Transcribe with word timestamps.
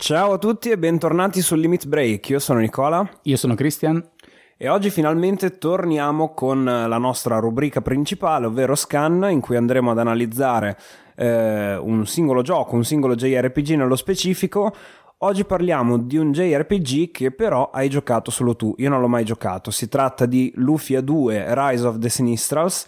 Ciao 0.00 0.32
a 0.32 0.38
tutti 0.38 0.70
e 0.70 0.78
bentornati 0.78 1.42
sul 1.42 1.60
Limit 1.60 1.86
Break. 1.86 2.30
Io 2.30 2.38
sono 2.38 2.58
Nicola. 2.58 3.06
Io 3.24 3.36
sono 3.36 3.54
Christian. 3.54 4.02
E 4.56 4.66
oggi 4.66 4.88
finalmente 4.88 5.58
torniamo 5.58 6.32
con 6.32 6.64
la 6.64 6.96
nostra 6.96 7.38
rubrica 7.38 7.82
principale, 7.82 8.46
ovvero 8.46 8.74
Scan, 8.74 9.28
in 9.30 9.40
cui 9.42 9.56
andremo 9.56 9.90
ad 9.90 9.98
analizzare 9.98 10.78
eh, 11.16 11.76
un 11.76 12.06
singolo 12.06 12.40
gioco, 12.40 12.76
un 12.76 12.84
singolo 12.84 13.14
JRPG 13.14 13.74
nello 13.74 13.94
specifico. 13.94 14.74
Oggi 15.18 15.44
parliamo 15.44 15.98
di 15.98 16.16
un 16.16 16.32
JRPG 16.32 17.10
che 17.10 17.30
però 17.30 17.68
hai 17.70 17.90
giocato 17.90 18.30
solo 18.30 18.56
tu, 18.56 18.74
io 18.78 18.88
non 18.88 19.02
l'ho 19.02 19.06
mai 19.06 19.26
giocato. 19.26 19.70
Si 19.70 19.86
tratta 19.86 20.24
di 20.24 20.50
Lufia 20.54 21.02
2 21.02 21.44
Rise 21.54 21.86
of 21.86 21.98
the 21.98 22.08
Sinistrals 22.08 22.86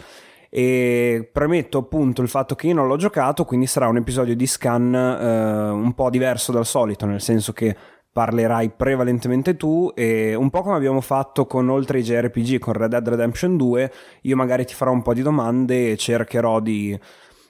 e 0.54 1.30
premetto 1.32 1.78
appunto 1.78 2.20
il 2.20 2.28
fatto 2.28 2.54
che 2.54 2.66
io 2.66 2.74
non 2.74 2.86
l'ho 2.86 2.98
giocato, 2.98 3.46
quindi 3.46 3.66
sarà 3.66 3.88
un 3.88 3.96
episodio 3.96 4.36
di 4.36 4.46
scan 4.46 4.94
eh, 4.94 5.70
un 5.70 5.94
po' 5.94 6.10
diverso 6.10 6.52
dal 6.52 6.66
solito, 6.66 7.06
nel 7.06 7.22
senso 7.22 7.54
che 7.54 7.74
parlerai 8.12 8.72
prevalentemente 8.76 9.56
tu 9.56 9.90
e 9.94 10.34
un 10.34 10.50
po' 10.50 10.60
come 10.60 10.76
abbiamo 10.76 11.00
fatto 11.00 11.46
con 11.46 11.70
oltre 11.70 12.00
i 12.00 12.02
JRPG 12.02 12.58
con 12.58 12.74
Red 12.74 12.90
Dead 12.90 13.08
Redemption 13.08 13.56
2, 13.56 13.92
io 14.20 14.36
magari 14.36 14.66
ti 14.66 14.74
farò 14.74 14.92
un 14.92 15.00
po' 15.00 15.14
di 15.14 15.22
domande 15.22 15.92
e 15.92 15.96
cercherò 15.96 16.60
di, 16.60 17.00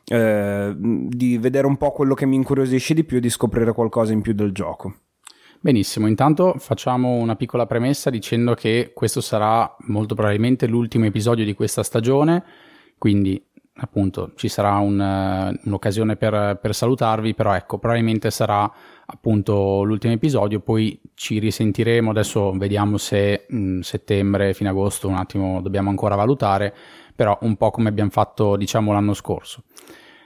eh, 0.07 0.73
di 0.77 1.38
vedere 1.38 1.66
un 1.66 1.79
po' 1.79 1.91
quello 1.91 2.15
che 2.15 2.27
mi 2.27 2.37
incuriosisce 2.37 2.95
di 2.95 3.02
più 3.02 3.16
e 3.16 3.21
di 3.21 3.30
scoprire 3.30 3.73
qualcosa 3.73 4.12
in 4.12 4.21
più 4.21 4.32
del 4.32 4.52
gioco. 4.52 4.95
Benissimo, 5.59 6.07
intanto 6.07 6.54
facciamo 6.59 7.15
una 7.15 7.35
piccola 7.35 7.66
premessa 7.66 8.10
dicendo 8.10 8.54
che 8.54 8.93
questo 8.95 9.21
sarà 9.21 9.74
molto 9.88 10.15
probabilmente 10.15 10.69
l'ultimo 10.69 11.07
episodio 11.07 11.45
di 11.45 11.54
questa 11.54 11.82
stagione 11.82 12.71
quindi 13.02 13.45
appunto 13.78 14.30
ci 14.36 14.46
sarà 14.46 14.76
un, 14.76 14.96
uh, 14.96 15.60
un'occasione 15.66 16.14
per, 16.14 16.56
per, 16.62 16.72
salutarvi, 16.72 17.34
però 17.34 17.52
ecco, 17.52 17.78
probabilmente 17.78 18.30
sarà 18.30 18.72
appunto 19.06 19.82
l'ultimo 19.82 20.12
episodio, 20.12 20.60
poi 20.60 21.00
ci 21.14 21.40
risentiremo, 21.40 22.10
adesso 22.10 22.52
vediamo 22.52 22.98
se 22.98 23.46
mh, 23.48 23.56
mm, 23.56 23.80
settembre, 23.80 24.54
fine 24.54 24.68
agosto, 24.68 25.08
un 25.08 25.16
attimo 25.16 25.60
dobbiamo 25.60 25.90
ancora 25.90 26.14
valutare, 26.14 26.73
però 27.16 27.36
un 27.40 27.56
po' 27.56 27.73
come 27.73 27.88
abbiamo 27.88 28.10
fatto 28.10 28.54
diciamo 28.54 28.92
l'anno 28.92 29.14
scorso. 29.14 29.64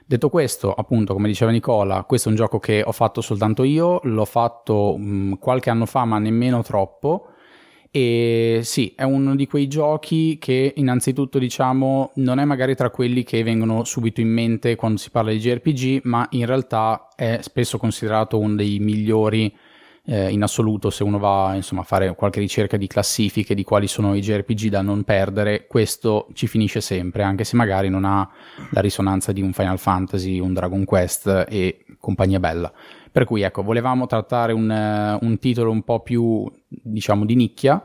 Detto 0.04 0.28
questo, 0.28 0.74
appunto, 0.74 1.14
come 1.14 1.28
diceva 1.28 1.50
Nicola, 1.50 2.04
questo 2.04 2.28
è 2.28 2.32
un 2.32 2.36
gioco 2.36 2.58
che 2.58 2.82
ho 2.84 2.92
fatto 2.92 3.22
soltanto 3.22 3.62
io, 3.62 4.00
l'ho 4.02 4.26
fatto 4.26 4.96
mh, 4.98 5.02
mm, 5.02 5.32
qualche 5.38 5.70
anno 5.70 5.86
fa, 5.86 6.04
ma 6.04 6.18
nemmeno 6.18 6.60
troppo 6.60 7.30
e 7.90 8.60
sì, 8.62 8.92
è 8.96 9.02
uno 9.02 9.34
di 9.34 9.46
quei 9.46 9.68
giochi 9.68 10.38
che 10.38 10.74
innanzitutto 10.76 11.38
diciamo 11.38 12.12
non 12.16 12.38
è 12.38 12.44
magari 12.44 12.74
tra 12.74 12.90
quelli 12.90 13.22
che 13.22 13.42
vengono 13.42 13.84
subito 13.84 14.20
in 14.20 14.28
mente 14.28 14.74
quando 14.76 14.98
si 14.98 15.10
parla 15.10 15.30
di 15.30 15.38
JRPG, 15.38 16.00
ma 16.04 16.26
in 16.30 16.46
realtà 16.46 17.08
è 17.14 17.38
spesso 17.42 17.78
considerato 17.78 18.38
uno 18.38 18.54
dei 18.54 18.78
migliori 18.78 19.54
eh, 20.06 20.30
in 20.30 20.42
assoluto 20.42 20.90
se 20.90 21.02
uno 21.02 21.18
va 21.18 21.52
insomma, 21.54 21.82
a 21.82 21.84
fare 21.84 22.14
qualche 22.14 22.40
ricerca 22.40 22.76
di 22.76 22.86
classifiche 22.86 23.54
di 23.54 23.64
quali 23.64 23.88
sono 23.88 24.14
i 24.14 24.20
JRPG 24.20 24.68
da 24.68 24.80
non 24.80 25.02
perdere, 25.02 25.66
questo 25.66 26.28
ci 26.32 26.46
finisce 26.46 26.80
sempre, 26.80 27.22
anche 27.22 27.44
se 27.44 27.56
magari 27.56 27.88
non 27.88 28.04
ha 28.04 28.28
la 28.70 28.80
risonanza 28.80 29.32
di 29.32 29.42
un 29.42 29.52
Final 29.52 29.78
Fantasy, 29.78 30.38
un 30.38 30.52
Dragon 30.52 30.84
Quest 30.84 31.46
e 31.48 31.84
compagnia 31.98 32.38
bella. 32.38 32.72
Per 33.16 33.24
cui 33.24 33.40
ecco, 33.40 33.62
volevamo 33.62 34.04
trattare 34.04 34.52
un, 34.52 34.68
uh, 34.68 35.24
un 35.24 35.38
titolo 35.38 35.70
un 35.70 35.84
po' 35.84 36.00
più, 36.00 36.44
diciamo, 36.68 37.24
di 37.24 37.34
nicchia. 37.34 37.82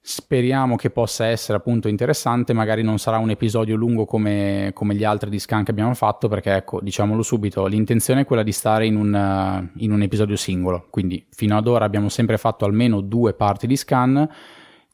Speriamo 0.00 0.76
che 0.76 0.90
possa 0.90 1.26
essere 1.26 1.58
appunto 1.58 1.88
interessante, 1.88 2.52
magari 2.52 2.84
non 2.84 2.98
sarà 2.98 3.18
un 3.18 3.30
episodio 3.30 3.74
lungo 3.74 4.04
come, 4.04 4.70
come, 4.72 4.94
gli 4.94 5.02
altri 5.02 5.28
di 5.28 5.40
Scan 5.40 5.64
che 5.64 5.72
abbiamo 5.72 5.92
fatto, 5.94 6.28
perché 6.28 6.54
ecco, 6.54 6.78
diciamolo 6.80 7.22
subito, 7.22 7.66
l'intenzione 7.66 8.20
è 8.20 8.24
quella 8.24 8.44
di 8.44 8.52
stare 8.52 8.86
in 8.86 8.94
un, 8.94 9.12
uh, 9.12 9.82
in 9.82 9.90
un 9.90 10.02
episodio 10.02 10.36
singolo, 10.36 10.86
quindi 10.88 11.26
fino 11.30 11.56
ad 11.56 11.66
ora 11.66 11.84
abbiamo 11.84 12.08
sempre 12.08 12.38
fatto 12.38 12.64
almeno 12.64 13.00
due 13.00 13.34
parti 13.34 13.66
di 13.66 13.74
Scan, 13.74 14.28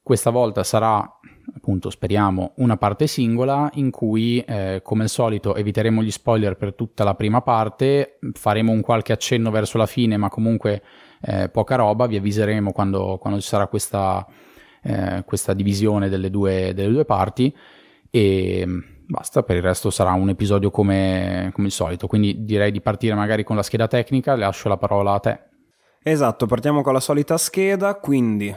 questa 0.02 0.30
volta 0.30 0.64
sarà 0.64 1.06
appunto 1.54 1.90
speriamo 1.90 2.52
una 2.56 2.76
parte 2.76 3.06
singola 3.06 3.70
in 3.74 3.90
cui 3.90 4.40
eh, 4.40 4.80
come 4.82 5.04
al 5.04 5.08
solito 5.08 5.54
eviteremo 5.54 6.02
gli 6.02 6.10
spoiler 6.10 6.56
per 6.56 6.74
tutta 6.74 7.04
la 7.04 7.14
prima 7.14 7.42
parte 7.42 8.18
faremo 8.32 8.72
un 8.72 8.80
qualche 8.80 9.12
accenno 9.12 9.50
verso 9.50 9.78
la 9.78 9.86
fine 9.86 10.16
ma 10.16 10.28
comunque 10.28 10.82
eh, 11.20 11.48
poca 11.48 11.76
roba. 11.76 12.06
Vi 12.06 12.16
avviseremo 12.16 12.72
quando, 12.72 13.18
quando 13.20 13.40
ci 13.40 13.46
sarà 13.46 13.66
questa, 13.66 14.26
eh, 14.82 15.22
questa 15.26 15.54
divisione 15.54 16.08
delle 16.08 16.30
due, 16.30 16.72
delle 16.74 16.90
due, 16.90 17.04
parti. 17.04 17.54
E 18.10 18.64
mm, 18.66 18.78
basta 19.06 19.42
per 19.42 19.56
il 19.56 19.62
resto 19.62 19.90
sarà 19.90 20.12
un 20.12 20.30
episodio 20.30 20.70
come, 20.70 21.50
come 21.52 21.66
il 21.66 21.72
solito. 21.72 22.06
Quindi 22.06 22.44
direi 22.44 22.72
di 22.72 22.80
partire 22.80 23.14
magari 23.14 23.44
con 23.44 23.56
la 23.56 23.62
scheda 23.62 23.86
tecnica. 23.86 24.34
Lascio 24.36 24.68
la 24.68 24.76
parola 24.76 25.12
a 25.12 25.20
te. 25.20 25.40
Esatto 26.02 26.46
partiamo 26.46 26.82
con 26.82 26.94
la 26.94 27.00
solita 27.00 27.36
scheda. 27.36 27.94
Quindi 27.96 28.54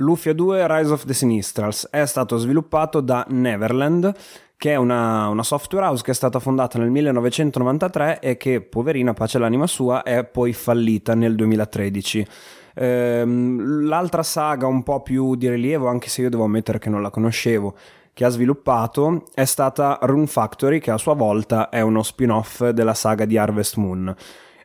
Lufia 0.00 0.32
2 0.32 0.66
Rise 0.66 0.92
of 0.92 1.04
the 1.04 1.12
Sinistrals 1.12 1.88
è 1.90 2.06
stato 2.06 2.38
sviluppato 2.38 3.00
da 3.00 3.24
Neverland, 3.28 4.12
che 4.56 4.72
è 4.72 4.76
una, 4.76 5.28
una, 5.28 5.42
software 5.42 5.86
house 5.86 6.02
che 6.02 6.12
è 6.12 6.14
stata 6.14 6.38
fondata 6.38 6.78
nel 6.78 6.90
1993 6.90 8.18
e 8.20 8.36
che, 8.36 8.62
poverina, 8.62 9.12
pace 9.12 9.38
l'anima 9.38 9.66
sua, 9.66 10.02
è 10.02 10.24
poi 10.24 10.54
fallita 10.54 11.14
nel 11.14 11.34
2013. 11.34 12.26
Ehm, 12.74 13.86
l'altra 13.86 14.22
saga 14.22 14.66
un 14.66 14.82
po' 14.82 15.02
più 15.02 15.34
di 15.34 15.50
rilievo, 15.50 15.86
anche 15.86 16.08
se 16.08 16.22
io 16.22 16.30
devo 16.30 16.44
ammettere 16.44 16.78
che 16.78 16.88
non 16.88 17.02
la 17.02 17.10
conoscevo, 17.10 17.74
che 18.14 18.24
ha 18.24 18.28
sviluppato 18.30 19.24
è 19.34 19.44
stata 19.44 19.98
Rune 20.02 20.26
Factory, 20.26 20.78
che 20.78 20.90
a 20.90 20.98
sua 20.98 21.14
volta 21.14 21.68
è 21.68 21.82
uno 21.82 22.02
spin-off 22.02 22.68
della 22.68 22.94
saga 22.94 23.26
di 23.26 23.36
Harvest 23.36 23.76
Moon. 23.76 24.14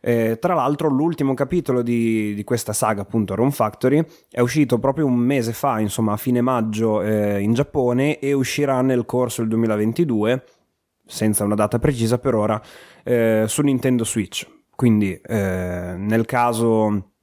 Eh, 0.08 0.38
tra 0.40 0.54
l'altro 0.54 0.88
l'ultimo 0.88 1.34
capitolo 1.34 1.82
di, 1.82 2.36
di, 2.36 2.44
questa 2.44 2.74
saga, 2.74 3.02
appunto 3.02 3.34
Rune 3.34 3.50
Factory, 3.50 4.06
è 4.30 4.40
uscito 4.40 4.78
proprio 4.78 5.08
un 5.08 5.16
mese 5.16 5.52
fa, 5.52 5.80
insomma 5.80 6.14
a 6.14 6.18
fine 6.18 6.42
maggio 6.42 7.02
eh, 7.02 7.42
in 7.42 7.54
Giappone 7.54 8.20
e 8.20 8.32
uscirà 8.34 8.82
nel 8.82 9.08
corso 9.08 9.42
del 9.42 9.50
2022, 9.50 10.44
senza 11.08 11.44
una 11.44 11.56
data 11.56 11.80
precisa 11.80 12.20
per 12.20 12.36
ora, 12.36 12.62
eh, 13.04 13.46
su 13.48 13.64
Nintendo 13.64 14.06
Switch. 14.06 14.48
Quindi 14.76 15.20
eh, 15.20 15.96
nel 15.98 16.26
caso 16.26 17.14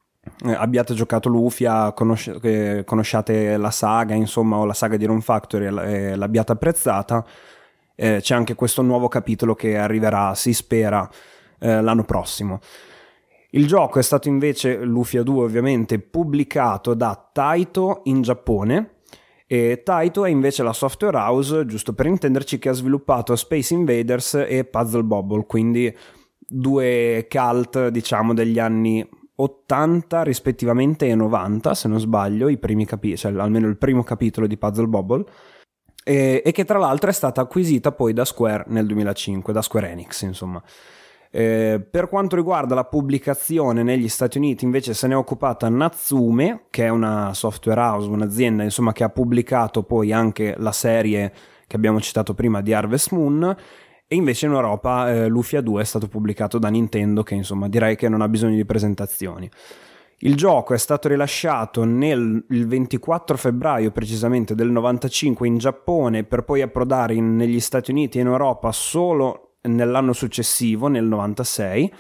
eh, 0.45 0.53
abbiate 0.53 0.95
giocato 0.95 1.29
Lufia, 1.29 1.93
conosci- 1.93 2.83
conosciate 2.85 3.57
la 3.59 3.71
saga, 3.71 4.15
insomma, 4.15 4.57
o 4.57 4.65
la 4.65 4.75
saga 4.75 4.97
di 4.97 5.05
Rune 5.05 5.21
Factory 5.21 5.67
e 5.67 6.17
l'abbiate 6.17 6.51
apprezzata, 6.51 7.25
eh, 7.95 8.19
c'è 8.21 8.35
anche 8.35 8.57
questo 8.57 8.83
nuovo 8.83 9.07
capitolo 9.07 9.55
che 9.55 9.79
arriverà, 9.79 10.35
si 10.35 10.53
spera, 10.53 11.09
eh, 11.63 11.81
l'anno 11.81 12.05
prossimo. 12.05 12.59
Il 13.51 13.67
gioco 13.67 13.99
è 13.99 14.03
stato 14.03 14.29
invece, 14.29 14.83
Lufia 14.83 15.23
2 15.23 15.45
ovviamente, 15.45 15.99
pubblicato 15.99 16.95
da 16.95 17.31
Taito 17.33 18.01
in 18.05 18.23
Giappone 18.23 18.97
e 19.47 19.83
Taito 19.85 20.25
è 20.25 20.31
invece 20.31 20.63
la 20.63 20.73
software 20.73 21.19
house, 21.19 21.67
giusto 21.67 21.93
per 21.93 22.07
intenderci, 22.07 22.59
che 22.59 22.71
ha 22.71 22.73
sviluppato 22.73 23.37
Space 23.37 23.75
Invaders 23.75 24.35
e 24.49 24.65
Puzzle 24.65 25.03
Bobble, 25.03 25.45
quindi 25.47 25.95
due 26.39 27.27
cult 27.31 27.89
diciamo 27.89 28.35
degli 28.35 28.59
anni 28.59 29.07
80 29.35 30.23
rispettivamente 30.23 31.07
e 31.07 31.15
90 31.15 31.75
se 31.75 31.89
non 31.89 32.01
sbaglio, 32.01 32.49
i 32.49 32.59
primi 32.59 32.87
capi- 32.87 33.17
cioè 33.17 33.33
almeno 33.39 33.67
il 33.69 33.77
primo 33.77 34.03
capitolo 34.03 34.47
di 34.47 34.57
Puzzle 34.57 34.87
Bobble 34.87 35.25
e, 36.05 36.43
e 36.45 36.53
che 36.53 36.65
tra 36.65 36.79
l'altro 36.79 37.11
è 37.11 37.13
stata 37.13 37.41
acquisita 37.41 37.93
poi 37.93 38.13
da 38.13 38.25
Square 38.25 38.65
nel 38.69 38.87
2005, 38.87 39.53
da 39.53 39.63
Square 39.63 39.91
Enix 39.91 40.23
insomma. 40.23 40.63
Eh, 41.35 41.81
per 41.91 42.09
quanto 42.09 42.37
riguarda 42.37 42.75
la 42.75 42.85
pubblicazione 42.85 43.83
negli 43.83 44.09
Stati 44.09 44.37
Uniti 44.37 44.67
invece 44.67 44.93
se 44.93 45.07
ne 45.07 45.15
è 45.15 45.17
occupata 45.17 45.71
Natsume, 45.71 46.65
che 46.69 46.85
è 46.85 46.89
una 46.91 47.33
software 47.33 47.81
house, 47.81 48.07
un'azienda 48.07 48.63
insomma, 48.63 48.93
che 48.93 49.03
ha 49.03 49.09
pubblicato 49.09 49.83
poi 49.83 50.13
anche 50.13 50.55
la 50.59 50.73
serie 50.73 51.33
che 51.67 51.77
abbiamo 51.77 52.01
citato 52.03 52.35
prima 52.35 52.61
di 52.61 52.75
Harvest 52.75 53.13
Moon 53.13 53.57
e 54.07 54.15
invece 54.15 54.45
in 54.45 54.53
Europa 54.53 55.11
eh, 55.11 55.27
Lufia 55.29 55.63
2 55.63 55.81
è 55.81 55.85
stato 55.87 56.07
pubblicato 56.07 56.59
da 56.59 56.69
Nintendo 56.69 57.23
che 57.23 57.35
insomma 57.35 57.67
direi 57.67 57.97
che 57.97 58.11
non 58.11 58.21
ha 58.21 58.29
bisogno 58.29 58.57
di 58.57 58.67
presentazioni. 58.67 59.51
Il 60.19 60.37
gioco 60.37 60.75
è 60.75 60.79
stato 60.79 61.09
rilasciato 61.09 61.85
nel, 61.85 62.45
il 62.51 62.67
24 62.67 63.39
febbraio 63.39 63.91
precisamente 63.91 64.55
del 64.55 64.71
95 64.71 65.49
in 65.49 65.57
Giappone 65.57 66.25
per 66.25 66.45
poi 66.45 66.61
approdare 66.61 67.15
in, 67.15 67.37
negli 67.37 67.59
Stati 67.59 67.91
Uniti 67.91 68.19
e 68.19 68.21
in 68.21 68.27
Europa 68.27 68.71
solo 68.71 69.52
nell'anno 69.63 70.13
successivo, 70.13 70.89
nel 70.89 71.05
96. 71.05 71.93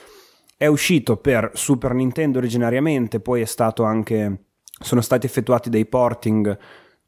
È 0.56 0.66
uscito 0.66 1.16
per 1.16 1.50
Super 1.54 1.92
Nintendo 1.94 2.38
originariamente, 2.38 3.20
poi 3.20 3.42
è 3.42 3.46
stato 3.46 3.84
anche. 3.84 4.46
sono 4.80 5.00
stati 5.00 5.26
effettuati 5.26 5.70
dei 5.70 5.86
porting, 5.86 6.58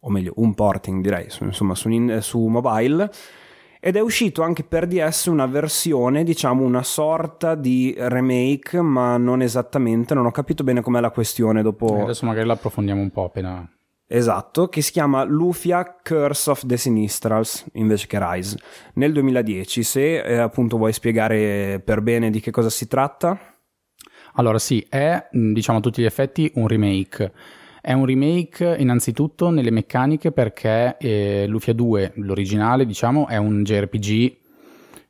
o 0.01 0.11
meglio, 0.11 0.33
un 0.37 0.55
porting 0.55 1.03
direi, 1.03 1.31
su, 1.31 1.45
insomma, 1.45 1.75
su, 1.75 1.89
su 2.21 2.47
mobile. 2.47 3.11
Ed 3.81 3.97
è 3.97 4.01
uscito 4.01 4.41
anche 4.41 4.65
per 4.65 4.87
DS 4.87 5.27
una 5.27 5.45
versione, 5.45 6.25
diciamo 6.25 6.65
una 6.65 6.83
sorta 6.83 7.55
di 7.55 7.95
remake, 7.99 8.81
ma 8.81 9.19
non 9.19 9.43
esattamente, 9.43 10.15
non 10.15 10.25
ho 10.25 10.31
capito 10.31 10.65
bene 10.65 10.81
com'è 10.81 11.01
la 11.01 11.11
questione 11.11 11.61
dopo. 11.61 12.03
Adesso 12.03 12.25
magari 12.25 12.47
la 12.47 12.55
approfondiamo 12.55 13.03
un 13.03 13.11
po' 13.11 13.25
appena 13.25 13.69
Esatto, 14.17 14.69
che 14.69 14.81
si 14.81 14.93
chiama 14.93 15.25
Lufia 15.25 15.97
Curse 16.01 16.51
of 16.51 16.67
the 16.67 16.77
Sinistrals 16.77 17.67
invece 17.73 18.07
che 18.07 18.17
Rise 18.21 18.57
nel 18.95 19.13
2010. 19.13 19.83
Se 19.83 20.23
eh, 20.23 20.37
appunto 20.37 20.77
vuoi 20.77 20.93
spiegare 20.93 21.83
per 21.85 22.01
bene 22.01 22.31
di 22.31 22.39
che 22.39 22.53
cosa 22.53 22.71
si 22.71 22.87
tratta. 22.87 23.37
Allora 24.35 24.61
sì, 24.61 24.87
è 24.89 25.27
diciamo 25.33 25.79
a 25.79 25.81
tutti 25.81 26.01
gli 26.01 26.05
effetti 26.05 26.49
un 26.55 26.69
remake. 26.69 27.33
È 27.81 27.93
un 27.93 28.07
remake 28.07 28.77
innanzitutto 28.79 29.51
nelle 29.51 29.73
meccaniche 29.73 30.31
perché 30.31 30.97
eh, 30.97 31.47
Lufia 31.49 31.73
2, 31.73 32.13
l'originale, 32.19 32.87
diciamo, 32.87 33.27
è 33.27 33.37
un 33.37 33.65
JRPG 33.65 34.43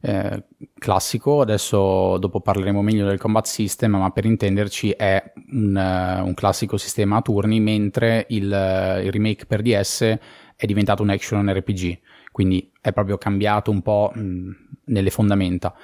eh, 0.07 0.43
classico, 0.79 1.41
adesso 1.41 2.19
dopo 2.19 2.41
parleremo 2.41 2.83
meglio 2.83 3.07
del 3.07 3.19
combat 3.19 3.47
system, 3.47 3.93
ma 3.93 4.11
per 4.11 4.27
intenderci 4.27 4.91
è 4.91 5.33
un, 5.53 5.75
uh, 5.75 6.27
un 6.27 6.35
classico 6.35 6.77
sistema 6.77 7.17
a 7.17 7.23
turni, 7.23 7.59
mentre 7.59 8.27
il, 8.29 8.45
uh, 8.45 9.03
il, 9.03 9.11
remake 9.11 9.47
per 9.47 9.63
DS 9.63 10.19
è 10.57 10.67
diventato 10.67 11.03
un 11.03 11.09
action 11.09 11.51
RPG, 11.51 11.99
quindi 12.33 12.71
è 12.83 12.93
proprio 12.93 13.17
cambiato 13.17 13.71
un 13.71 13.81
po' 13.81 14.13
mh, 14.15 14.51
nelle 14.87 15.09
fondamenta. 15.09 15.75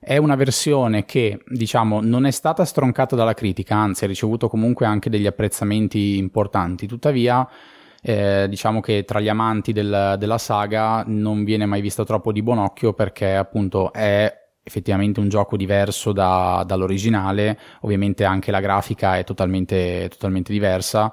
È 0.00 0.16
una 0.16 0.36
versione 0.36 1.04
che, 1.04 1.42
diciamo, 1.46 2.00
non 2.00 2.24
è 2.24 2.30
stata 2.30 2.64
stroncata 2.64 3.14
dalla 3.14 3.34
critica, 3.34 3.76
anzi 3.76 4.04
ha 4.04 4.06
ricevuto 4.06 4.48
comunque 4.48 4.86
anche 4.86 5.10
degli 5.10 5.26
apprezzamenti 5.26 6.16
importanti, 6.16 6.86
tuttavia 6.86 7.46
eh, 8.08 8.46
diciamo 8.48 8.78
che 8.80 9.02
tra 9.04 9.18
gli 9.18 9.28
amanti 9.28 9.72
del, 9.72 10.14
della 10.16 10.38
saga 10.38 11.02
non 11.08 11.42
viene 11.42 11.66
mai 11.66 11.80
visto 11.80 12.04
troppo 12.04 12.30
di 12.30 12.40
buon 12.40 12.58
occhio 12.58 12.92
perché 12.92 13.34
appunto 13.34 13.92
è 13.92 14.32
effettivamente 14.62 15.18
un 15.18 15.28
gioco 15.28 15.56
diverso 15.56 16.12
da, 16.12 16.62
dall'originale, 16.64 17.58
ovviamente 17.80 18.24
anche 18.24 18.52
la 18.52 18.60
grafica 18.60 19.18
è 19.18 19.24
totalmente, 19.24 20.08
totalmente 20.08 20.52
diversa 20.52 21.12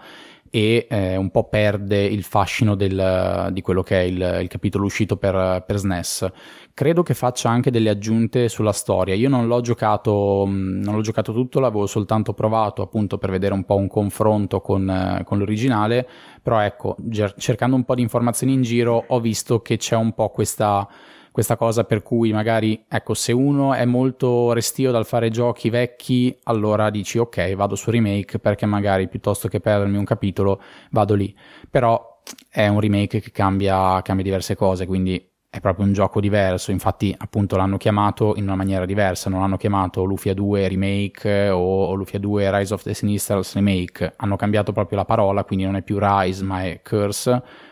e 0.56 0.86
eh, 0.88 1.16
un 1.16 1.32
po' 1.32 1.46
perde 1.50 2.04
il 2.04 2.22
fascino 2.22 2.76
del, 2.76 3.50
di 3.52 3.62
quello 3.62 3.82
che 3.82 4.02
è 4.02 4.04
il, 4.04 4.38
il 4.44 4.48
capitolo 4.48 4.86
uscito 4.86 5.18
per, 5.18 5.64
per, 5.66 5.78
SNES. 5.78 6.32
Credo 6.76 7.02
che 7.02 7.16
faccia 7.16 7.50
anche 7.50 7.72
delle 7.72 7.90
aggiunte 7.90 8.48
sulla 8.50 8.72
storia. 8.72 9.16
Io 9.16 9.30
non 9.30 9.48
l'ho 9.48 9.62
giocato, 9.62 10.46
non 10.46 10.94
l'ho 10.94 11.02
giocato 11.02 11.34
tutto, 11.34 11.60
l'avevo 11.60 11.88
soltanto 11.88 12.34
provato 12.34 12.84
appunto 12.84 13.18
per 13.18 13.32
vedere 13.32 13.56
un 13.56 13.64
po' 13.64 13.78
un 13.78 13.88
confronto 13.88 14.62
con, 14.62 15.24
con 15.26 15.40
l'originale, 15.40 16.08
però 16.44 16.60
ecco, 16.60 16.98
cercando 17.38 17.76
un 17.76 17.84
po' 17.84 17.96
di 17.96 18.04
informazioni 18.04 18.54
in 18.54 18.62
giro 18.62 19.06
ho 19.08 19.20
visto 19.20 19.60
che 19.60 19.78
c'è 19.78 19.96
un 19.96 20.14
po' 20.14 20.30
questa 20.30 20.88
questa 21.34 21.58
cosa 21.58 21.84
per 21.84 22.04
cui 22.04 22.32
magari, 22.32 22.86
ecco, 22.88 23.16
se 23.16 23.32
uno 23.32 23.74
è 23.74 23.86
molto 23.86 24.54
restio 24.54 24.92
dal 24.92 25.08
fare 25.08 25.32
giochi 25.32 25.72
vecchi, 25.72 26.38
allora 26.44 26.92
dici 26.92 27.18
ok, 27.18 27.56
vado 27.56 27.74
su 27.74 27.90
remake 27.90 28.38
perché 28.38 28.68
magari 28.68 29.08
piuttosto 29.10 29.48
che 29.48 29.60
perdermi 29.60 29.98
un 29.98 30.04
capitolo 30.04 30.62
vado 30.92 31.16
lì. 31.16 31.36
Però 31.72 32.22
è 32.48 32.68
un 32.68 32.80
remake 32.80 33.20
che 33.20 33.32
cambia, 33.32 34.00
cambia 34.04 34.24
diverse 34.24 34.56
cose, 34.56 34.86
quindi 34.86 35.28
è 35.50 35.60
proprio 35.60 35.88
un 35.88 35.94
gioco 35.94 36.20
diverso, 36.20 36.70
infatti 36.70 37.16
appunto 37.18 37.56
l'hanno 37.56 37.78
chiamato 37.78 38.34
in 38.36 38.44
una 38.44 38.56
maniera 38.56 38.86
diversa, 38.86 39.32
non 39.32 39.40
l'hanno 39.40 39.58
chiamato 39.58 40.04
Lufia 40.04 40.36
2 40.36 40.68
Remake 40.68 41.50
o, 41.50 41.96
Lufia 41.96 42.20
2 42.20 42.60
Rise 42.60 42.74
of 42.76 42.84
the 42.84 42.94
Sinistrals 42.94 43.56
Remake, 43.56 44.14
hanno 44.18 44.36
cambiato 44.36 44.72
proprio 44.72 45.00
la 45.00 45.06
parola, 45.06 45.44
quindi 45.44 45.66
non 45.66 45.78
è 45.78 45.82
più 45.82 45.98
Rise 46.00 46.44
ma 46.44 46.64
è 46.64 46.80
Curse 46.84 47.72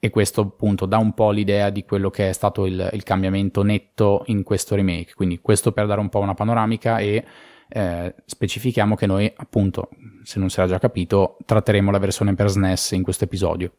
e 0.00 0.10
questo 0.10 0.42
appunto 0.42 0.86
dà 0.86 0.98
un 0.98 1.12
po' 1.12 1.30
l'idea 1.30 1.70
di 1.70 1.84
quello 1.84 2.10
che 2.10 2.28
è 2.28 2.32
stato 2.32 2.66
il, 2.66 2.88
il, 2.92 3.02
cambiamento 3.02 3.62
netto 3.62 4.22
in 4.26 4.42
questo 4.44 4.74
remake. 4.74 5.14
Quindi 5.14 5.40
questo 5.40 5.72
per 5.72 5.86
dare 5.86 6.00
un 6.00 6.08
po' 6.08 6.20
una 6.20 6.34
panoramica 6.34 6.98
e 6.98 7.24
eh, 7.68 8.14
specifichiamo 8.24 8.94
che 8.94 9.06
noi 9.06 9.30
appunto, 9.36 9.88
se 10.22 10.38
non 10.38 10.50
si 10.50 10.60
era 10.60 10.68
già 10.68 10.78
capito, 10.78 11.36
tratteremo 11.44 11.90
la 11.90 11.98
versione 11.98 12.34
per 12.34 12.48
SNES 12.48 12.92
in 12.92 13.02
questo 13.02 13.24
episodio. 13.24 13.72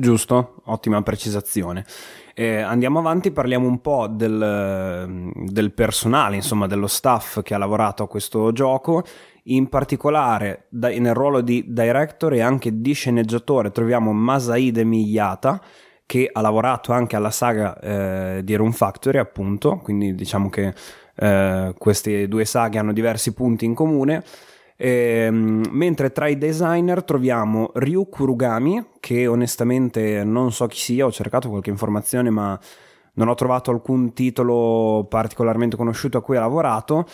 Giusto, 0.00 0.62
ottima 0.66 1.02
precisazione. 1.02 1.84
Eh, 2.32 2.60
andiamo 2.60 3.00
avanti, 3.00 3.32
parliamo 3.32 3.66
un 3.66 3.80
po' 3.80 4.06
del, 4.06 5.32
del, 5.34 5.72
personale, 5.72 6.36
insomma, 6.36 6.68
dello 6.68 6.86
staff 6.86 7.42
che 7.42 7.52
ha 7.52 7.58
lavorato 7.58 8.04
a 8.04 8.08
questo 8.08 8.52
gioco 8.52 9.04
in 9.54 9.68
particolare 9.68 10.66
nel 10.70 11.14
ruolo 11.14 11.40
di 11.40 11.64
director 11.68 12.32
e 12.34 12.40
anche 12.40 12.80
di 12.80 12.92
sceneggiatore 12.92 13.70
troviamo 13.70 14.12
Masaide 14.12 14.84
Miyata 14.84 15.60
che 16.08 16.28
ha 16.32 16.40
lavorato 16.40 16.92
anche 16.92 17.16
alla 17.16 17.30
saga 17.30 17.78
eh, 17.78 18.40
di 18.42 18.54
Room 18.54 18.72
Factory 18.72 19.18
appunto, 19.18 19.76
quindi 19.82 20.14
diciamo 20.14 20.48
che 20.48 20.72
eh, 21.14 21.74
queste 21.76 22.28
due 22.28 22.46
saghe 22.46 22.78
hanno 22.78 22.94
diversi 22.94 23.34
punti 23.34 23.66
in 23.66 23.74
comune. 23.74 24.24
E, 24.74 25.28
mentre 25.30 26.10
tra 26.12 26.28
i 26.28 26.38
designer 26.38 27.02
troviamo 27.04 27.72
Ryu 27.74 28.08
Kurugami, 28.08 28.86
che 29.00 29.26
onestamente 29.26 30.24
non 30.24 30.50
so 30.50 30.66
chi 30.66 30.78
sia, 30.78 31.04
ho 31.04 31.12
cercato 31.12 31.50
qualche 31.50 31.68
informazione 31.68 32.30
ma 32.30 32.58
non 33.14 33.28
ho 33.28 33.34
trovato 33.34 33.70
alcun 33.70 34.14
titolo 34.14 35.04
particolarmente 35.10 35.76
conosciuto 35.76 36.18
a 36.18 36.22
cui 36.22 36.36
ha 36.36 36.40
lavorato, 36.40 37.06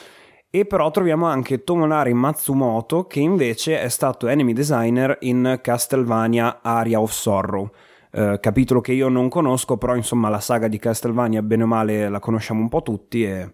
e 0.55 0.67
però 0.67 0.89
troviamo 0.93 1.27
anche 1.27 1.65
Tomonari 1.65 2.15
Matsumoto 2.15 3.09
che 3.09 3.19
invece 3.19 3.81
è 3.81 3.89
stato 3.89 4.29
enemy 4.29 4.53
designer 4.53 5.17
in 5.23 5.59
Castlevania 5.61 6.61
Aria 6.63 7.01
of 7.01 7.11
Sorrow. 7.11 7.69
Eh, 8.13 8.39
capitolo 8.41 8.81
che 8.81 8.93
io 8.93 9.09
non 9.09 9.29
conosco, 9.29 9.77
però 9.77 9.97
insomma 9.97 10.29
la 10.29 10.39
saga 10.39 10.69
di 10.69 10.79
Castlevania 10.79 11.43
bene 11.43 11.65
o 11.65 11.67
male 11.67 12.09
la 12.09 12.21
conosciamo 12.21 12.61
un 12.61 12.69
po' 12.69 12.83
tutti 12.83 13.25
e, 13.25 13.53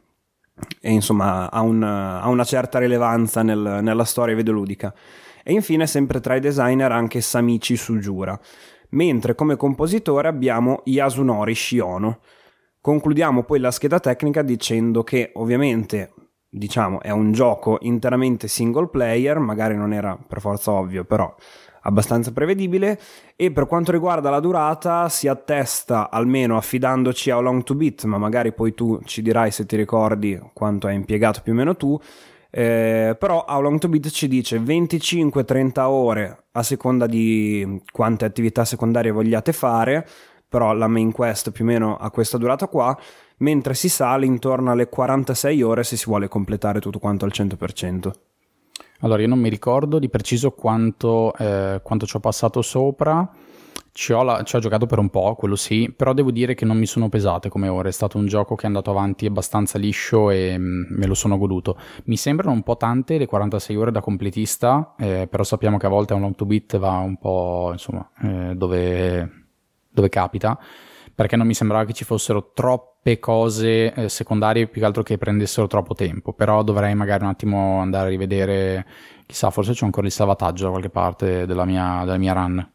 e 0.78 0.92
insomma 0.92 1.50
ha, 1.50 1.62
un, 1.62 1.82
ha, 1.82 2.28
una 2.28 2.44
certa 2.44 2.78
rilevanza 2.78 3.42
nel, 3.42 3.78
nella 3.80 4.04
storia 4.04 4.34
videoludica. 4.34 4.92
E 5.42 5.54
infine 5.54 5.86
sempre 5.86 6.20
tra 6.20 6.34
i 6.34 6.40
designer 6.40 6.92
anche 6.92 7.22
Samichi 7.22 7.78
Sujura, 7.78 8.38
mentre 8.90 9.34
come 9.34 9.56
compositore 9.56 10.28
abbiamo 10.28 10.82
Yasunori 10.84 11.54
Shiono. 11.54 12.18
Concludiamo 12.78 13.44
poi 13.44 13.58
la 13.58 13.70
scheda 13.70 14.00
tecnica 14.00 14.42
dicendo 14.42 15.02
che 15.02 15.30
ovviamente 15.36 16.12
diciamo, 16.50 17.00
è 17.00 17.10
un 17.10 17.32
gioco 17.32 17.78
interamente 17.82 18.48
single 18.48 18.88
player, 18.88 19.38
magari 19.38 19.76
non 19.76 19.92
era 19.92 20.18
per 20.26 20.40
forza 20.40 20.72
ovvio, 20.72 21.04
però 21.04 21.32
abbastanza 21.82 22.32
prevedibile. 22.32 22.98
E 23.36 23.52
per 23.52 23.66
quanto 23.66 23.92
riguarda 23.92 24.28
la 24.28 24.40
durata 24.40 25.08
si 25.08 25.28
attesta 25.28 26.10
almeno 26.10 26.56
affidandoci 26.56 27.30
a 27.30 27.38
Long 27.38 27.62
to 27.62 27.74
Beat 27.74 28.04
ma 28.04 28.18
magari 28.18 28.52
poi 28.52 28.74
tu 28.74 29.00
ci 29.04 29.22
dirai 29.22 29.50
se 29.50 29.64
ti 29.64 29.76
ricordi 29.76 30.38
quanto 30.52 30.88
hai 30.88 30.94
impiegato 30.94 31.40
più 31.42 31.52
o 31.52 31.56
meno 31.56 31.74
tu 31.76 31.98
eh, 32.50 33.16
però 33.18 33.46
How 33.48 33.62
Long 33.62 33.78
to 33.78 33.88
Beat 33.88 34.10
ci 34.10 34.28
dice 34.28 34.58
25-30 34.58 35.80
ore 35.80 36.44
a 36.52 36.62
seconda 36.62 37.06
di 37.06 37.80
quante 37.90 38.26
attività 38.26 38.66
secondarie 38.66 39.10
vogliate 39.10 39.52
fare 39.54 40.06
però 40.46 40.74
la 40.74 40.88
main 40.88 41.12
quest 41.12 41.52
più 41.52 41.64
o 41.64 41.68
meno 41.68 41.96
ha 41.96 42.10
questa 42.10 42.36
durata 42.36 42.66
qua 42.66 42.94
mentre 43.40 43.74
si 43.74 43.88
sale 43.88 44.26
intorno 44.26 44.70
alle 44.70 44.88
46 44.88 45.62
ore 45.62 45.82
se 45.82 45.96
si 45.96 46.06
vuole 46.06 46.28
completare 46.28 46.80
tutto 46.80 46.98
quanto 46.98 47.24
al 47.24 47.32
100%. 47.34 48.10
Allora, 49.00 49.22
io 49.22 49.28
non 49.28 49.38
mi 49.38 49.48
ricordo 49.48 49.98
di 49.98 50.08
preciso 50.08 50.50
quanto, 50.50 51.34
eh, 51.36 51.80
quanto 51.82 52.06
ci 52.06 52.16
ho 52.16 52.20
passato 52.20 52.60
sopra. 52.62 53.28
Ci 53.92 54.12
ho, 54.12 54.22
la, 54.22 54.42
ci 54.44 54.54
ho, 54.54 54.60
giocato 54.60 54.86
per 54.86 54.98
un 54.98 55.08
po', 55.10 55.34
quello 55.34 55.56
sì, 55.56 55.92
però 55.94 56.12
devo 56.12 56.30
dire 56.30 56.54
che 56.54 56.64
non 56.64 56.78
mi 56.78 56.86
sono 56.86 57.08
pesate 57.08 57.48
come 57.48 57.68
ore. 57.68 57.88
È 57.88 57.92
stato 57.92 58.18
un 58.18 58.26
gioco 58.26 58.54
che 58.54 58.64
è 58.64 58.66
andato 58.66 58.90
avanti 58.90 59.26
abbastanza 59.26 59.78
liscio 59.78 60.30
e 60.30 60.56
mm, 60.56 60.84
me 60.90 61.06
lo 61.06 61.14
sono 61.14 61.38
goduto. 61.38 61.78
Mi 62.04 62.16
sembrano 62.16 62.52
un 62.52 62.62
po' 62.62 62.76
tante 62.76 63.18
le 63.18 63.26
46 63.26 63.76
ore 63.76 63.90
da 63.90 64.00
completista, 64.00 64.94
eh, 64.98 65.26
però 65.28 65.42
sappiamo 65.42 65.78
che 65.78 65.86
a 65.86 65.88
volte 65.90 66.12
un 66.12 66.20
long 66.20 66.34
to 66.34 66.44
beat 66.44 66.78
va 66.78 66.98
un 66.98 67.16
po' 67.16 67.70
insomma 67.72 68.08
eh, 68.22 68.54
dove, 68.54 69.46
dove 69.90 70.08
capita 70.08 70.58
perché 71.20 71.36
non 71.36 71.46
mi 71.46 71.52
sembrava 71.52 71.84
che 71.84 71.92
ci 71.92 72.04
fossero 72.04 72.52
troppe 72.54 72.89
cose 73.18 73.92
eh, 73.92 74.08
secondarie 74.08 74.66
più 74.66 74.80
che 74.80 74.86
altro 74.86 75.02
che 75.02 75.18
prendessero 75.18 75.66
troppo 75.66 75.94
tempo, 75.94 76.32
però 76.32 76.62
dovrei 76.62 76.94
magari 76.94 77.24
un 77.24 77.30
attimo 77.30 77.80
andare 77.80 78.06
a 78.06 78.10
rivedere, 78.10 78.86
chissà, 79.26 79.50
forse 79.50 79.72
c'è 79.72 79.84
ancora 79.84 80.06
il 80.06 80.12
salvataggio 80.12 80.64
da 80.64 80.70
qualche 80.70 80.90
parte 80.90 81.46
della 81.46 81.64
mia, 81.64 82.02
della 82.04 82.18
mia 82.18 82.32
run. 82.32 82.72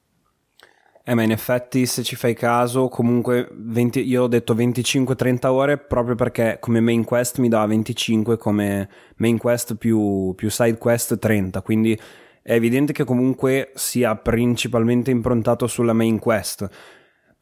Eh, 1.08 1.14
ma 1.14 1.22
in 1.22 1.30
effetti, 1.30 1.86
se 1.86 2.02
ci 2.02 2.16
fai 2.16 2.34
caso, 2.34 2.88
comunque 2.88 3.48
20, 3.52 4.00
io 4.02 4.24
ho 4.24 4.28
detto 4.28 4.56
25-30 4.56 5.46
ore 5.46 5.78
proprio 5.78 6.16
perché 6.16 6.58
come 6.60 6.80
main 6.80 7.04
quest 7.04 7.38
mi 7.38 7.48
dava 7.48 7.68
25, 7.68 8.38
come 8.38 8.90
main 9.18 9.38
quest 9.38 9.76
più, 9.76 10.34
più 10.36 10.50
side 10.50 10.80
quest 10.80 11.20
30. 11.20 11.62
Quindi 11.62 11.96
è 12.42 12.54
evidente 12.54 12.92
che 12.92 13.04
comunque 13.04 13.72
sia 13.76 14.16
principalmente 14.16 15.12
improntato 15.12 15.68
sulla 15.68 15.94
main 15.94 16.18
quest. 16.18 16.68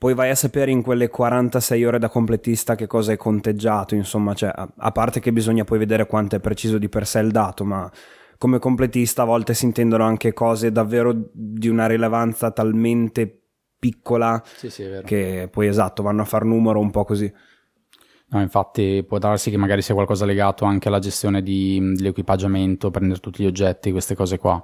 Poi 0.04 0.16
vai 0.16 0.32
a 0.32 0.36
sapere 0.36 0.70
in 0.70 0.82
quelle 0.82 1.08
46 1.08 1.86
ore 1.86 1.98
da 1.98 2.10
completista 2.10 2.76
che 2.76 2.88
cosa 2.88 3.14
è 3.14 3.16
conteggiato, 3.16 3.96
insomma, 3.96 4.34
cioè, 4.34 4.52
a, 4.54 4.70
a 4.76 4.92
parte 4.92 5.22
che 5.22 5.32
bisogna 5.32 5.64
poi 5.64 5.78
vedere 5.78 6.08
quanto 6.08 6.36
è 6.36 6.42
preciso 6.42 6.78
di 6.78 6.90
per 6.90 7.08
sé 7.08 7.20
il 7.20 7.32
dato, 7.32 7.64
ma 7.64 7.90
come 8.38 8.60
completista 8.60 9.22
a 9.22 9.26
volte 9.26 9.54
si 9.54 9.64
intendono 9.64 10.04
anche 10.04 10.34
cose 10.34 10.74
davvero 10.74 11.30
di 11.32 11.70
una 11.70 11.88
rilevanza 11.88 12.52
talmente 12.52 13.44
piccola 13.80 14.44
sì, 14.44 14.70
sì, 14.70 14.86
che 15.06 15.48
poi 15.50 15.68
esatto 15.68 16.04
vanno 16.04 16.24
a 16.24 16.26
far 16.26 16.44
numero 16.44 16.80
un 16.82 16.92
po' 16.92 17.06
così. 17.06 17.34
No, 18.34 18.42
infatti 18.42 19.06
può 19.08 19.20
darsi 19.20 19.52
che 19.52 19.58
magari 19.58 19.84
sia 19.84 19.94
qualcosa 19.94 20.26
legato 20.26 20.66
anche 20.66 20.88
alla 20.88 20.98
gestione 20.98 21.44
di, 21.44 21.80
dell'equipaggiamento, 21.94 22.90
prendere 22.90 23.20
tutti 23.20 23.44
gli 23.44 23.46
oggetti, 23.46 23.92
queste 23.92 24.16
cose 24.16 24.40
qua. 24.40 24.64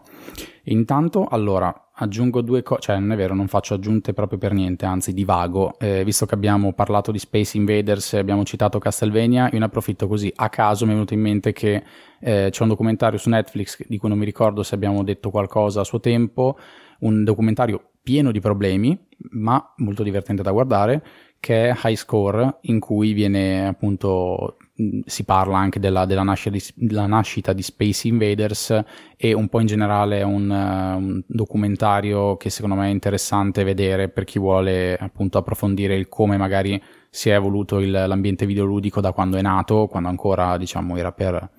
Intanto, 0.63 1.27
allora, 1.27 1.91
aggiungo 1.93 2.41
due 2.41 2.63
cose, 2.63 2.81
cioè 2.81 2.97
non 2.97 3.11
è 3.11 3.15
vero, 3.15 3.35
non 3.35 3.47
faccio 3.47 3.75
aggiunte 3.75 4.11
proprio 4.13 4.39
per 4.39 4.53
niente, 4.53 4.87
anzi 4.87 5.13
divago, 5.13 5.77
eh, 5.77 6.03
visto 6.03 6.25
che 6.25 6.33
abbiamo 6.33 6.73
parlato 6.73 7.11
di 7.11 7.19
Space 7.19 7.57
Invaders 7.57 8.13
e 8.13 8.17
abbiamo 8.17 8.43
citato 8.43 8.79
Castlevania, 8.79 9.49
io 9.51 9.59
ne 9.59 9.65
approfitto 9.65 10.07
così, 10.07 10.33
a 10.35 10.49
caso 10.49 10.85
mi 10.85 10.91
è 10.91 10.93
venuto 10.95 11.13
in 11.13 11.21
mente 11.21 11.51
che 11.53 11.83
eh, 12.21 12.47
c'è 12.49 12.63
un 12.63 12.69
documentario 12.69 13.19
su 13.19 13.29
Netflix 13.29 13.85
di 13.87 13.97
cui 13.99 14.09
non 14.09 14.17
mi 14.17 14.25
ricordo 14.25 14.63
se 14.63 14.73
abbiamo 14.73 15.03
detto 15.03 15.29
qualcosa 15.29 15.81
a 15.81 15.83
suo 15.83 15.99
tempo, 15.99 16.57
un 17.01 17.23
documentario 17.23 17.91
pieno 18.01 18.31
di 18.31 18.39
problemi, 18.39 18.97
ma 19.31 19.73
molto 19.77 20.01
divertente 20.01 20.41
da 20.41 20.51
guardare, 20.51 21.03
che 21.39 21.69
è 21.69 21.77
High 21.83 21.95
Score, 21.95 22.57
in 22.61 22.79
cui 22.79 23.13
viene 23.13 23.67
appunto 23.67 24.57
si 25.05 25.25
parla 25.25 25.57
anche 25.57 25.79
della, 25.79 26.05
della, 26.05 26.23
nascita 26.23 26.49
di, 26.51 26.63
della, 26.75 27.05
nascita 27.05 27.51
di, 27.51 27.61
Space 27.61 28.07
Invaders 28.07 28.83
e 29.17 29.33
un 29.33 29.49
po' 29.49 29.59
in 29.59 29.67
generale 29.67 30.23
un, 30.23 30.49
un, 30.49 31.21
documentario 31.27 32.37
che 32.37 32.49
secondo 32.49 32.75
me 32.75 32.87
è 32.87 32.91
interessante 32.91 33.63
vedere 33.63 34.07
per 34.07 34.23
chi 34.23 34.39
vuole 34.39 34.95
appunto 34.95 35.37
approfondire 35.37 35.95
il 35.95 36.07
come 36.07 36.37
magari 36.37 36.81
si 37.09 37.29
è 37.29 37.33
evoluto 37.33 37.79
il, 37.79 37.91
l'ambiente 37.91 38.45
videoludico 38.45 39.01
da 39.01 39.11
quando 39.11 39.37
è 39.37 39.41
nato, 39.41 39.87
quando 39.87 40.07
ancora 40.07 40.57
diciamo 40.57 40.95
era 40.95 41.11
per 41.11 41.49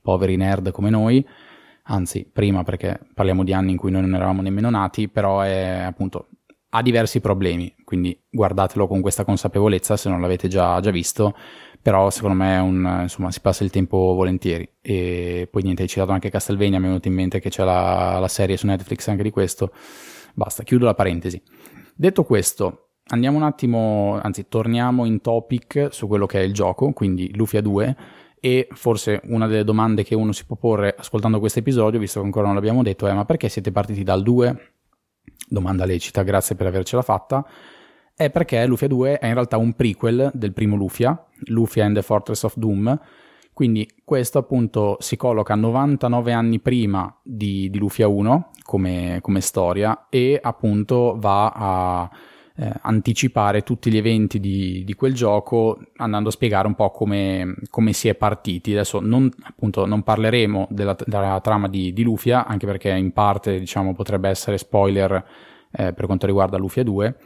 poveri 0.00 0.36
nerd 0.36 0.70
come 0.70 0.88
noi, 0.88 1.26
anzi 1.84 2.28
prima 2.30 2.62
perché 2.62 2.98
parliamo 3.12 3.44
di 3.44 3.52
anni 3.52 3.72
in 3.72 3.76
cui 3.76 3.90
noi 3.90 4.02
non 4.02 4.14
eravamo 4.14 4.40
nemmeno 4.40 4.70
nati, 4.70 5.08
però 5.08 5.40
è 5.40 5.82
appunto 5.84 6.28
ha 6.70 6.82
diversi 6.82 7.20
problemi, 7.20 7.74
quindi 7.84 8.18
guardatelo 8.30 8.86
con 8.86 9.00
questa 9.00 9.24
consapevolezza 9.24 9.96
se 9.96 10.08
non 10.08 10.20
l'avete 10.20 10.46
già, 10.48 10.78
già 10.80 10.90
visto, 10.90 11.34
però 11.82 12.10
secondo 12.10 12.36
me 12.36 12.58
un, 12.58 12.98
insomma, 13.02 13.30
si 13.30 13.40
passa 13.40 13.64
il 13.64 13.70
tempo 13.70 13.96
volentieri. 13.96 14.68
E 14.80 15.48
poi 15.50 15.62
niente, 15.62 15.82
hai 15.82 15.88
citato 15.88 16.12
anche 16.12 16.30
Castlevania, 16.30 16.78
mi 16.78 16.84
è 16.84 16.88
venuto 16.88 17.08
in 17.08 17.14
mente 17.14 17.40
che 17.40 17.50
c'è 17.50 17.64
la, 17.64 18.18
la 18.20 18.28
serie 18.28 18.56
su 18.56 18.66
Netflix 18.66 19.08
anche 19.08 19.22
di 19.22 19.30
questo. 19.30 19.72
Basta, 20.34 20.62
chiudo 20.62 20.84
la 20.84 20.94
parentesi. 20.94 21.42
Detto 21.94 22.22
questo, 22.24 22.90
andiamo 23.08 23.36
un 23.36 23.42
attimo, 23.42 24.20
anzi 24.22 24.46
torniamo 24.48 25.04
in 25.06 25.20
topic 25.20 25.88
su 25.90 26.06
quello 26.06 26.26
che 26.26 26.40
è 26.40 26.42
il 26.42 26.52
gioco, 26.52 26.92
quindi 26.92 27.34
Lufia 27.34 27.60
2, 27.60 27.96
e 28.38 28.68
forse 28.72 29.20
una 29.24 29.46
delle 29.46 29.64
domande 29.64 30.04
che 30.04 30.14
uno 30.14 30.32
si 30.32 30.46
può 30.46 30.56
porre 30.56 30.94
ascoltando 30.96 31.40
questo 31.40 31.58
episodio, 31.58 31.98
visto 31.98 32.20
che 32.20 32.26
ancora 32.26 32.46
non 32.46 32.54
l'abbiamo 32.54 32.82
detto, 32.82 33.06
è 33.06 33.12
ma 33.12 33.24
perché 33.24 33.48
siete 33.48 33.72
partiti 33.72 34.02
dal 34.02 34.22
2? 34.22 34.72
Domanda 35.50 35.84
lecita, 35.84 36.22
grazie 36.22 36.54
per 36.54 36.66
avercela 36.66 37.02
fatta, 37.02 37.44
è 38.14 38.30
perché 38.30 38.64
Lufia 38.66 38.86
2 38.86 39.18
è 39.18 39.26
in 39.26 39.34
realtà 39.34 39.56
un 39.56 39.74
prequel 39.74 40.30
del 40.32 40.52
primo 40.52 40.76
Lufia, 40.76 41.26
Lufia 41.46 41.84
and 41.84 41.96
the 41.96 42.02
Fortress 42.02 42.44
of 42.44 42.56
Doom, 42.56 42.98
quindi 43.52 43.86
questo 44.04 44.38
appunto 44.38 44.96
si 45.00 45.16
colloca 45.16 45.54
99 45.54 46.32
anni 46.32 46.60
prima 46.60 47.14
di, 47.22 47.68
di 47.68 47.78
Lufia 47.78 48.08
1 48.08 48.50
come, 48.62 49.18
come 49.20 49.40
storia 49.40 50.06
e 50.08 50.38
appunto 50.40 51.16
va 51.18 51.52
a 51.54 52.10
eh, 52.60 52.70
anticipare 52.82 53.62
tutti 53.62 53.90
gli 53.90 53.96
eventi 53.96 54.38
di, 54.38 54.84
di, 54.84 54.92
quel 54.92 55.14
gioco 55.14 55.80
andando 55.96 56.28
a 56.28 56.32
spiegare 56.32 56.66
un 56.66 56.74
po' 56.74 56.90
come, 56.90 57.54
come 57.70 57.94
si 57.94 58.08
è 58.08 58.14
partiti. 58.14 58.72
Adesso 58.72 59.00
non, 59.00 59.30
appunto, 59.44 59.86
non 59.86 60.02
parleremo 60.02 60.68
della, 60.70 60.94
della 61.06 61.40
trama 61.40 61.68
di, 61.68 61.94
di, 61.94 62.02
Lufia, 62.02 62.46
anche 62.46 62.66
perché 62.66 62.90
in 62.90 63.12
parte 63.12 63.58
diciamo, 63.58 63.94
potrebbe 63.94 64.28
essere 64.28 64.58
spoiler 64.58 65.24
eh, 65.72 65.94
per 65.94 66.04
quanto 66.04 66.26
riguarda 66.26 66.58
Lufia 66.58 66.82
2. 66.82 67.16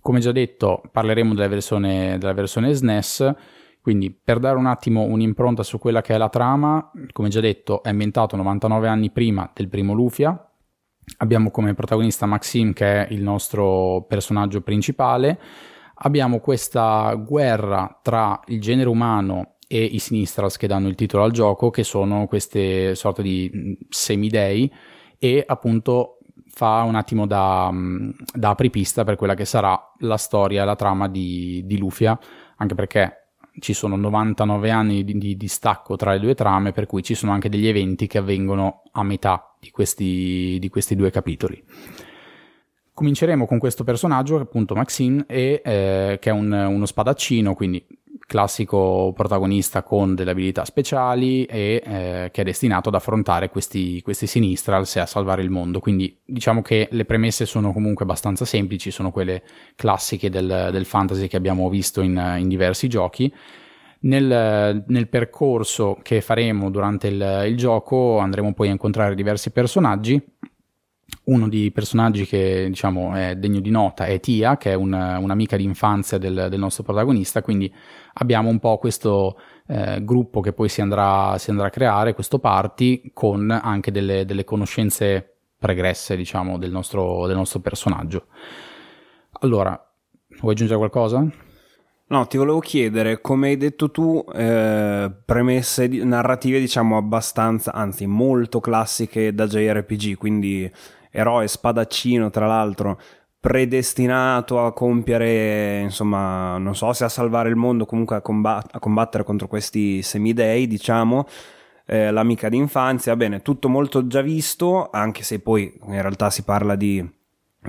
Come 0.00 0.20
già 0.20 0.32
detto, 0.32 0.80
parleremo 0.90 1.34
della 1.34 1.48
versione, 1.48 2.16
della 2.18 2.32
versione 2.32 2.72
SNES. 2.72 3.34
Quindi 3.82 4.10
per 4.10 4.38
dare 4.38 4.56
un 4.56 4.66
attimo 4.66 5.02
un'impronta 5.02 5.62
su 5.62 5.78
quella 5.78 6.00
che 6.00 6.14
è 6.14 6.18
la 6.18 6.30
trama, 6.30 6.90
come 7.12 7.28
già 7.28 7.40
detto, 7.40 7.82
è 7.82 7.90
ambientato 7.90 8.36
99 8.36 8.88
anni 8.88 9.10
prima 9.10 9.50
del 9.54 9.68
primo 9.68 9.92
Lufia, 9.92 10.47
Abbiamo 11.18 11.50
come 11.50 11.74
protagonista 11.74 12.26
Maxim 12.26 12.72
che 12.72 13.06
è 13.06 13.12
il 13.12 13.22
nostro 13.22 14.04
personaggio 14.06 14.60
principale. 14.60 15.38
Abbiamo 16.00 16.38
questa 16.38 17.12
guerra 17.14 17.98
tra 18.02 18.40
il 18.46 18.60
genere 18.60 18.88
umano 18.88 19.54
e 19.66 19.82
i 19.82 19.98
Sinistrals 19.98 20.56
che 20.56 20.66
danno 20.66 20.88
il 20.88 20.94
titolo 20.94 21.24
al 21.24 21.32
gioco, 21.32 21.70
che 21.70 21.82
sono 21.82 22.26
queste 22.26 22.94
sorte 22.94 23.22
di 23.22 23.76
semidei 23.88 24.72
e 25.18 25.42
appunto 25.46 26.18
fa 26.46 26.82
un 26.82 26.94
attimo 26.94 27.26
da, 27.26 27.70
da 28.34 28.50
apripista 28.50 29.04
per 29.04 29.16
quella 29.16 29.34
che 29.34 29.44
sarà 29.44 29.78
la 29.98 30.16
storia 30.16 30.64
la 30.64 30.76
trama 30.76 31.08
di, 31.08 31.62
di 31.66 31.78
Lufia, 31.78 32.18
anche 32.56 32.74
perché 32.74 33.27
ci 33.60 33.72
sono 33.72 33.96
99 33.96 34.70
anni 34.70 35.04
di, 35.04 35.18
di 35.18 35.36
distacco 35.36 35.96
tra 35.96 36.12
le 36.12 36.20
due 36.20 36.34
trame, 36.34 36.72
per 36.72 36.86
cui 36.86 37.02
ci 37.02 37.14
sono 37.14 37.32
anche 37.32 37.48
degli 37.48 37.66
eventi 37.66 38.06
che 38.06 38.18
avvengono 38.18 38.82
a 38.92 39.02
metà 39.02 39.54
di 39.58 39.70
questi, 39.70 40.58
di 40.60 40.68
questi 40.68 40.94
due 40.96 41.10
capitoli. 41.10 41.62
Cominceremo 42.92 43.46
con 43.46 43.58
questo 43.58 43.84
personaggio, 43.84 44.36
appunto 44.40 44.74
Maxine, 44.74 45.24
e, 45.28 45.60
eh, 45.64 46.18
che 46.20 46.30
è 46.30 46.32
un, 46.32 46.50
uno 46.50 46.86
spadaccino, 46.86 47.54
quindi 47.54 47.84
classico 48.28 49.10
protagonista 49.16 49.82
con 49.82 50.14
delle 50.14 50.32
abilità 50.32 50.66
speciali 50.66 51.46
e 51.46 51.82
eh, 51.82 52.28
che 52.30 52.42
è 52.42 52.44
destinato 52.44 52.90
ad 52.90 52.94
affrontare 52.94 53.48
questi, 53.48 54.02
questi 54.02 54.26
Sinistrals 54.26 54.96
e 54.96 55.00
a 55.00 55.06
salvare 55.06 55.40
il 55.40 55.48
mondo. 55.48 55.80
Quindi 55.80 56.14
diciamo 56.26 56.60
che 56.60 56.88
le 56.90 57.06
premesse 57.06 57.46
sono 57.46 57.72
comunque 57.72 58.04
abbastanza 58.04 58.44
semplici, 58.44 58.90
sono 58.90 59.10
quelle 59.10 59.42
classiche 59.74 60.28
del, 60.28 60.68
del 60.70 60.84
fantasy 60.84 61.26
che 61.26 61.38
abbiamo 61.38 61.70
visto 61.70 62.02
in, 62.02 62.36
in 62.38 62.48
diversi 62.48 62.86
giochi. 62.86 63.32
Nel, 64.00 64.84
nel, 64.86 65.08
percorso 65.08 65.98
che 66.02 66.20
faremo 66.20 66.70
durante 66.70 67.08
il, 67.08 67.44
il 67.48 67.56
gioco 67.56 68.18
andremo 68.18 68.52
poi 68.52 68.68
a 68.68 68.72
incontrare 68.72 69.16
diversi 69.16 69.50
personaggi 69.50 70.22
uno 71.28 71.48
dei 71.48 71.70
personaggi 71.70 72.26
che 72.26 72.66
diciamo 72.68 73.14
è 73.14 73.36
degno 73.36 73.60
di 73.60 73.70
nota 73.70 74.06
è 74.06 74.18
Tia, 74.18 74.56
che 74.56 74.72
è 74.72 74.74
un, 74.74 74.92
un'amica 74.92 75.56
di 75.56 75.64
infanzia 75.64 76.18
del, 76.18 76.48
del, 76.50 76.58
nostro 76.58 76.82
protagonista, 76.82 77.42
quindi 77.42 77.72
abbiamo 78.14 78.48
un 78.48 78.58
po' 78.58 78.78
questo 78.78 79.38
eh, 79.66 80.02
gruppo 80.02 80.40
che 80.40 80.52
poi 80.52 80.68
si 80.68 80.80
andrà, 80.80 81.36
si 81.38 81.50
andrà, 81.50 81.66
a 81.66 81.70
creare, 81.70 82.14
questo 82.14 82.38
party, 82.38 83.10
con 83.12 83.50
anche 83.50 83.90
delle, 83.90 84.24
delle 84.24 84.44
conoscenze 84.44 85.36
pregresse, 85.58 86.16
diciamo, 86.16 86.56
del 86.56 86.70
nostro, 86.70 87.26
del 87.26 87.36
nostro 87.36 87.60
personaggio. 87.60 88.26
Allora, 89.40 89.78
vuoi 90.40 90.52
aggiungere 90.52 90.78
qualcosa? 90.78 91.26
No, 92.10 92.26
ti 92.26 92.38
volevo 92.38 92.60
chiedere, 92.60 93.20
come 93.20 93.48
hai 93.48 93.58
detto 93.58 93.90
tu, 93.90 94.24
eh, 94.32 95.12
premesse 95.26 95.88
narrative 95.88 96.58
diciamo 96.58 96.96
abbastanza, 96.96 97.74
anzi 97.74 98.06
molto 98.06 98.60
classiche 98.60 99.34
da 99.34 99.46
JRPG, 99.46 100.16
quindi 100.16 100.70
eroe 101.10 101.48
spadaccino 101.48 102.30
tra 102.30 102.46
l'altro 102.46 103.00
predestinato 103.40 104.64
a 104.64 104.72
compiere 104.72 105.80
insomma 105.80 106.58
non 106.58 106.74
so 106.74 106.92
se 106.92 107.04
a 107.04 107.08
salvare 107.08 107.48
il 107.48 107.56
mondo 107.56 107.86
comunque 107.86 108.16
a, 108.16 108.20
combat- 108.20 108.74
a 108.74 108.78
combattere 108.78 109.24
contro 109.24 109.46
questi 109.46 110.02
semidei 110.02 110.66
diciamo 110.66 111.26
eh, 111.86 112.10
l'amica 112.10 112.48
d'infanzia. 112.48 113.16
Bene 113.16 113.40
tutto 113.40 113.68
molto 113.68 114.06
già 114.06 114.20
visto 114.20 114.90
anche 114.90 115.22
se 115.22 115.40
poi 115.40 115.72
in 115.86 116.02
realtà 116.02 116.30
si 116.30 116.42
parla 116.42 116.76
di 116.76 117.06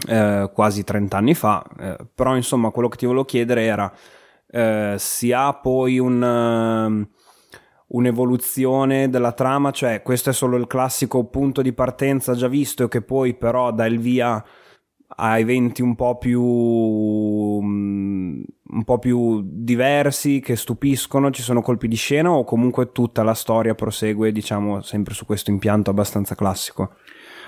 eh, 0.07 0.51
quasi 0.53 0.83
30 0.83 1.17
anni 1.17 1.33
fa 1.33 1.63
eh, 1.79 1.97
però 2.13 2.35
insomma 2.35 2.69
quello 2.69 2.89
che 2.89 2.97
ti 2.97 3.05
volevo 3.05 3.25
chiedere 3.25 3.63
era 3.63 3.91
eh, 4.51 4.95
si 4.97 5.31
ha 5.31 5.53
poi 5.53 5.99
un 5.99 7.07
un'evoluzione 7.89 9.09
della 9.09 9.31
trama, 9.31 9.71
cioè 9.71 10.01
questo 10.01 10.29
è 10.31 10.33
solo 10.33 10.57
il 10.57 10.67
classico 10.67 11.25
punto 11.25 11.61
di 11.61 11.73
partenza 11.73 12.33
già 12.33 12.47
visto 12.47 12.87
che 12.87 13.01
poi 13.01 13.35
però 13.35 13.71
dà 13.71 13.85
il 13.85 13.99
via 13.99 14.43
a 15.11 15.39
eventi 15.39 15.81
un 15.81 15.95
po' 15.95 16.17
più 16.17 16.41
mm, 17.61 18.41
un 18.71 18.83
po' 18.83 18.99
più 18.99 19.41
diversi 19.43 20.39
che 20.39 20.55
stupiscono, 20.55 21.31
ci 21.31 21.41
sono 21.41 21.61
colpi 21.61 21.87
di 21.87 21.95
scena 21.95 22.31
o 22.31 22.43
comunque 22.43 22.91
tutta 22.91 23.23
la 23.23 23.33
storia 23.33 23.73
prosegue, 23.73 24.31
diciamo, 24.31 24.81
sempre 24.81 25.13
su 25.15 25.25
questo 25.25 25.49
impianto 25.49 25.89
abbastanza 25.89 26.35
classico? 26.35 26.93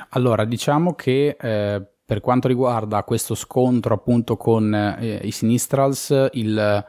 Allora, 0.10 0.46
diciamo 0.46 0.96
che 0.96 1.38
eh, 1.40 1.88
per 2.04 2.20
quanto 2.22 2.48
riguarda 2.48 3.04
questo 3.04 3.36
scontro 3.36 3.94
appunto 3.94 4.36
con 4.36 4.74
eh, 4.74 5.20
i 5.24 5.32
Sinistrals, 5.32 6.30
il 6.32 6.86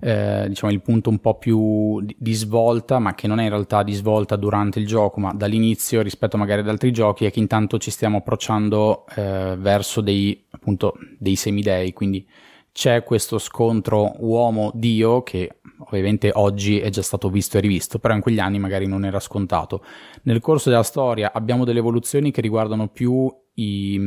eh, 0.00 0.46
diciamo 0.48 0.72
il 0.72 0.80
punto 0.80 1.10
un 1.10 1.18
po' 1.18 1.38
più 1.38 2.00
di, 2.00 2.32
svolta, 2.34 2.98
ma 2.98 3.14
che 3.14 3.26
non 3.26 3.40
è 3.40 3.44
in 3.44 3.48
realtà 3.48 3.82
di 3.82 3.92
svolta 3.92 4.36
durante 4.36 4.78
il 4.78 4.86
gioco, 4.86 5.20
ma 5.20 5.32
dall'inizio 5.32 6.02
rispetto 6.02 6.36
magari 6.36 6.60
ad 6.60 6.68
altri 6.68 6.92
giochi, 6.92 7.24
è 7.24 7.30
che 7.30 7.40
intanto 7.40 7.78
ci 7.78 7.90
stiamo 7.90 8.18
approcciando 8.18 9.06
eh, 9.16 9.56
verso 9.58 10.00
dei, 10.00 10.44
appunto, 10.50 10.94
dei 11.18 11.36
semidei, 11.36 11.92
quindi 11.92 12.26
c'è 12.70 13.02
questo 13.02 13.38
scontro 13.38 14.14
uomo-dio 14.18 15.24
che 15.24 15.58
ovviamente 15.80 16.30
oggi 16.32 16.78
è 16.78 16.90
già 16.90 17.02
stato 17.02 17.28
visto 17.28 17.58
e 17.58 17.60
rivisto, 17.60 17.98
però 17.98 18.14
in 18.14 18.20
quegli 18.20 18.38
anni 18.38 18.60
magari 18.60 18.86
non 18.86 19.04
era 19.04 19.18
scontato. 19.18 19.84
Nel 20.22 20.40
corso 20.40 20.70
della 20.70 20.84
storia 20.84 21.32
abbiamo 21.32 21.64
delle 21.64 21.80
evoluzioni 21.80 22.30
che 22.30 22.40
riguardano 22.40 22.86
più 22.86 23.28
i, 23.54 24.00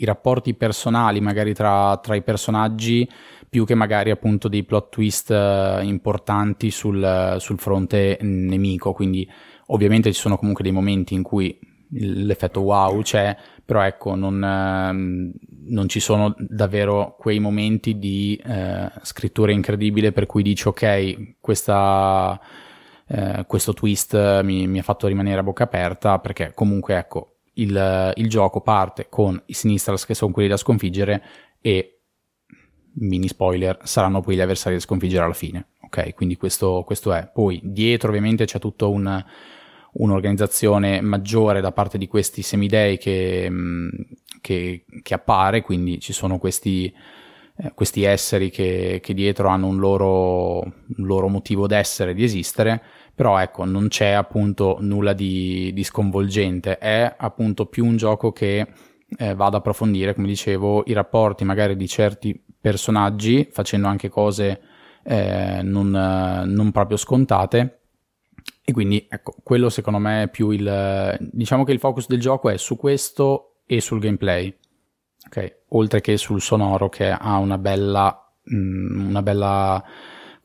i 0.00 0.04
rapporti 0.04 0.54
personali 0.54 1.20
magari 1.20 1.54
tra, 1.54 1.98
tra, 2.02 2.14
i 2.14 2.22
personaggi 2.22 3.08
più 3.48 3.64
che 3.64 3.74
magari 3.74 4.10
appunto 4.10 4.48
dei 4.48 4.64
plot 4.64 4.88
twist 4.90 5.30
uh, 5.30 5.82
importanti 5.84 6.70
sul, 6.70 7.36
sul, 7.38 7.58
fronte 7.58 8.18
nemico. 8.22 8.92
Quindi 8.92 9.28
ovviamente 9.66 10.12
ci 10.12 10.20
sono 10.20 10.36
comunque 10.36 10.62
dei 10.62 10.72
momenti 10.72 11.14
in 11.14 11.22
cui 11.22 11.58
l'effetto 11.92 12.60
wow 12.60 13.02
c'è, 13.02 13.36
però 13.64 13.82
ecco, 13.82 14.14
non, 14.14 14.36
uh, 14.36 15.70
non 15.70 15.88
ci 15.88 16.00
sono 16.00 16.34
davvero 16.38 17.16
quei 17.18 17.40
momenti 17.40 17.98
di 17.98 18.40
uh, 18.44 18.88
scrittura 19.02 19.52
incredibile 19.52 20.12
per 20.12 20.26
cui 20.26 20.42
dici 20.42 20.68
ok, 20.68 21.36
questa, 21.40 22.40
eh, 23.08 23.44
questo 23.46 23.74
twist 23.74 24.42
mi, 24.42 24.68
mi 24.68 24.78
ha 24.78 24.82
fatto 24.82 25.08
rimanere 25.08 25.40
a 25.40 25.42
bocca 25.42 25.64
aperta 25.64 26.20
perché 26.20 26.52
comunque 26.54 26.96
ecco 26.96 27.39
il, 27.60 28.12
il 28.16 28.28
gioco 28.28 28.60
parte 28.60 29.08
con 29.08 29.40
i 29.46 29.52
Sinistrals 29.52 30.04
che 30.04 30.14
sono 30.14 30.32
quelli 30.32 30.48
da 30.48 30.56
sconfiggere 30.56 31.22
e 31.60 32.00
mini 32.94 33.28
spoiler 33.28 33.78
saranno 33.84 34.20
poi 34.20 34.34
gli 34.34 34.40
avversari 34.40 34.74
da 34.74 34.80
sconfiggere 34.80 35.24
alla 35.24 35.32
fine 35.32 35.66
ok? 35.90 36.14
Quindi 36.14 36.36
questo, 36.36 36.84
questo 36.86 37.12
è. 37.12 37.28
Poi 37.30 37.60
dietro 37.62 38.08
ovviamente 38.08 38.44
c'è 38.46 38.58
tutto 38.58 38.90
un 38.90 39.24
un'organizzazione 39.92 41.00
maggiore 41.00 41.60
da 41.60 41.72
parte 41.72 41.98
di 41.98 42.06
questi 42.06 42.42
semidei 42.42 42.96
che, 42.96 43.50
che, 44.40 44.84
che 45.02 45.14
appare, 45.14 45.62
quindi 45.62 45.98
ci 45.98 46.12
sono 46.12 46.38
questi, 46.38 46.94
eh, 47.56 47.72
questi 47.74 48.04
esseri 48.04 48.50
che, 48.50 49.00
che, 49.02 49.14
dietro 49.14 49.48
hanno 49.48 49.66
un 49.66 49.78
loro, 49.78 50.60
un 50.60 50.72
loro 51.06 51.26
motivo 51.26 51.66
d'essere, 51.66 52.14
di 52.14 52.22
esistere, 52.22 52.80
però 53.20 53.38
ecco, 53.38 53.66
non 53.66 53.88
c'è 53.88 54.12
appunto 54.12 54.78
nulla 54.80 55.12
di, 55.12 55.72
di 55.74 55.84
sconvolgente, 55.84 56.78
è 56.78 57.16
appunto 57.18 57.66
più 57.66 57.84
un 57.84 57.98
gioco 57.98 58.32
che 58.32 58.66
eh, 59.18 59.34
va 59.34 59.44
ad 59.44 59.56
approfondire, 59.56 60.14
come 60.14 60.26
dicevo, 60.26 60.84
i 60.86 60.94
rapporti 60.94 61.44
magari 61.44 61.76
di 61.76 61.86
certi 61.86 62.42
personaggi, 62.58 63.46
facendo 63.52 63.88
anche 63.88 64.08
cose 64.08 64.62
eh, 65.02 65.60
non, 65.62 65.90
non 65.90 66.70
proprio 66.72 66.96
scontate. 66.96 67.80
E 68.64 68.72
quindi, 68.72 69.06
ecco, 69.06 69.34
quello 69.42 69.68
secondo 69.68 69.98
me 69.98 70.22
è 70.22 70.28
più 70.28 70.48
il... 70.48 71.18
diciamo 71.30 71.64
che 71.64 71.72
il 71.72 71.78
focus 71.78 72.06
del 72.06 72.20
gioco 72.20 72.48
è 72.48 72.56
su 72.56 72.78
questo 72.78 73.56
e 73.66 73.82
sul 73.82 74.00
gameplay, 74.00 74.50
ok? 75.26 75.56
Oltre 75.68 76.00
che 76.00 76.16
sul 76.16 76.40
sonoro 76.40 76.88
che 76.88 77.10
ha 77.10 77.36
una 77.36 77.58
bella... 77.58 78.32
Mh, 78.44 78.56
mm, 78.56 79.08
una 79.10 79.20
bella 79.20 79.84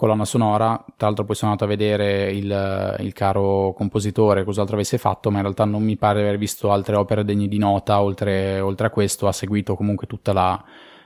colonna 0.06 0.26
sonora. 0.26 0.86
Tra 0.96 1.08
l'altro, 1.08 1.26
poi 1.26 1.36
sono 1.36 1.52
andato 1.52 1.68
a 1.68 1.76
vedere 1.76 2.32
il, 2.32 2.98
il, 3.00 3.14
caro 3.14 3.74
compositore 3.76 4.44
cos'altro 4.44 4.76
avesse 4.76 5.00
fatto, 5.00 5.32
ma 5.32 5.38
in 5.38 5.42
realtà 5.42 5.66
non 5.66 5.82
mi 5.82 5.98
pare 5.98 6.20
aver 6.20 6.38
visto 6.38 6.72
altre 6.72 6.96
opere 6.96 7.26
degne 7.26 7.48
di 7.48 7.58
nota. 7.58 8.02
Oltre, 8.04 8.60
oltre 8.60 8.86
a 8.86 8.90
questo, 8.92 9.28
ha 9.28 9.32
seguito 9.32 9.76
comunque 9.76 10.06
tutta 10.06 10.32
la, 10.32 10.64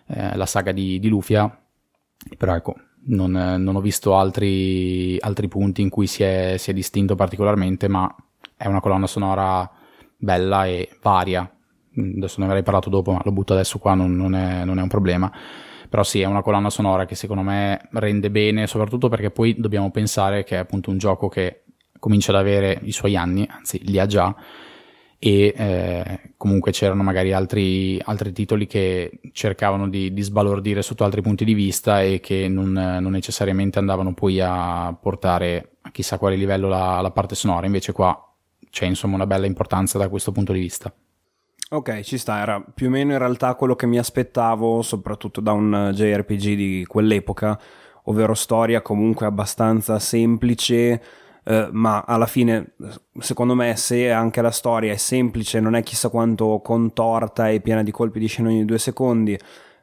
eh, 0.07 0.35
la 0.35 0.45
saga 0.45 0.73
di, 0.73 0.99
di 0.99 1.07
Lufia. 1.07 1.49
Però 2.37 2.53
ecco, 2.53 2.75
non, 3.05 3.31
non 3.31 3.75
ho 3.77 3.79
visto 3.79 4.17
altri, 4.17 5.17
altri, 5.21 5.47
punti 5.47 5.81
in 5.81 5.89
cui 5.89 6.05
si 6.05 6.23
è, 6.23 6.55
si 6.57 6.71
è 6.71 6.73
distinto 6.73 7.15
particolarmente, 7.15 7.87
ma 7.87 8.13
è 8.57 8.67
una 8.67 8.81
colonna 8.81 9.07
sonora 9.07 9.69
bella 10.17 10.65
e 10.65 10.89
varia. 11.01 11.49
Adesso 11.95 12.41
ne 12.41 12.47
avrei 12.47 12.63
parlato 12.63 12.89
dopo, 12.89 13.13
ma 13.13 13.21
lo 13.23 13.31
butto 13.31 13.53
adesso 13.53 13.79
qua, 13.79 13.93
non, 13.93 14.13
non, 14.13 14.35
è, 14.35 14.65
non 14.65 14.77
è 14.77 14.81
un 14.81 14.89
problema. 14.89 15.31
Però 15.89 16.03
sì, 16.03 16.21
è 16.21 16.25
una 16.25 16.43
colonna 16.43 16.69
sonora 16.69 17.05
che 17.05 17.15
secondo 17.15 17.41
me 17.41 17.89
rende 17.93 18.29
bene, 18.29 18.67
soprattutto 18.67 19.09
perché 19.09 19.31
poi 19.31 19.55
dobbiamo 19.57 19.89
pensare 19.89 20.43
che 20.43 20.55
è 20.55 20.59
appunto 20.59 20.91
un 20.91 20.99
gioco 20.99 21.27
che 21.27 21.63
comincia 21.99 22.31
ad 22.31 22.37
avere 22.37 22.79
i 22.83 22.91
suoi 22.91 23.15
anni, 23.15 23.47
anzi 23.49 23.83
li 23.83 23.99
ha 23.99 24.05
già, 24.05 24.35
e 25.21 25.53
eh, 25.55 26.33
comunque 26.37 26.71
c'erano 26.71 27.03
magari 27.03 27.33
altri, 27.33 27.99
altri, 28.05 28.31
titoli 28.31 28.67
che 28.67 29.19
cercavano 29.33 29.89
di, 29.89 30.13
di, 30.13 30.21
sbalordire 30.21 30.81
sotto 30.81 31.03
altri 31.03 31.21
punti 31.21 31.43
di 31.43 31.53
vista 31.53 32.01
e 32.01 32.21
che 32.21 32.47
non, 32.47 32.71
non, 32.71 33.11
necessariamente 33.11 33.79
andavano 33.79 34.13
poi 34.13 34.39
a 34.39 34.95
portare 34.99 35.71
a 35.81 35.91
chissà 35.91 36.17
quale 36.17 36.37
livello 36.37 36.69
la, 36.69 37.01
la 37.01 37.11
parte 37.11 37.35
sonora, 37.35 37.65
invece 37.65 37.91
qua 37.91 38.33
c'è 38.69 38.85
insomma 38.85 39.15
una 39.15 39.27
bella 39.27 39.45
importanza 39.45 39.97
da 39.97 40.07
questo 40.07 40.31
punto 40.31 40.53
di 40.53 40.59
vista. 40.59 40.93
Ok, 41.71 41.99
ci 42.01 42.17
sta, 42.17 42.39
era 42.39 42.59
più 42.59 42.87
o 42.87 42.89
meno 42.89 43.11
in 43.11 43.19
realtà 43.19 43.53
quello 43.53 43.75
che 43.75 43.85
mi 43.85 43.99
aspettavo, 43.99 44.81
soprattutto 44.81 45.39
da 45.39 45.51
un 45.51 45.91
JRPG 45.93 46.55
di 46.55 46.83
quell'epoca, 46.87 47.59
ovvero 48.05 48.33
storia 48.33 48.81
comunque 48.81 49.27
abbastanza 49.27 49.99
semplice, 49.99 50.99
eh, 51.43 51.69
ma 51.71 52.03
alla 52.07 52.25
fine, 52.25 52.73
secondo 53.19 53.53
me, 53.53 53.75
se 53.75 54.11
anche 54.11 54.41
la 54.41 54.49
storia 54.49 54.91
è 54.91 54.95
semplice, 54.95 55.59
non 55.59 55.75
è 55.75 55.83
chissà 55.83 56.09
quanto 56.09 56.59
contorta 56.63 57.49
e 57.49 57.61
piena 57.61 57.83
di 57.83 57.91
colpi 57.91 58.17
di 58.17 58.27
scena 58.27 58.49
ogni 58.49 58.65
due 58.65 58.79
secondi, 58.79 59.37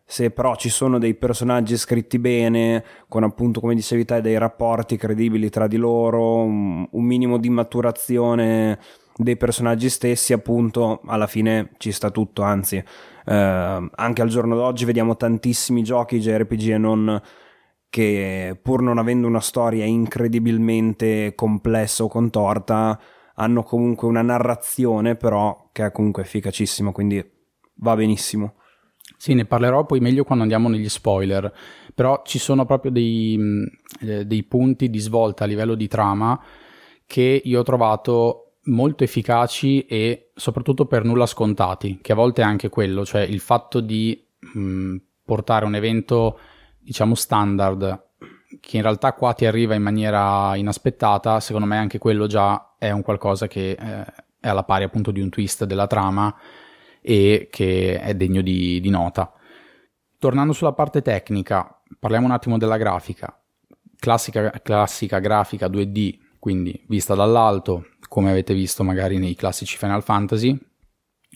se 0.04 0.32
però 0.32 0.56
ci 0.56 0.70
sono 0.70 0.98
dei 0.98 1.14
personaggi 1.14 1.76
scritti 1.76 2.18
bene, 2.18 2.84
con 3.06 3.22
appunto, 3.22 3.60
come 3.60 3.76
dicevi 3.76 4.04
te, 4.04 4.20
dei 4.20 4.38
rapporti 4.38 4.96
credibili 4.96 5.50
tra 5.50 5.68
di 5.68 5.76
loro, 5.76 6.42
un, 6.42 6.84
un 6.90 7.04
minimo 7.04 7.38
di 7.38 7.48
maturazione 7.48 8.76
dei 9.16 9.36
personaggi 9.36 9.88
stessi, 9.88 10.32
appunto, 10.32 11.00
alla 11.06 11.26
fine 11.26 11.70
ci 11.78 11.90
sta 11.90 12.10
tutto, 12.10 12.42
anzi, 12.42 12.76
eh, 12.76 13.88
anche 13.94 14.22
al 14.22 14.28
giorno 14.28 14.54
d'oggi 14.54 14.84
vediamo 14.84 15.16
tantissimi 15.16 15.82
giochi 15.82 16.20
JRPG 16.20 16.68
e 16.70 16.78
non 16.78 17.22
che 17.88 18.58
pur 18.60 18.82
non 18.82 18.98
avendo 18.98 19.26
una 19.26 19.40
storia 19.40 19.84
incredibilmente 19.86 21.34
complessa 21.34 22.04
o 22.04 22.08
contorta, 22.08 23.00
hanno 23.36 23.62
comunque 23.62 24.06
una 24.06 24.22
narrazione 24.22 25.16
però 25.16 25.70
che 25.72 25.86
è 25.86 25.92
comunque 25.92 26.22
efficacissima, 26.22 26.92
quindi 26.92 27.24
va 27.76 27.94
benissimo. 27.94 28.56
Sì, 29.16 29.32
ne 29.32 29.46
parlerò 29.46 29.86
poi 29.86 30.00
meglio 30.00 30.24
quando 30.24 30.42
andiamo 30.42 30.68
negli 30.68 30.88
spoiler, 30.90 31.50
però 31.94 32.20
ci 32.24 32.38
sono 32.38 32.66
proprio 32.66 32.90
dei, 32.90 33.38
eh, 34.00 34.26
dei 34.26 34.42
punti 34.42 34.90
di 34.90 34.98
svolta 34.98 35.44
a 35.44 35.46
livello 35.46 35.74
di 35.74 35.88
trama 35.88 36.38
che 37.06 37.40
io 37.42 37.60
ho 37.60 37.62
trovato 37.62 38.45
molto 38.66 39.04
efficaci 39.04 39.86
e 39.86 40.32
soprattutto 40.34 40.86
per 40.86 41.04
nulla 41.04 41.26
scontati, 41.26 41.98
che 42.00 42.12
a 42.12 42.14
volte 42.16 42.42
è 42.42 42.44
anche 42.44 42.68
quello, 42.68 43.04
cioè 43.04 43.22
il 43.22 43.40
fatto 43.40 43.80
di 43.80 44.26
mh, 44.38 44.96
portare 45.24 45.64
un 45.64 45.74
evento, 45.74 46.38
diciamo, 46.78 47.14
standard, 47.14 48.04
che 48.60 48.76
in 48.76 48.82
realtà 48.82 49.12
qua 49.12 49.32
ti 49.32 49.46
arriva 49.46 49.74
in 49.74 49.82
maniera 49.82 50.54
inaspettata, 50.56 51.40
secondo 51.40 51.66
me 51.66 51.76
anche 51.76 51.98
quello 51.98 52.26
già 52.26 52.74
è 52.78 52.90
un 52.90 53.02
qualcosa 53.02 53.46
che 53.46 53.70
eh, 53.70 54.04
è 54.40 54.48
alla 54.48 54.64
pari 54.64 54.84
appunto 54.84 55.10
di 55.10 55.20
un 55.20 55.28
twist 55.28 55.64
della 55.64 55.86
trama 55.86 56.34
e 57.00 57.48
che 57.50 58.00
è 58.00 58.14
degno 58.14 58.40
di, 58.40 58.80
di 58.80 58.90
nota. 58.90 59.32
Tornando 60.18 60.52
sulla 60.52 60.72
parte 60.72 61.02
tecnica, 61.02 61.80
parliamo 61.98 62.26
un 62.26 62.32
attimo 62.32 62.58
della 62.58 62.76
grafica. 62.76 63.38
Classica, 63.98 64.50
classica 64.62 65.18
grafica 65.18 65.68
2D, 65.68 66.18
quindi 66.38 66.84
vista 66.86 67.14
dall'alto, 67.14 67.86
come 68.08 68.30
avete 68.30 68.54
visto 68.54 68.82
magari 68.82 69.18
nei 69.18 69.34
classici 69.34 69.76
Final 69.76 70.02
Fantasy. 70.02 70.58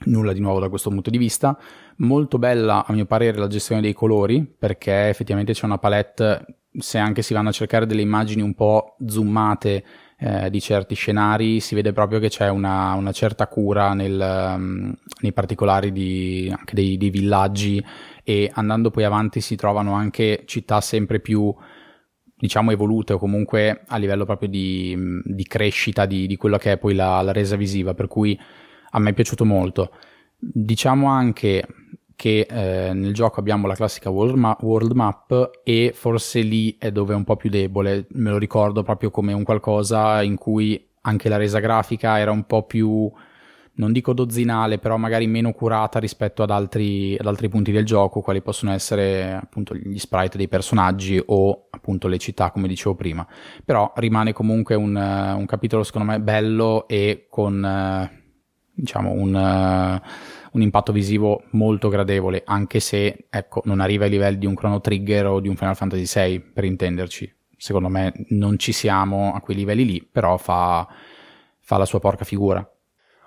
Nulla 0.03 0.33
di 0.33 0.41
nuovo 0.41 0.61
da 0.61 0.69
questo 0.69 0.91
punto 0.91 1.11
di 1.11 1.19
vista. 1.19 1.59
Molto 1.97 2.39
bella, 2.39 2.87
a 2.87 2.93
mio 2.93 3.05
parere, 3.05 3.39
la 3.39 3.49
gestione 3.49 3.81
dei 3.81 3.93
colori, 3.93 4.45
perché 4.45 5.09
effettivamente 5.09 5.53
c'è 5.53 5.67
una 5.67 5.79
palette, 5.79 6.63
se 6.79 6.99
anche 6.99 7.23
si 7.23 7.35
vanno 7.35 7.51
a 7.51 7.53
cercare 7.53 7.87
delle 7.87 8.01
immagini 8.01 8.41
un 8.41 8.55
po' 8.55 8.97
zoomate 9.05 9.85
eh, 10.19 10.51
di 10.51 10.61
certi 10.61 10.95
scenari, 10.95 11.61
si 11.61 11.75
vede 11.75 11.93
proprio 11.93 12.19
che 12.19 12.29
c'è 12.29 12.49
una, 12.49 12.93
una 12.93 13.13
certa 13.13 13.47
cura 13.49 13.95
nel, 13.95 14.55
um, 14.55 14.95
nei 15.21 15.33
particolari 15.33 15.93
di, 15.93 16.53
anche 16.55 16.75
dei, 16.75 16.97
dei 16.97 17.11
villaggi 17.11 17.85
e 18.23 18.51
andando 18.55 18.91
poi 18.91 19.05
avanti 19.05 19.41
si 19.41 19.57
trovano 19.57 19.95
anche 19.95 20.43
città 20.47 20.81
sempre 20.81 21.21
più 21.21 21.55
diciamo 22.41 22.71
evolute 22.71 23.13
o 23.13 23.19
comunque 23.19 23.83
a 23.87 23.97
livello 23.99 24.25
proprio 24.25 24.49
di, 24.49 24.97
di 25.23 25.45
crescita 25.45 26.07
di, 26.07 26.27
di 26.27 26.37
quello 26.37 26.57
che 26.57 26.73
è 26.73 26.79
poi 26.79 26.95
la, 26.95 27.21
la, 27.21 27.33
resa 27.33 27.55
visiva, 27.55 27.93
per 27.93 28.09
cui 28.09 28.39
a 28.93 28.99
me 28.99 29.11
è 29.11 29.13
piaciuto 29.13 29.45
molto. 29.45 29.93
Diciamo 30.39 31.09
anche 31.09 31.67
che 32.17 32.47
eh, 32.49 32.93
nel 32.93 33.13
gioco 33.13 33.41
abbiamo 33.41 33.67
la 33.67 33.75
classica 33.75 34.11
world, 34.11 34.37
ma- 34.37 34.57
world, 34.61 34.93
map 34.93 35.61
e 35.63 35.93
forse 35.95 36.41
lì 36.41 36.77
è 36.79 36.91
dove 36.91 37.13
è 37.13 37.17
un 37.17 37.25
po' 37.25 37.37
più 37.37 37.51
debole, 37.51 38.07
me 38.13 38.31
lo 38.31 38.39
ricordo 38.39 38.83
proprio 38.83 39.11
come 39.11 39.33
un 39.33 39.43
qualcosa 39.43 40.23
in 40.23 40.37
cui 40.37 40.89
anche 41.03 41.29
la 41.29 41.37
resa 41.37 41.61
grafica 41.61 42.19
era 42.19 42.31
un 42.31 42.45
po' 42.45 42.65
più 42.65 43.11
non 43.81 43.93
dico 43.93 44.13
dozzinale, 44.13 44.79
però 44.79 44.99
magari 44.99 45.27
meno 45.27 45.53
curata 45.53 45.99
rispetto 45.99 46.43
ad 46.43 46.51
altri, 46.51 47.17
ad 47.19 47.27
altri, 47.27 47.49
punti 47.49 47.73
del 47.73 47.87
gioco, 47.87 48.21
quali 48.21 48.43
possono 48.43 48.73
essere 48.73 49.33
appunto 49.33 49.75
gli 49.75 49.99
sprite 49.99 50.37
dei 50.37 50.49
personaggi 50.49 51.21
o 51.25 51.69
appunto 51.71 52.07
le 52.07 52.19
città, 52.19 52.51
come 52.51 52.69
dicevo 52.69 52.95
prima. 52.95 53.27
Però 53.65 53.91
rimane 53.97 54.35
comunque 54.35 54.75
un, 54.75 54.95
un 54.95 55.47
capitolo, 55.47 55.83
secondo 55.83 56.13
me, 56.13 56.21
bello 56.21 56.87
e 56.87 57.27
con 57.31 58.09
diciamo 58.73 59.13
un, 59.13 59.35
un, 60.53 60.63
impatto 60.63 60.93
visivo 60.93 61.45
molto 61.53 61.89
gradevole, 61.89 62.43
anche 62.45 62.81
se 62.81 63.27
ecco, 63.31 63.63
non 63.65 63.81
arriva 63.81 64.05
ai 64.05 64.11
livelli 64.11 64.39
di 64.39 64.47
un 64.47 64.55
Chrono 64.55 64.81
Trigger 64.81 65.27
o 65.27 65.41
di 65.41 65.49
un 65.49 65.57
Final 65.57 65.77
Fantasy 65.77 66.05
VI, 66.21 66.41
per 66.41 66.65
intenderci. 66.65 67.35
Secondo 67.57 67.89
me 67.89 68.13
non 68.29 68.59
ci 68.59 68.73
siamo 68.73 69.33
a 69.33 69.41
quei 69.41 69.57
livelli 69.57 69.87
lì, 69.87 70.03
però 70.03 70.37
fa, 70.37 70.87
fa 71.61 71.79
la 71.79 71.87
sua 71.87 71.99
porca 71.99 72.25
figura. 72.25 72.67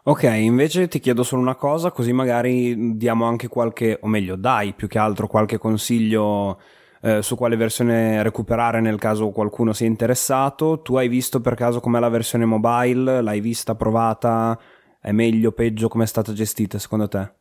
Ok, 0.06 0.24
invece 0.24 0.90
ti 0.90 1.00
chiedo 1.00 1.24
solo 1.24 1.42
una 1.42 1.56
cosa, 1.56 1.92
così 1.92 2.12
magari 2.12 2.98
diamo 2.98 3.24
anche 3.24 3.48
qualche, 3.48 4.00
o 4.02 4.08
meglio, 4.08 4.36
dai 4.36 4.74
più 4.74 4.90
che 4.90 4.98
altro 5.00 5.28
qualche 5.28 5.58
consiglio 5.58 6.60
eh, 7.02 7.22
su 7.22 7.38
quale 7.38 7.56
versione 7.56 8.22
recuperare 8.22 8.82
nel 8.82 9.00
caso 9.00 9.30
qualcuno 9.30 9.72
sia 9.72 9.88
interessato. 9.88 10.82
Tu 10.82 10.98
hai 10.98 11.08
visto 11.08 11.40
per 11.40 11.56
caso 11.56 11.80
com'è 11.80 12.00
la 12.00 12.10
versione 12.10 12.44
mobile? 12.44 13.22
L'hai 13.22 13.40
vista, 13.40 13.76
provata? 13.76 14.60
È 15.00 15.14
meglio, 15.14 15.54
peggio? 15.54 15.88
Come 15.88 16.04
è 16.04 16.08
stata 16.08 16.34
gestita 16.34 16.78
secondo 16.80 17.08
te? 17.08 17.32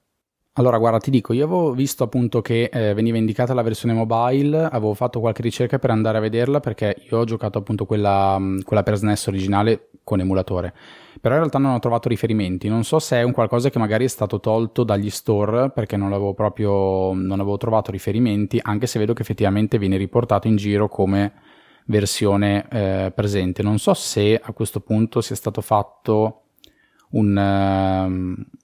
Allora, 0.55 0.79
guarda, 0.79 0.98
ti 0.98 1.11
dico, 1.11 1.33
io 1.33 1.46
avevo 1.46 1.72
visto 1.72 2.05
appunto 2.05 2.42
che 2.42 2.70
eh, 2.72 2.94
veniva 2.94 3.16
indicata 3.16 3.55
la 3.55 3.62
versione 3.62 3.94
mobile, 3.94 4.64
avevo 4.64 4.94
fatto 4.94 5.18
qualche 5.18 5.42
ricerca 5.42 5.79
per 5.81 5.90
andare 5.90 6.18
a 6.18 6.20
vederla 6.20 6.61
perché 6.61 6.94
io 7.11 7.18
ho 7.18 7.25
giocato 7.25 7.59
appunto 7.59 7.87
quella, 7.87 8.38
quella 8.62 8.83
per 8.85 8.96
SNES 8.98 9.27
originale 9.29 9.88
con 10.05 10.20
emulatore, 10.20 10.75
però 11.20 11.35
in 11.35 11.40
realtà 11.40 11.59
non 11.59 11.75
ho 11.75 11.79
trovato 11.79 12.09
riferimenti, 12.09 12.68
non 12.68 12.85
so 12.85 12.98
se 12.98 13.16
è 13.16 13.22
un 13.22 13.33
qualcosa 13.33 13.70
che 13.70 13.79
magari 13.79 14.05
è 14.05 14.09
stato 14.09 14.40
tolto 14.40 14.85
dagli 14.85 15.11
store 15.11 15.70
perché 15.70 15.96
non 15.96 16.12
avevo 16.12 16.35
proprio, 16.35 17.12
non 17.12 17.40
avevo 17.40 17.57
trovato 17.57 17.90
riferimenti, 17.90 18.59
anche 18.62 18.87
se 18.87 18.98
vedo 18.98 19.12
che 19.12 19.22
effettivamente 19.22 19.79
viene 19.79 19.96
riportato 19.96 20.48
in 20.48 20.57
giro 20.57 20.88
come 20.88 21.33
versione 21.87 22.66
eh, 22.70 23.12
presente. 23.14 23.62
Non 23.62 23.79
so 23.79 23.94
se 23.94 24.40
a 24.42 24.53
questo 24.53 24.81
punto 24.81 25.20
sia 25.20 25.37
stato 25.37 25.61
fatto 25.61 26.42
un... 27.11 28.44
Uh, 28.46 28.61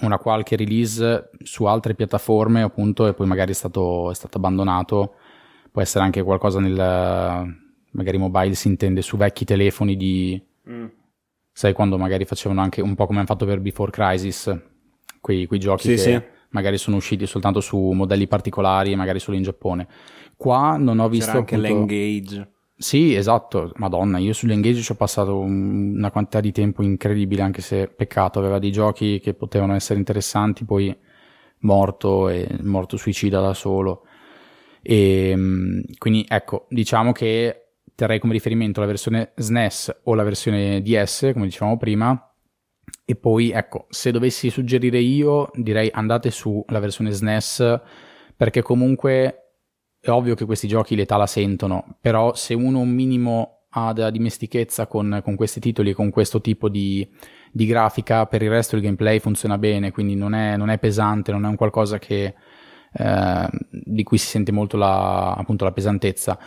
una 0.00 0.18
qualche 0.18 0.56
release 0.56 1.30
su 1.44 1.64
altre 1.64 1.94
piattaforme 1.94 2.62
appunto 2.62 3.06
e 3.06 3.14
poi 3.14 3.28
magari 3.28 3.52
è 3.52 3.54
stato, 3.54 4.10
è 4.10 4.14
stato 4.14 4.38
abbandonato 4.38 5.14
può 5.70 5.82
essere 5.82 6.04
anche 6.04 6.22
qualcosa 6.22 6.60
nel 6.60 7.62
magari 7.90 8.18
mobile 8.18 8.54
si 8.54 8.68
intende 8.68 9.02
su 9.02 9.16
vecchi 9.16 9.44
telefoni 9.44 9.96
di 9.96 10.40
mm. 10.68 10.86
Sai 11.54 11.72
quando 11.72 11.96
magari 11.96 12.24
facevano 12.24 12.60
anche 12.60 12.82
un 12.82 12.96
po' 12.96 13.06
come 13.06 13.18
hanno 13.18 13.28
fatto 13.28 13.46
per 13.46 13.60
Before 13.60 13.92
Crisis 13.92 14.52
quei, 15.20 15.46
quei 15.46 15.60
giochi 15.60 15.82
sì, 15.82 15.94
che 15.94 15.98
sì. 15.98 16.22
magari 16.50 16.76
sono 16.78 16.96
usciti 16.96 17.26
soltanto 17.26 17.60
su 17.60 17.78
modelli 17.78 18.26
particolari 18.26 18.96
magari 18.96 19.20
solo 19.20 19.36
in 19.36 19.44
Giappone 19.44 19.86
qua 20.36 20.76
non 20.76 20.98
ho 20.98 21.08
visto 21.08 21.26
C'era 21.26 21.38
anche 21.38 21.54
appunto... 21.54 21.72
l'engage 21.72 22.48
sì, 22.76 23.14
esatto, 23.14 23.70
madonna, 23.76 24.18
io 24.18 24.32
sull'engage 24.32 24.82
ci 24.82 24.90
ho 24.90 24.96
passato 24.96 25.38
una 25.38 26.10
quantità 26.10 26.40
di 26.40 26.50
tempo 26.50 26.82
incredibile, 26.82 27.40
anche 27.42 27.62
se 27.62 27.86
peccato, 27.86 28.40
aveva 28.40 28.58
dei 28.58 28.72
giochi 28.72 29.20
che 29.20 29.32
potevano 29.32 29.74
essere 29.74 30.00
interessanti, 30.00 30.64
poi 30.64 30.94
morto 31.60 32.28
e 32.28 32.48
morto 32.62 32.96
suicida 32.96 33.40
da 33.40 33.54
solo. 33.54 34.06
E 34.82 35.30
ehm, 35.30 35.82
quindi 35.98 36.26
ecco, 36.28 36.66
diciamo 36.68 37.12
che 37.12 37.63
terrei 37.94 38.18
come 38.18 38.32
riferimento 38.32 38.80
la 38.80 38.86
versione 38.86 39.32
SNES 39.36 40.00
o 40.04 40.14
la 40.14 40.22
versione 40.22 40.82
DS, 40.82 41.30
come 41.32 41.46
dicevamo 41.46 41.76
prima, 41.76 42.34
e 43.04 43.16
poi 43.16 43.50
ecco, 43.50 43.86
se 43.90 44.10
dovessi 44.10 44.50
suggerire 44.50 44.98
io, 44.98 45.50
direi 45.54 45.90
andate 45.92 46.30
sulla 46.30 46.80
versione 46.80 47.10
SNES 47.10 47.80
perché 48.36 48.62
comunque 48.62 49.44
è 50.00 50.10
ovvio 50.10 50.34
che 50.34 50.44
questi 50.44 50.68
giochi 50.68 50.96
l'età 50.96 51.16
la 51.16 51.26
sentono, 51.26 51.96
però 52.00 52.34
se 52.34 52.54
uno 52.54 52.80
un 52.80 52.90
minimo 52.90 53.66
ha 53.76 53.92
della 53.92 54.10
dimestichezza 54.10 54.86
con, 54.86 55.20
con 55.24 55.34
questi 55.34 55.60
titoli 55.60 55.90
e 55.90 55.94
con 55.94 56.10
questo 56.10 56.40
tipo 56.40 56.68
di, 56.68 57.08
di, 57.50 57.66
grafica, 57.66 58.26
per 58.26 58.42
il 58.42 58.50
resto 58.50 58.76
il 58.76 58.82
gameplay 58.82 59.18
funziona 59.18 59.58
bene, 59.58 59.90
quindi 59.90 60.14
non 60.14 60.34
è, 60.34 60.56
non 60.56 60.70
è 60.70 60.78
pesante, 60.78 61.32
non 61.32 61.44
è 61.44 61.48
un 61.48 61.56
qualcosa 61.56 61.98
che, 61.98 62.34
eh, 62.92 63.48
di 63.70 64.02
cui 64.02 64.18
si 64.18 64.26
sente 64.26 64.52
molto 64.52 64.76
la, 64.76 65.32
appunto, 65.32 65.64
la 65.64 65.72
pesantezza. 65.72 66.38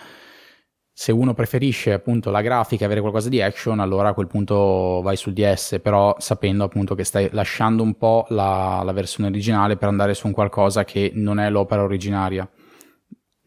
Se 0.99 1.12
uno 1.12 1.36
preferisce 1.36 1.93
appunto 1.93 2.31
la 2.31 2.41
grafica 2.41 2.81
e 2.81 2.86
avere 2.86 3.01
qualcosa 3.01 3.29
di 3.29 3.39
action, 3.39 3.79
allora 3.79 4.10
a 4.10 4.13
quel 4.15 4.25
punto 4.25 4.99
vai 5.03 5.15
sul 5.15 5.33
DS, 5.33 5.79
però 5.79 6.15
sapendo 6.17 6.63
appunto 6.63 6.95
che 6.95 7.03
stai 7.03 7.29
lasciando 7.33 7.83
un 7.83 7.95
po' 7.97 8.25
la, 8.29 8.81
la 8.83 8.91
versione 8.93 9.29
originale 9.29 9.77
per 9.77 9.89
andare 9.89 10.15
su 10.15 10.25
un 10.25 10.33
qualcosa 10.33 10.86
che 10.86 11.12
non 11.13 11.39
è 11.39 11.51
l'opera 11.51 11.83
originaria 11.83 12.49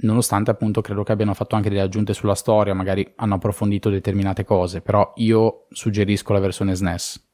nonostante 0.03 0.53
appunto 0.53 0.81
credo 0.81 1.03
che 1.03 1.11
abbiano 1.11 1.35
fatto 1.35 1.57
anche 1.57 1.69
delle 1.69 1.81
aggiunte 1.81 2.15
sulla 2.15 2.37
storia, 2.37 2.73
magari 2.73 3.13
hanno 3.17 3.35
approfondito 3.35 3.91
determinate 3.91 4.45
cose, 4.45 4.81
però 4.81 5.13
io 5.17 5.67
suggerisco 5.71 6.33
la 6.33 6.39
versione 6.39 6.77
SNES. 6.77 7.29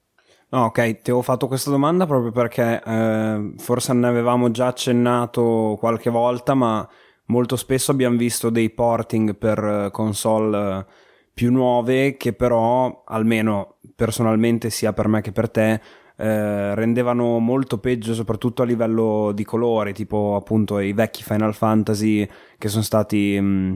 No, 0.49 0.65
ok, 0.65 1.03
ti 1.03 1.11
avevo 1.11 1.23
fatto 1.23 1.47
questa 1.47 1.71
domanda 1.71 2.07
proprio 2.07 2.33
perché 2.33 2.83
eh, 2.83 3.53
forse 3.59 3.93
ne 3.93 4.07
avevamo 4.07 4.51
già 4.51 4.69
accennato 4.69 5.77
qualche 5.79 6.09
volta, 6.09 6.55
ma 6.55 6.89
molto 7.27 7.57
spesso 7.57 7.91
abbiamo 7.91 8.17
visto 8.17 8.51
dei 8.51 8.71
porting 8.71 9.37
per 9.37 9.59
eh, 9.59 9.91
console 9.91 10.79
eh, 10.79 10.87
più 11.33 11.53
nuove 11.53 12.17
che 12.17 12.33
però, 12.33 13.03
almeno 13.07 13.77
personalmente 13.95 14.71
sia 14.71 14.93
per 14.93 15.09
me 15.09 15.21
che 15.21 15.33
per 15.33 15.51
te, 15.51 15.81
eh, 16.17 16.75
rendevano 16.75 17.39
molto 17.39 17.79
peggio 17.79 18.15
soprattutto 18.15 18.63
a 18.63 18.65
livello 18.65 19.33
di 19.33 19.45
colori, 19.45 19.93
tipo 19.93 20.35
appunto 20.37 20.79
i 20.79 20.93
vecchi 20.93 21.23
Final 21.23 21.55
Fantasy 21.55 22.29
che 22.59 22.69
sono 22.69 22.83
stati... 22.83 23.39
Mh, 23.41 23.45
mm, 23.45 23.75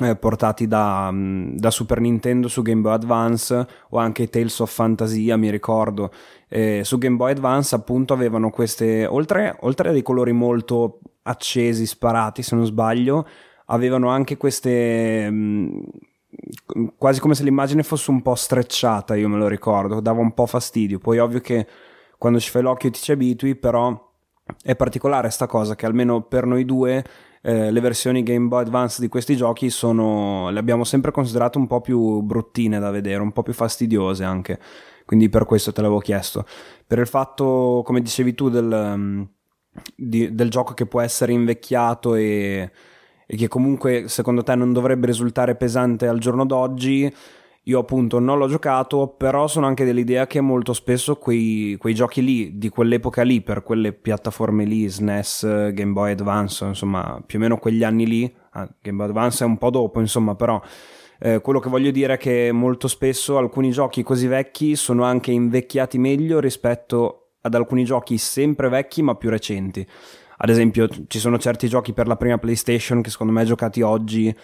eh, 0.00 0.16
portati 0.16 0.66
da, 0.68 1.10
mm, 1.10 1.56
da, 1.56 1.70
Super 1.70 2.00
Nintendo 2.00 2.46
su 2.48 2.62
Game 2.62 2.82
Boy 2.82 2.92
Advance 2.92 3.66
o 3.90 3.98
anche 3.98 4.28
Tales 4.28 4.58
of 4.60 4.72
Fantasia, 4.72 5.36
mi 5.36 5.50
ricordo. 5.50 6.12
Eh, 6.48 6.82
su 6.84 6.98
Game 6.98 7.16
Boy 7.16 7.32
Advance 7.32 7.74
appunto 7.74 8.12
avevano 8.12 8.50
queste, 8.50 9.06
oltre, 9.06 9.56
oltre 9.60 9.88
a 9.88 9.92
dei 9.92 10.02
colori 10.02 10.32
molto 10.32 11.00
accesi, 11.28 11.86
sparati 11.86 12.42
se 12.42 12.54
non 12.56 12.66
sbaglio, 12.66 13.26
avevano 13.66 14.08
anche 14.08 14.36
queste... 14.36 15.28
Mm, 15.30 15.80
quasi 16.96 17.20
come 17.20 17.34
se 17.34 17.42
l'immagine 17.42 17.82
fosse 17.82 18.10
un 18.10 18.22
po' 18.22 18.34
strecciata, 18.34 19.14
io 19.16 19.28
me 19.28 19.38
lo 19.38 19.48
ricordo, 19.48 20.00
dava 20.00 20.20
un 20.20 20.34
po' 20.34 20.46
fastidio. 20.46 20.98
Poi 20.98 21.18
ovvio 21.18 21.40
che 21.40 21.66
quando 22.18 22.38
ci 22.40 22.50
fai 22.50 22.62
l'occhio 22.62 22.90
ti 22.90 23.00
ci 23.00 23.12
abitui, 23.12 23.56
però 23.56 24.06
è 24.62 24.74
particolare 24.76 25.30
sta 25.30 25.46
cosa 25.46 25.74
che 25.74 25.86
almeno 25.86 26.22
per 26.22 26.46
noi 26.46 26.64
due 26.64 27.04
eh, 27.42 27.70
le 27.70 27.80
versioni 27.80 28.22
Game 28.22 28.48
Boy 28.48 28.62
Advance 28.62 29.00
di 29.00 29.08
questi 29.08 29.36
giochi 29.36 29.70
sono, 29.70 30.50
le 30.50 30.58
abbiamo 30.58 30.84
sempre 30.84 31.10
considerate 31.10 31.58
un 31.58 31.66
po' 31.66 31.80
più 31.80 32.20
bruttine 32.20 32.78
da 32.78 32.90
vedere, 32.90 33.22
un 33.22 33.32
po' 33.32 33.42
più 33.42 33.52
fastidiose 33.52 34.24
anche. 34.24 34.58
Quindi 35.04 35.28
per 35.30 35.46
questo 35.46 35.72
te 35.72 35.80
l'avevo 35.80 36.00
chiesto. 36.00 36.44
Per 36.86 36.98
il 36.98 37.06
fatto, 37.06 37.82
come 37.84 38.02
dicevi 38.02 38.34
tu, 38.34 38.50
del, 38.50 38.70
um, 38.70 39.26
di, 39.94 40.34
del 40.34 40.50
gioco 40.50 40.74
che 40.74 40.86
può 40.86 41.00
essere 41.00 41.32
invecchiato 41.32 42.14
e, 42.14 42.70
e 43.26 43.36
che 43.36 43.48
comunque 43.48 44.08
secondo 44.08 44.42
te 44.42 44.54
non 44.54 44.72
dovrebbe 44.72 45.06
risultare 45.06 45.56
pesante 45.56 46.06
al 46.06 46.18
giorno 46.18 46.44
d'oggi 46.44 47.12
io 47.68 47.80
appunto 47.80 48.18
non 48.18 48.38
l'ho 48.38 48.48
giocato, 48.48 49.08
però 49.08 49.46
sono 49.46 49.66
anche 49.66 49.84
dell'idea 49.84 50.26
che 50.26 50.40
molto 50.40 50.72
spesso 50.72 51.16
quei, 51.16 51.76
quei, 51.78 51.94
giochi 51.94 52.24
lì, 52.24 52.56
di 52.56 52.70
quell'epoca 52.70 53.22
lì, 53.22 53.42
per 53.42 53.62
quelle 53.62 53.92
piattaforme 53.92 54.64
lì, 54.64 54.88
SNES, 54.88 55.72
Game 55.72 55.92
Boy 55.92 56.12
Advance, 56.12 56.64
insomma, 56.64 57.22
più 57.24 57.38
o 57.38 57.42
meno 57.42 57.58
quegli 57.58 57.84
anni 57.84 58.06
lì, 58.06 58.34
ah, 58.52 58.66
Game 58.80 58.96
Boy 58.96 59.08
Advance 59.08 59.44
è 59.44 59.46
un 59.46 59.58
po' 59.58 59.68
dopo, 59.68 60.00
insomma, 60.00 60.34
però 60.34 60.58
eh, 61.20 61.40
quello 61.42 61.60
che 61.60 61.68
voglio 61.68 61.90
dire 61.90 62.14
è 62.14 62.16
che 62.16 62.52
molto 62.52 62.88
spesso 62.88 63.36
alcuni 63.36 63.70
giochi 63.70 64.02
così 64.02 64.26
vecchi 64.26 64.74
sono 64.74 65.04
anche 65.04 65.30
invecchiati 65.30 65.98
meglio 65.98 66.40
rispetto 66.40 67.27
ad 67.40 67.54
alcuni 67.54 67.84
giochi 67.84 68.18
sempre 68.18 68.68
vecchi 68.68 69.02
ma 69.02 69.14
più 69.14 69.30
recenti. 69.30 69.86
Ad 70.40 70.48
esempio, 70.48 70.88
ci 71.08 71.18
sono 71.18 71.38
certi 71.38 71.68
giochi 71.68 71.92
per 71.92 72.06
la 72.06 72.16
prima 72.16 72.38
PlayStation 72.38 73.02
che 73.02 73.10
secondo 73.10 73.32
me 73.32 73.44
giocati 73.44 73.82
oggi 73.82 74.34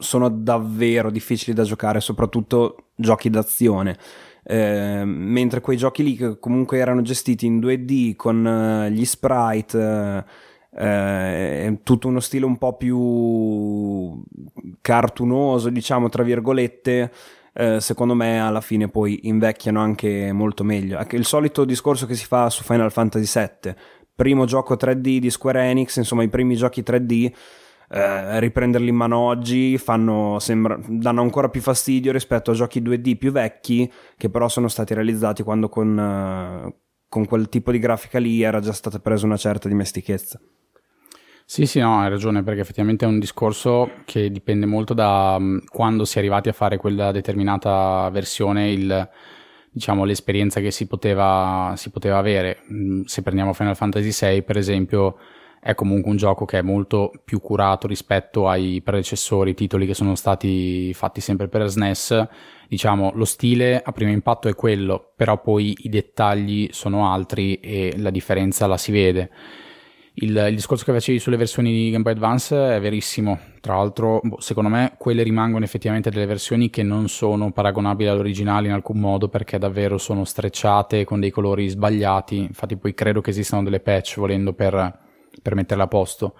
sono 0.00 0.28
davvero 0.28 1.10
difficili 1.10 1.54
da 1.54 1.64
giocare, 1.64 2.00
soprattutto 2.00 2.90
giochi 2.94 3.28
d'azione. 3.28 3.98
Eh, 4.42 5.02
mentre 5.04 5.60
quei 5.60 5.76
giochi 5.76 6.02
lì 6.02 6.16
che 6.16 6.38
comunque 6.38 6.78
erano 6.78 7.02
gestiti 7.02 7.46
in 7.46 7.58
2D 7.58 8.16
con 8.16 8.44
uh, 8.44 8.88
gli 8.88 9.04
sprite, 9.04 10.24
uh, 10.70 11.78
tutto 11.82 12.08
uno 12.08 12.20
stile 12.20 12.46
un 12.46 12.56
po' 12.56 12.76
più 12.76 14.22
cartunoso, 14.80 15.68
diciamo 15.68 16.08
tra 16.08 16.22
virgolette, 16.22 17.12
uh, 17.54 17.78
secondo 17.78 18.14
me 18.14 18.40
alla 18.40 18.60
fine 18.60 18.88
poi 18.88 19.20
invecchiano 19.28 19.80
anche 19.80 20.32
molto 20.32 20.64
meglio. 20.64 20.98
Il 21.10 21.24
solito 21.24 21.64
discorso 21.64 22.06
che 22.06 22.14
si 22.14 22.26
fa 22.26 22.50
su 22.50 22.62
Final 22.62 22.92
Fantasy 22.92 23.48
VII, 23.62 23.74
primo 24.14 24.44
gioco 24.44 24.74
3D 24.74 25.18
di 25.18 25.30
Square 25.30 25.62
Enix, 25.62 25.96
insomma 25.96 26.22
i 26.22 26.28
primi 26.28 26.56
giochi 26.56 26.82
3D 26.82 27.32
eh, 27.92 28.38
riprenderli 28.38 28.88
in 28.88 28.94
mano 28.94 29.18
oggi 29.18 29.76
fanno, 29.76 30.38
sembra, 30.38 30.78
danno 30.86 31.22
ancora 31.22 31.48
più 31.48 31.60
fastidio 31.60 32.12
rispetto 32.12 32.52
a 32.52 32.54
giochi 32.54 32.80
2D 32.80 33.16
più 33.16 33.32
vecchi 33.32 33.90
che 34.16 34.30
però 34.30 34.48
sono 34.48 34.68
stati 34.68 34.94
realizzati 34.94 35.42
quando 35.42 35.68
con, 35.68 35.98
uh, 35.98 36.72
con 37.08 37.24
quel 37.26 37.48
tipo 37.48 37.72
di 37.72 37.80
grafica 37.80 38.20
lì 38.20 38.42
era 38.42 38.60
già 38.60 38.72
stata 38.72 39.00
presa 39.00 39.26
una 39.26 39.36
certa 39.36 39.66
dimestichezza. 39.66 40.40
Sì, 41.52 41.66
sì, 41.66 41.80
no, 41.80 41.98
hai 41.98 42.08
ragione, 42.08 42.44
perché 42.44 42.60
effettivamente 42.60 43.04
è 43.04 43.08
un 43.08 43.18
discorso 43.18 43.90
che 44.04 44.30
dipende 44.30 44.66
molto 44.66 44.94
da 44.94 45.34
um, 45.36 45.60
quando 45.68 46.04
si 46.04 46.16
è 46.16 46.20
arrivati 46.20 46.48
a 46.48 46.52
fare 46.52 46.76
quella 46.76 47.10
determinata 47.10 48.08
versione, 48.10 48.70
il, 48.70 49.08
diciamo, 49.68 50.04
l'esperienza 50.04 50.60
che 50.60 50.70
si 50.70 50.86
poteva, 50.86 51.74
si 51.76 51.90
poteva 51.90 52.18
avere. 52.18 52.58
Mm, 52.72 53.02
se 53.02 53.22
prendiamo 53.22 53.52
Final 53.52 53.74
Fantasy 53.74 54.12
VI, 54.36 54.42
per 54.44 54.58
esempio, 54.58 55.16
è 55.60 55.74
comunque 55.74 56.12
un 56.12 56.16
gioco 56.16 56.44
che 56.44 56.58
è 56.58 56.62
molto 56.62 57.10
più 57.24 57.40
curato 57.40 57.88
rispetto 57.88 58.48
ai 58.48 58.80
predecessori 58.80 59.52
titoli 59.54 59.86
che 59.86 59.94
sono 59.94 60.14
stati 60.14 60.94
fatti 60.94 61.20
sempre 61.20 61.48
per 61.48 61.68
SNES. 61.68 62.28
Diciamo, 62.68 63.10
lo 63.16 63.24
stile 63.24 63.82
a 63.82 63.90
primo 63.90 64.12
impatto 64.12 64.46
è 64.46 64.54
quello, 64.54 65.14
però 65.16 65.40
poi 65.40 65.76
i 65.80 65.88
dettagli 65.88 66.68
sono 66.70 67.12
altri 67.12 67.56
e 67.56 67.94
la 67.96 68.10
differenza 68.10 68.68
la 68.68 68.76
si 68.76 68.92
vede. 68.92 69.30
Il, 70.14 70.36
il, 70.36 70.54
discorso 70.54 70.84
che 70.84 70.92
facevi 70.92 71.18
sulle 71.18 71.36
versioni 71.36 71.72
di 71.72 71.90
Game 71.90 72.02
Boy 72.02 72.12
Advance 72.12 72.74
è 72.76 72.80
verissimo. 72.80 73.38
Tra 73.60 73.76
l'altro, 73.76 74.20
boh, 74.22 74.40
secondo 74.40 74.68
me, 74.68 74.94
quelle 74.98 75.22
rimangono 75.22 75.64
effettivamente 75.64 76.10
delle 76.10 76.26
versioni 76.26 76.68
che 76.68 76.82
non 76.82 77.08
sono 77.08 77.52
paragonabili 77.52 78.08
all'originale 78.08 78.66
in 78.66 78.72
alcun 78.72 78.98
modo 78.98 79.28
perché 79.28 79.58
davvero 79.58 79.98
sono 79.98 80.24
strecciate 80.24 81.04
con 81.04 81.20
dei 81.20 81.30
colori 81.30 81.68
sbagliati. 81.68 82.38
Infatti, 82.38 82.76
poi 82.76 82.92
credo 82.92 83.20
che 83.20 83.30
esistano 83.30 83.62
delle 83.62 83.80
patch 83.80 84.18
volendo 84.18 84.52
per, 84.52 84.98
per 85.40 85.54
metterle 85.54 85.84
a 85.84 85.88
posto. 85.88 86.34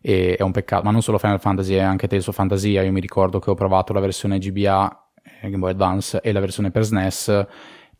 E 0.00 0.36
è 0.36 0.42
un 0.42 0.52
peccato, 0.52 0.84
ma 0.84 0.92
non 0.92 1.02
solo 1.02 1.18
Final 1.18 1.40
Fantasy, 1.40 1.74
è 1.74 1.80
anche 1.80 2.06
Tales 2.06 2.28
of 2.28 2.34
Fantasia. 2.34 2.82
Io 2.82 2.92
mi 2.92 3.00
ricordo 3.00 3.38
che 3.40 3.50
ho 3.50 3.54
provato 3.54 3.92
la 3.92 4.00
versione 4.00 4.38
GBA 4.38 5.08
eh, 5.22 5.48
Game 5.48 5.58
Boy 5.58 5.72
Advance 5.72 6.20
e 6.22 6.32
la 6.32 6.40
versione 6.40 6.70
per 6.70 6.84
SNES 6.84 7.46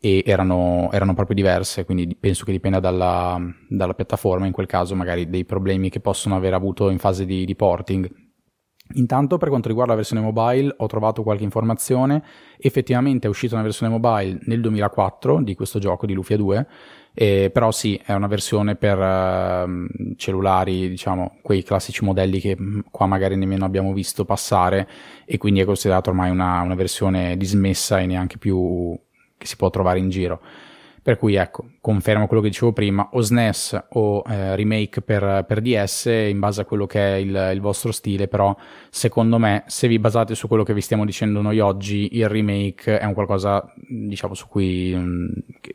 e 0.03 0.23
erano, 0.25 0.89
erano, 0.91 1.13
proprio 1.13 1.35
diverse, 1.35 1.85
quindi 1.85 2.17
penso 2.19 2.43
che 2.43 2.51
dipenda 2.51 2.79
dalla, 2.79 3.39
dalla, 3.69 3.93
piattaforma, 3.93 4.47
in 4.47 4.51
quel 4.51 4.65
caso 4.65 4.95
magari 4.95 5.29
dei 5.29 5.45
problemi 5.45 5.91
che 5.91 5.99
possono 5.99 6.35
aver 6.35 6.55
avuto 6.55 6.89
in 6.89 6.97
fase 6.97 7.23
di, 7.23 7.45
di, 7.45 7.55
porting. 7.55 8.09
Intanto 8.95 9.37
per 9.37 9.49
quanto 9.49 9.67
riguarda 9.67 9.91
la 9.91 9.99
versione 9.99 10.23
mobile 10.23 10.73
ho 10.75 10.87
trovato 10.87 11.21
qualche 11.21 11.43
informazione, 11.43 12.23
effettivamente 12.57 13.27
è 13.27 13.29
uscita 13.29 13.53
una 13.53 13.63
versione 13.63 13.91
mobile 13.91 14.39
nel 14.45 14.59
2004 14.59 15.43
di 15.43 15.53
questo 15.53 15.77
gioco 15.77 16.07
di 16.07 16.13
Lufia 16.13 16.35
2, 16.35 16.67
eh, 17.13 17.51
però 17.53 17.71
sì, 17.71 18.01
è 18.03 18.13
una 18.13 18.27
versione 18.27 18.75
per 18.75 18.97
uh, 18.97 20.15
cellulari, 20.15 20.89
diciamo, 20.89 21.37
quei 21.43 21.61
classici 21.61 22.03
modelli 22.03 22.39
che 22.39 22.57
mm, 22.59 22.79
qua 22.89 23.05
magari 23.05 23.35
nemmeno 23.35 23.65
abbiamo 23.65 23.93
visto 23.93 24.25
passare 24.25 24.89
e 25.25 25.37
quindi 25.37 25.59
è 25.59 25.65
considerato 25.65 26.09
ormai 26.09 26.31
una, 26.31 26.61
una 26.61 26.75
versione 26.75 27.37
dismessa 27.37 27.99
e 27.99 28.07
neanche 28.07 28.39
più 28.39 28.97
che 29.41 29.47
si 29.47 29.55
può 29.55 29.71
trovare 29.71 29.97
in 29.97 30.09
giro. 30.09 30.39
Per 31.03 31.17
cui 31.17 31.33
ecco, 31.33 31.65
confermo 31.81 32.27
quello 32.27 32.43
che 32.43 32.49
dicevo 32.49 32.73
prima, 32.73 33.09
o 33.13 33.21
SNES 33.21 33.85
o 33.93 34.21
eh, 34.27 34.55
remake 34.55 35.01
per, 35.01 35.45
per, 35.47 35.59
DS 35.59 36.05
in 36.05 36.37
base 36.37 36.61
a 36.61 36.65
quello 36.65 36.85
che 36.85 36.99
è 36.99 37.15
il, 37.15 37.49
il, 37.55 37.59
vostro 37.59 37.91
stile, 37.91 38.27
però 38.27 38.55
secondo 38.91 39.39
me 39.39 39.63
se 39.65 39.87
vi 39.87 39.97
basate 39.97 40.35
su 40.35 40.47
quello 40.47 40.61
che 40.61 40.75
vi 40.75 40.81
stiamo 40.81 41.03
dicendo 41.03 41.41
noi 41.41 41.59
oggi, 41.59 42.17
il 42.17 42.29
remake 42.29 42.99
è 42.99 43.05
un 43.05 43.15
qualcosa 43.15 43.73
diciamo 43.75 44.35
su 44.35 44.47
cui 44.47 44.93
mh, 44.93 44.99
mm, 44.99 45.27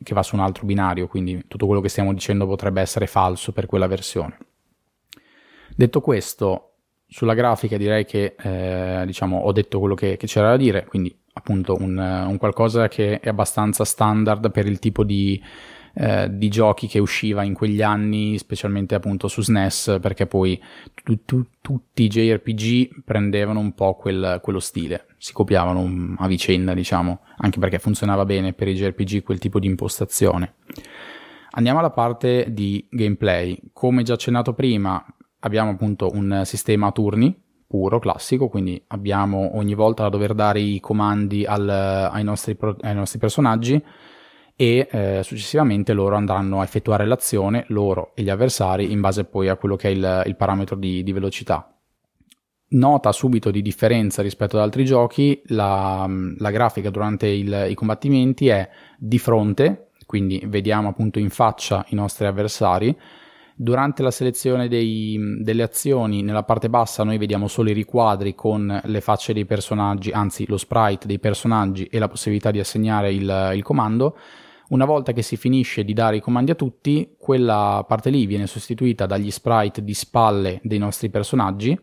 che 0.05 0.15
va 0.15 0.23
su 0.23 0.37
un 0.37 0.43
altro 0.43 0.65
binario, 0.65 1.09
quindi 1.09 1.43
tutto 1.49 1.67
quello 1.67 1.81
che 1.81 1.89
stiamo 1.89 2.13
dicendo 2.13 2.47
potrebbe 2.47 2.81
essere 2.81 3.09
falso 3.09 3.51
per 3.51 3.67
quella 3.67 3.89
versione. 3.89 4.39
Detto 5.75 6.01
questo, 6.01 6.75
sulla 7.09 7.35
grafica 7.35 7.77
direi 7.77 8.05
che 8.05 8.37
eh, 8.39 9.03
diciamo 9.05 9.39
ho 9.39 9.51
detto 9.51 9.81
quello 9.81 9.95
che, 9.97 10.17
che 10.17 10.29
c'era 10.29 10.51
da 10.51 10.57
dire, 10.57 10.85
quindi 10.85 11.13
appunto 11.39 11.77
un, 11.79 11.99
un, 11.99 12.37
qualcosa 12.39 12.89
che 12.89 13.21
è 13.21 13.29
abbastanza 13.29 13.85
standard 13.85 14.51
per 14.51 14.67
il 14.67 14.79
tipo 14.79 15.05
di, 15.05 15.41
eh, 15.95 16.29
di, 16.31 16.49
giochi 16.49 16.87
che 16.87 16.99
usciva 16.99 17.43
in 17.43 17.53
quegli 17.53 17.83
anni, 17.83 18.39
specialmente 18.39 18.95
appunto 18.95 19.29
su 19.29 19.43
SNES, 19.43 19.99
perché 20.01 20.27
poi 20.27 20.61
tu, 21.05 21.25
tu, 21.27 21.45
tutti 21.61 22.05
i 22.05 22.09
JRPG 22.09 23.03
prendevano 23.05 23.61
un 23.61 23.75
po' 23.75 23.95
quel, 23.97 24.41
quello 24.43 24.61
stile, 24.61 25.09
si 25.19 25.35
copiavano 25.35 26.17
a 26.19 26.27
vicenda, 26.27 26.73
diciamo, 26.73 27.21
anche 27.37 27.59
perché 27.59 27.79
funzionava 27.79 28.25
bene 28.25 28.55
per 28.55 28.69
i 28.69 28.75
JRPG 28.75 29.23
quel 29.23 29.39
tipo 29.39 29.59
di 29.59 29.67
impostazione. 29.67 30.55
Andiamo 31.51 31.79
alla 31.79 31.91
parte 31.91 32.47
di 32.51 32.87
gameplay. 32.91 33.59
Come 33.73 34.03
già 34.03 34.15
accennato 34.15 34.55
prima, 34.55 35.05
abbiamo 35.41 35.71
appunto 35.71 36.11
un 36.13 36.43
sistema 36.45 36.89
a 36.89 36.93
turni 36.93 37.45
puro, 37.67 37.99
classico, 37.99 38.49
quindi 38.49 38.81
abbiamo 38.89 39.57
ogni 39.57 39.75
volta 39.75 40.05
da 40.05 40.09
dover 40.09 40.35
dare 40.35 40.61
i 40.61 40.81
comandi 40.81 41.45
al, 41.45 41.69
ai, 41.69 42.23
nostri, 42.23 42.57
ai, 42.81 42.95
nostri, 42.95 43.19
personaggi 43.19 43.83
e 44.55 44.89
eh, 44.91 45.21
successivamente 45.23 45.93
loro 45.93 46.17
andranno 46.17 46.61
a 46.61 46.65
effettuare 46.65 47.07
l'azione, 47.07 47.65
loro 47.69 48.13
e 48.15 48.23
gli 48.23 48.31
avversari, 48.31 48.91
in 48.93 49.01
base 49.01 49.25
poi 49.25 49.49
a 49.49 49.57
quello 49.57 49.77
che 49.77 49.89
è 49.89 49.91
il, 49.91 50.23
il 50.27 50.37
parametro 50.37 50.77
di, 50.77 51.03
di, 51.03 51.13
velocità. 51.13 51.71
Nota 52.69 53.13
subito 53.13 53.51
di 53.51 53.63
differenza 53.63 54.23
rispetto 54.23 54.57
ad 54.57 54.63
altri 54.63 54.85
giochi, 54.85 55.41
la, 55.47 56.09
la 56.39 56.51
grafica 56.51 56.91
durante 56.91 57.27
il, 57.27 57.67
i 57.69 57.75
combattimenti 57.75 58.49
è 58.49 58.69
di 58.97 59.19
fronte, 59.19 59.91
quindi 60.07 60.43
vediamo 60.47 60.89
appunto 60.89 61.19
in 61.19 61.31
faccia 61.31 61.85
i 61.89 61.95
nostri 61.95 62.27
avversari, 62.27 62.97
Durante 63.59 64.03
la 64.03 64.11
selezione 64.11 64.69
dei, 64.69 65.19
delle 65.41 65.63
azioni, 65.63 66.23
nella 66.23 66.43
parte 66.43 66.69
bassa 66.69 67.05
noi 67.05 67.17
vediamo 67.17 67.49
solo 67.49 67.71
i 67.71 67.73
riquadri 67.73 68.35
con 68.35 68.83
le 68.85 69.01
facce 69.01 69.33
dei 69.33 69.47
personaggi, 69.47 70.11
anzi 70.11 70.45
lo 70.47 70.59
sprite 70.59 71.07
dei 71.07 71.19
personaggi 71.19 71.85
e 71.85 71.99
la 71.99 72.07
possibilità 72.07 72.51
di 72.51 72.61
assegnare 72.61 73.15
il, 73.15 73.53
il 73.55 73.63
comando. 73.63 74.19
Una 74.69 74.85
volta 74.85 75.13
che 75.13 75.23
si 75.23 75.39
finisce 75.39 75.85
di 75.85 75.95
dare 75.95 76.17
i 76.17 76.21
comandi 76.21 76.51
a 76.51 76.55
tutti, 76.55 77.15
quella 77.17 77.83
parte 77.89 78.11
lì 78.11 78.27
viene 78.27 78.47
sostituita 78.47 79.07
dagli 79.07 79.31
sprite 79.31 79.83
di 79.83 79.95
spalle 79.95 80.61
dei 80.63 80.79
nostri 80.79 81.09
personaggi 81.09 81.79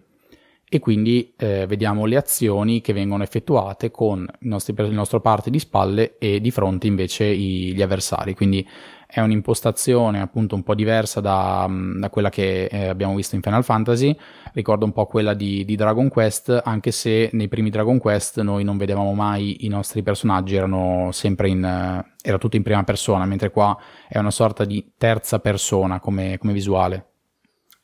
e 0.74 0.80
quindi 0.80 1.34
eh, 1.38 1.66
vediamo 1.68 2.06
le 2.06 2.18
azioni 2.18 2.82
che 2.82 2.94
vengono 2.94 3.22
effettuate 3.22 3.92
con 3.92 4.28
i 4.42 4.48
nostri, 4.48 4.74
il 4.78 4.94
nostro 4.94 5.22
parte 5.22 5.50
di 5.50 5.60
spalle 5.60 6.18
e 6.18 6.42
di 6.42 6.50
fronte 6.50 6.88
invece 6.88 7.26
i, 7.26 7.74
gli 7.74 7.82
avversari. 7.82 8.34
Quindi 8.34 8.68
è 9.14 9.22
un'impostazione 9.22 10.22
appunto 10.22 10.56
un 10.56 10.64
po' 10.64 10.74
diversa 10.74 11.20
da, 11.20 11.68
mm, 11.70 12.00
da 12.00 12.10
quella 12.10 12.30
che 12.30 12.66
eh, 12.66 12.88
abbiamo 12.88 13.14
visto 13.14 13.36
in 13.36 13.44
Final 13.44 13.64
Fantasy, 13.64 14.18
ricordo 14.54 14.86
un 14.86 14.92
po' 14.92 15.06
quella 15.06 15.36
di, 15.36 15.64
di, 15.66 15.76
Dragon 15.76 16.10
Quest, 16.10 16.60
anche 16.64 16.90
se 16.90 17.30
nei 17.34 17.48
primi 17.48 17.70
Dragon 17.70 18.00
Quest 18.00 18.42
noi 18.42 18.64
non 18.64 18.76
vedevamo 18.76 19.14
mai 19.14 19.66
i 19.66 19.68
nostri 19.68 20.02
personaggi, 20.02 20.56
erano 20.56 21.10
sempre 21.12 21.48
in, 21.48 21.64
eh, 21.64 22.14
era 22.24 22.40
tutto 22.40 22.56
in 22.56 22.64
prima 22.64 22.84
persona, 22.84 23.26
mentre 23.26 23.52
qua 23.52 23.78
è 24.10 24.18
una 24.18 24.32
sorta 24.32 24.66
di 24.66 24.94
terza 24.98 25.38
persona 25.38 26.00
come, 26.00 26.40
come 26.40 26.52
visuale. 26.54 27.10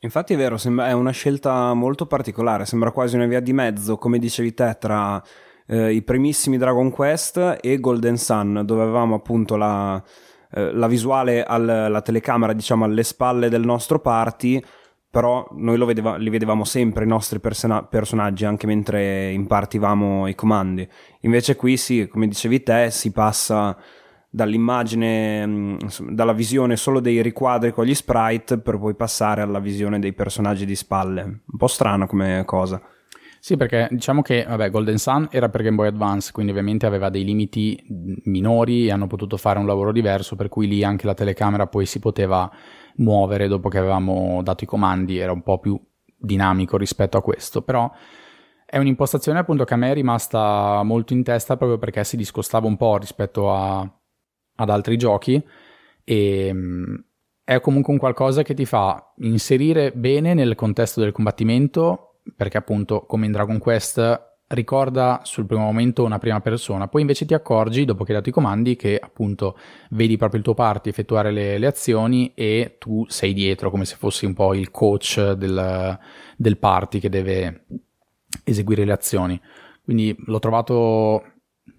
Infatti 0.00 0.34
è 0.34 0.36
vero, 0.36 0.56
sembra, 0.56 0.88
è 0.88 0.92
una 0.92 1.12
scelta 1.12 1.72
molto 1.74 2.06
particolare, 2.06 2.64
sembra 2.64 2.90
quasi 2.90 3.14
una 3.14 3.26
via 3.26 3.40
di 3.40 3.52
mezzo, 3.52 3.98
come 3.98 4.18
dicevi 4.18 4.52
te, 4.52 4.76
tra 4.80 5.22
eh, 5.68 5.92
i 5.92 6.02
primissimi 6.02 6.58
Dragon 6.58 6.90
Quest 6.90 7.58
e 7.60 7.78
Golden 7.78 8.16
Sun, 8.16 8.62
dove 8.64 8.82
avevamo 8.82 9.14
appunto 9.14 9.54
la 9.54 10.02
eh, 10.52 10.72
la 10.72 10.86
visuale 10.86 11.42
alla 11.42 12.02
telecamera, 12.02 12.52
diciamo, 12.52 12.84
alle 12.84 13.02
spalle 13.02 13.48
del 13.48 13.64
nostro 13.64 14.00
party, 14.00 14.62
però 15.10 15.46
noi 15.52 15.76
vedeva, 15.84 16.16
li 16.16 16.30
vedevamo 16.30 16.64
sempre 16.64 17.04
i 17.04 17.08
nostri 17.08 17.40
persona- 17.40 17.82
personaggi 17.82 18.44
anche 18.44 18.66
mentre 18.66 19.30
impartivamo 19.32 20.28
i 20.28 20.34
comandi. 20.34 20.88
Invece 21.22 21.56
qui 21.56 21.76
sì, 21.76 22.06
come 22.08 22.28
dicevi 22.28 22.62
te, 22.62 22.90
si 22.90 23.10
passa 23.10 23.76
dall'immagine, 24.30 25.44
mm, 25.44 25.76
dalla 26.10 26.32
visione 26.32 26.76
solo 26.76 27.00
dei 27.00 27.20
riquadri 27.22 27.72
con 27.72 27.84
gli 27.84 27.94
sprite 27.94 28.58
per 28.58 28.78
poi 28.78 28.94
passare 28.94 29.42
alla 29.42 29.58
visione 29.58 29.98
dei 29.98 30.12
personaggi 30.12 30.64
di 30.64 30.76
spalle. 30.76 31.22
Un 31.22 31.58
po' 31.58 31.66
strana 31.66 32.06
come 32.06 32.44
cosa. 32.46 32.80
Sì, 33.42 33.56
perché 33.56 33.88
diciamo 33.90 34.20
che 34.20 34.44
vabbè, 34.46 34.68
Golden 34.70 34.98
Sun 34.98 35.28
era 35.30 35.48
per 35.48 35.62
Game 35.62 35.76
Boy 35.76 35.86
Advance, 35.88 36.30
quindi 36.30 36.52
ovviamente 36.52 36.84
aveva 36.84 37.08
dei 37.08 37.24
limiti 37.24 37.82
minori 38.24 38.86
e 38.86 38.90
hanno 38.90 39.06
potuto 39.06 39.38
fare 39.38 39.58
un 39.58 39.66
lavoro 39.66 39.92
diverso, 39.92 40.36
per 40.36 40.48
cui 40.50 40.68
lì 40.68 40.84
anche 40.84 41.06
la 41.06 41.14
telecamera 41.14 41.66
poi 41.66 41.86
si 41.86 42.00
poteva 42.00 42.50
muovere 42.96 43.48
dopo 43.48 43.70
che 43.70 43.78
avevamo 43.78 44.42
dato 44.42 44.64
i 44.64 44.66
comandi, 44.66 45.16
era 45.16 45.32
un 45.32 45.42
po' 45.42 45.58
più 45.58 45.80
dinamico 46.18 46.76
rispetto 46.76 47.16
a 47.16 47.22
questo, 47.22 47.62
però 47.62 47.90
è 48.66 48.76
un'impostazione 48.76 49.38
appunto 49.38 49.64
che 49.64 49.72
a 49.72 49.78
me 49.78 49.90
è 49.90 49.94
rimasta 49.94 50.82
molto 50.82 51.14
in 51.14 51.22
testa 51.24 51.56
proprio 51.56 51.78
perché 51.78 52.04
si 52.04 52.18
discostava 52.18 52.66
un 52.66 52.76
po' 52.76 52.98
rispetto 52.98 53.50
a, 53.52 53.80
ad 53.80 54.68
altri 54.68 54.98
giochi 54.98 55.42
e 56.04 56.54
è 57.42 57.60
comunque 57.60 57.92
un 57.94 57.98
qualcosa 57.98 58.42
che 58.42 58.52
ti 58.54 58.66
fa 58.66 59.12
inserire 59.20 59.92
bene 59.92 60.34
nel 60.34 60.54
contesto 60.54 61.00
del 61.00 61.10
combattimento 61.12 62.09
perché 62.36 62.56
appunto 62.56 63.06
come 63.06 63.26
in 63.26 63.32
Dragon 63.32 63.58
Quest 63.58 64.28
ricorda 64.48 65.20
sul 65.22 65.46
primo 65.46 65.62
momento 65.62 66.02
una 66.02 66.18
prima 66.18 66.40
persona, 66.40 66.88
poi 66.88 67.02
invece 67.02 67.24
ti 67.24 67.34
accorgi 67.34 67.84
dopo 67.84 68.02
che 68.02 68.10
hai 68.10 68.18
dato 68.18 68.30
i 68.30 68.32
comandi 68.32 68.74
che 68.74 68.98
appunto 69.00 69.56
vedi 69.90 70.16
proprio 70.16 70.38
il 70.38 70.44
tuo 70.44 70.54
party 70.54 70.88
effettuare 70.88 71.30
le, 71.30 71.58
le 71.58 71.66
azioni 71.66 72.32
e 72.34 72.76
tu 72.78 73.04
sei 73.08 73.32
dietro 73.32 73.70
come 73.70 73.84
se 73.84 73.94
fossi 73.96 74.26
un 74.26 74.34
po' 74.34 74.54
il 74.54 74.70
coach 74.70 75.32
del, 75.32 75.98
del 76.36 76.58
party 76.58 76.98
che 76.98 77.08
deve 77.08 77.66
eseguire 78.44 78.84
le 78.84 78.92
azioni. 78.92 79.40
Quindi 79.84 80.16
l'ho 80.26 80.38
trovato 80.40 81.24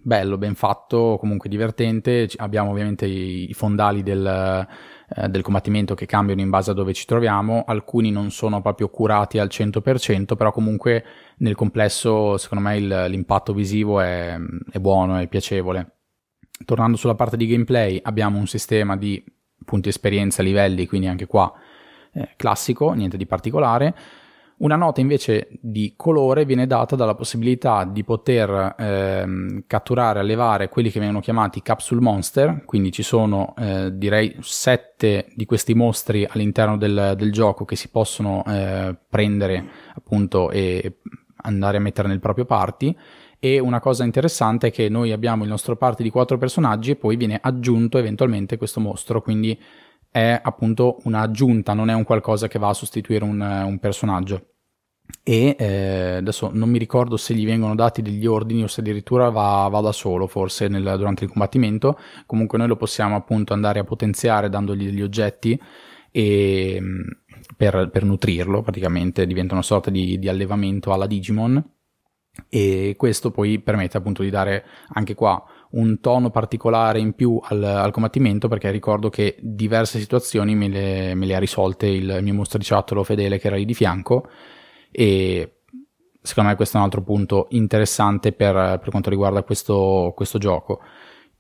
bello, 0.01 0.38
ben 0.38 0.56
fatto, 0.56 1.17
comunque 1.19 1.49
divertente. 1.49 2.30
Abbiamo 2.38 2.71
ovviamente 2.71 3.06
i, 3.06 3.49
i 3.49 3.54
fondali 3.54 4.01
del, 4.04 4.67
eh, 5.13 5.28
del 5.28 5.41
combattimento 5.41 5.93
che 5.93 6.06
cambiano 6.06 6.41
in 6.41 6.50
base 6.50 6.71
a 6.71 6.74
dove 6.74 6.93
ci 6.93 7.06
troviamo, 7.06 7.63
alcuni 7.65 8.12
non 8.12 8.32
sono 8.32 8.62
proprio 8.62 8.89
curati 8.89 9.39
al 9.39 9.50
100%, 9.52 10.36
però 10.36 10.52
comunque 10.52 11.04
nel 11.38 11.56
complesso 11.56 12.38
secondo 12.38 12.63
me 12.63 12.78
il, 12.78 13.06
l'impatto 13.10 13.54
visivo 13.54 14.00
è, 14.00 14.38
è 14.71 14.80
buono, 14.80 15.17
è 15.17 15.28
piacevole. 15.28 15.97
Tornando 16.63 16.95
sulla 16.95 17.15
parte 17.15 17.38
di 17.38 17.47
gameplay, 17.47 18.00
abbiamo 18.02 18.38
un 18.38 18.47
sistema 18.47 18.95
di 18.95 19.24
punti 19.65 19.89
esperienza, 19.89 20.41
livelli, 20.41 20.86
quindi 20.86 21.08
anche 21.08 21.26
qua 21.26 21.52
eh, 22.13 22.30
classico, 22.36 22.91
niente 22.93 23.17
di 23.17 23.26
particolare. 23.26 23.95
Una 24.62 24.76
nota 24.76 25.02
invece 25.02 25.47
di 25.60 25.93
colore 25.97 26.45
viene 26.45 26.67
data 26.67 26.95
dalla 26.95 27.15
possibilità 27.15 27.84
di 27.84 28.04
poter 28.04 28.76
ehm, 28.78 29.63
catturare, 29.65 30.19
allevare 30.19 30.69
quelli 30.69 30.91
che 30.91 31.00
vengono 31.00 31.19
chiamati 31.19 31.63
capsule 31.63 32.00
monster, 32.00 32.63
quindi 32.65 32.91
ci 32.91 33.02
sono 33.02 33.56
eh, 33.58 33.89
direi 33.91 34.36
sette 34.39 35.32
di 35.34 35.45
questi 35.45 35.74
mostri 35.74 36.28
all'interno 36.30 36.78
del, 36.78 37.15
del 37.17 37.32
gioco 37.32 37.65
che 37.65 37.76
si 37.76 37.89
possono 37.89 38.43
eh, 38.45 38.95
prendere 39.10 39.67
appunto 39.95 40.52
e 40.52 40.97
andare 41.38 41.78
a 41.78 41.82
mettere 41.82 42.08
nel 42.08 42.19
proprio 42.19 42.45
party. 42.45 42.95
E 43.39 43.58
una 43.58 43.80
cosa 43.80 44.04
interessante 44.04 44.67
è 44.67 44.71
che 44.71 44.89
noi 44.89 45.12
abbiamo 45.12 45.41
il 45.41 45.50
nostro 45.50 45.76
party 45.76 46.04
di 46.04 46.12
quattro 46.12 46.38
personaggi 46.38 46.91
e 46.91 46.95
poi 46.97 47.15
viene 47.15 47.39
aggiunto 47.41 47.97
eventualmente 47.97 48.58
questo 48.58 48.80
mostro, 48.80 49.24
quindi 49.24 49.60
è 50.12 50.39
appunto 50.43 50.97
un'aggiunta, 51.04 51.74
non 51.74 51.89
è 51.89 51.93
un 51.93 52.04
qualcosa 52.04 52.47
che 52.47 52.60
va 52.60 52.69
a 52.69 52.74
sostituire 52.74 53.24
un, 53.24 53.39
un 53.39 53.80
personaggio. 53.80 54.47
E 55.24 55.56
eh, 55.58 56.15
adesso 56.17 56.50
non 56.54 56.69
mi 56.69 56.78
ricordo 56.78 57.17
se 57.17 57.34
gli 57.34 57.45
vengono 57.45 57.76
dati 57.76 58.02
degli 58.02 58.26
ordini 58.26 58.63
o 58.63 58.67
se 58.67 58.82
addirittura 58.82 59.30
va, 59.30 59.67
va 59.69 59.82
da 59.82 59.91
solo 59.91 60.28
forse 60.28 60.67
nel, 60.67 60.84
durante 60.97 61.24
il 61.24 61.30
combattimento. 61.30 61.97
Comunque 62.26 62.58
noi 62.58 62.67
lo 62.67 62.76
possiamo 62.76 63.15
appunto 63.15 63.54
andare 63.54 63.80
a 63.80 63.84
potenziare 63.84 64.50
dandogli 64.50 64.86
degli 64.86 65.02
oggetti 65.02 65.60
e, 66.12 66.78
mm, 66.80 67.02
per, 67.56 67.89
per 67.91 68.04
nutrirlo 68.04 68.62
praticamente. 68.62 69.26
Diventa 69.26 69.54
una 69.54 69.63
sorta 69.63 69.89
di, 69.89 70.19
di 70.19 70.28
allevamento 70.28 70.91
alla 70.91 71.08
Digimon. 71.08 71.63
E 72.50 72.95
questo 72.97 73.30
poi 73.30 73.60
permette 73.60 73.97
appunto 73.97 74.24
di 74.24 74.30
dare 74.30 74.65
anche 74.93 75.15
qua 75.15 75.43
un 75.71 75.99
tono 75.99 76.29
particolare 76.29 76.99
in 76.99 77.13
più 77.13 77.39
al, 77.41 77.63
al 77.63 77.91
combattimento 77.91 78.47
perché 78.47 78.71
ricordo 78.71 79.10
che 79.10 79.38
diverse 79.39 79.99
situazioni 79.99 80.55
me 80.55 80.67
le, 80.67 81.15
me 81.15 81.25
le 81.25 81.36
ha 81.36 81.39
risolte 81.39 81.88
il 81.88 82.19
mio 82.21 82.34
mostriciattolo 82.34 83.03
fedele 83.03 83.39
che 83.39 83.47
era 83.47 83.55
lì 83.55 83.65
di 83.65 83.73
fianco 83.73 84.29
e 84.91 85.62
secondo 86.21 86.49
me 86.49 86.55
questo 86.55 86.75
è 86.75 86.79
un 86.79 86.86
altro 86.86 87.01
punto 87.01 87.47
interessante 87.51 88.34
per, 88.34 88.53
per 88.53 88.89
quanto 88.89 89.10
riguarda 89.10 89.43
questo, 89.43 90.13
questo, 90.15 90.38
gioco. 90.38 90.81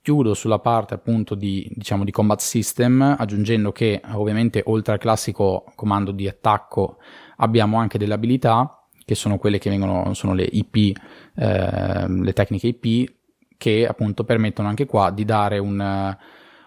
Chiudo 0.01 0.33
sulla 0.33 0.59
parte 0.59 0.95
appunto 0.95 1.35
di, 1.35 1.69
diciamo, 1.75 2.03
di 2.03 2.11
combat 2.11 2.39
system 2.39 3.15
aggiungendo 3.19 3.71
che 3.71 4.01
ovviamente 4.13 4.63
oltre 4.65 4.93
al 4.93 4.99
classico 4.99 5.65
comando 5.75 6.11
di 6.11 6.27
attacco 6.27 6.97
abbiamo 7.37 7.77
anche 7.77 7.99
delle 7.99 8.13
abilità 8.13 8.87
che 9.05 9.13
sono 9.13 9.37
quelle 9.37 9.59
che 9.59 9.69
vengono, 9.69 10.13
sono 10.13 10.33
le 10.33 10.47
IP, 10.49 10.97
eh, 11.35 12.07
le 12.07 12.33
tecniche 12.33 12.67
IP 12.67 13.19
che 13.61 13.85
appunto 13.85 14.23
permettono 14.23 14.67
anche 14.67 14.87
qua 14.87 15.11
di 15.11 15.23
dare 15.23 15.59
un, 15.59 16.17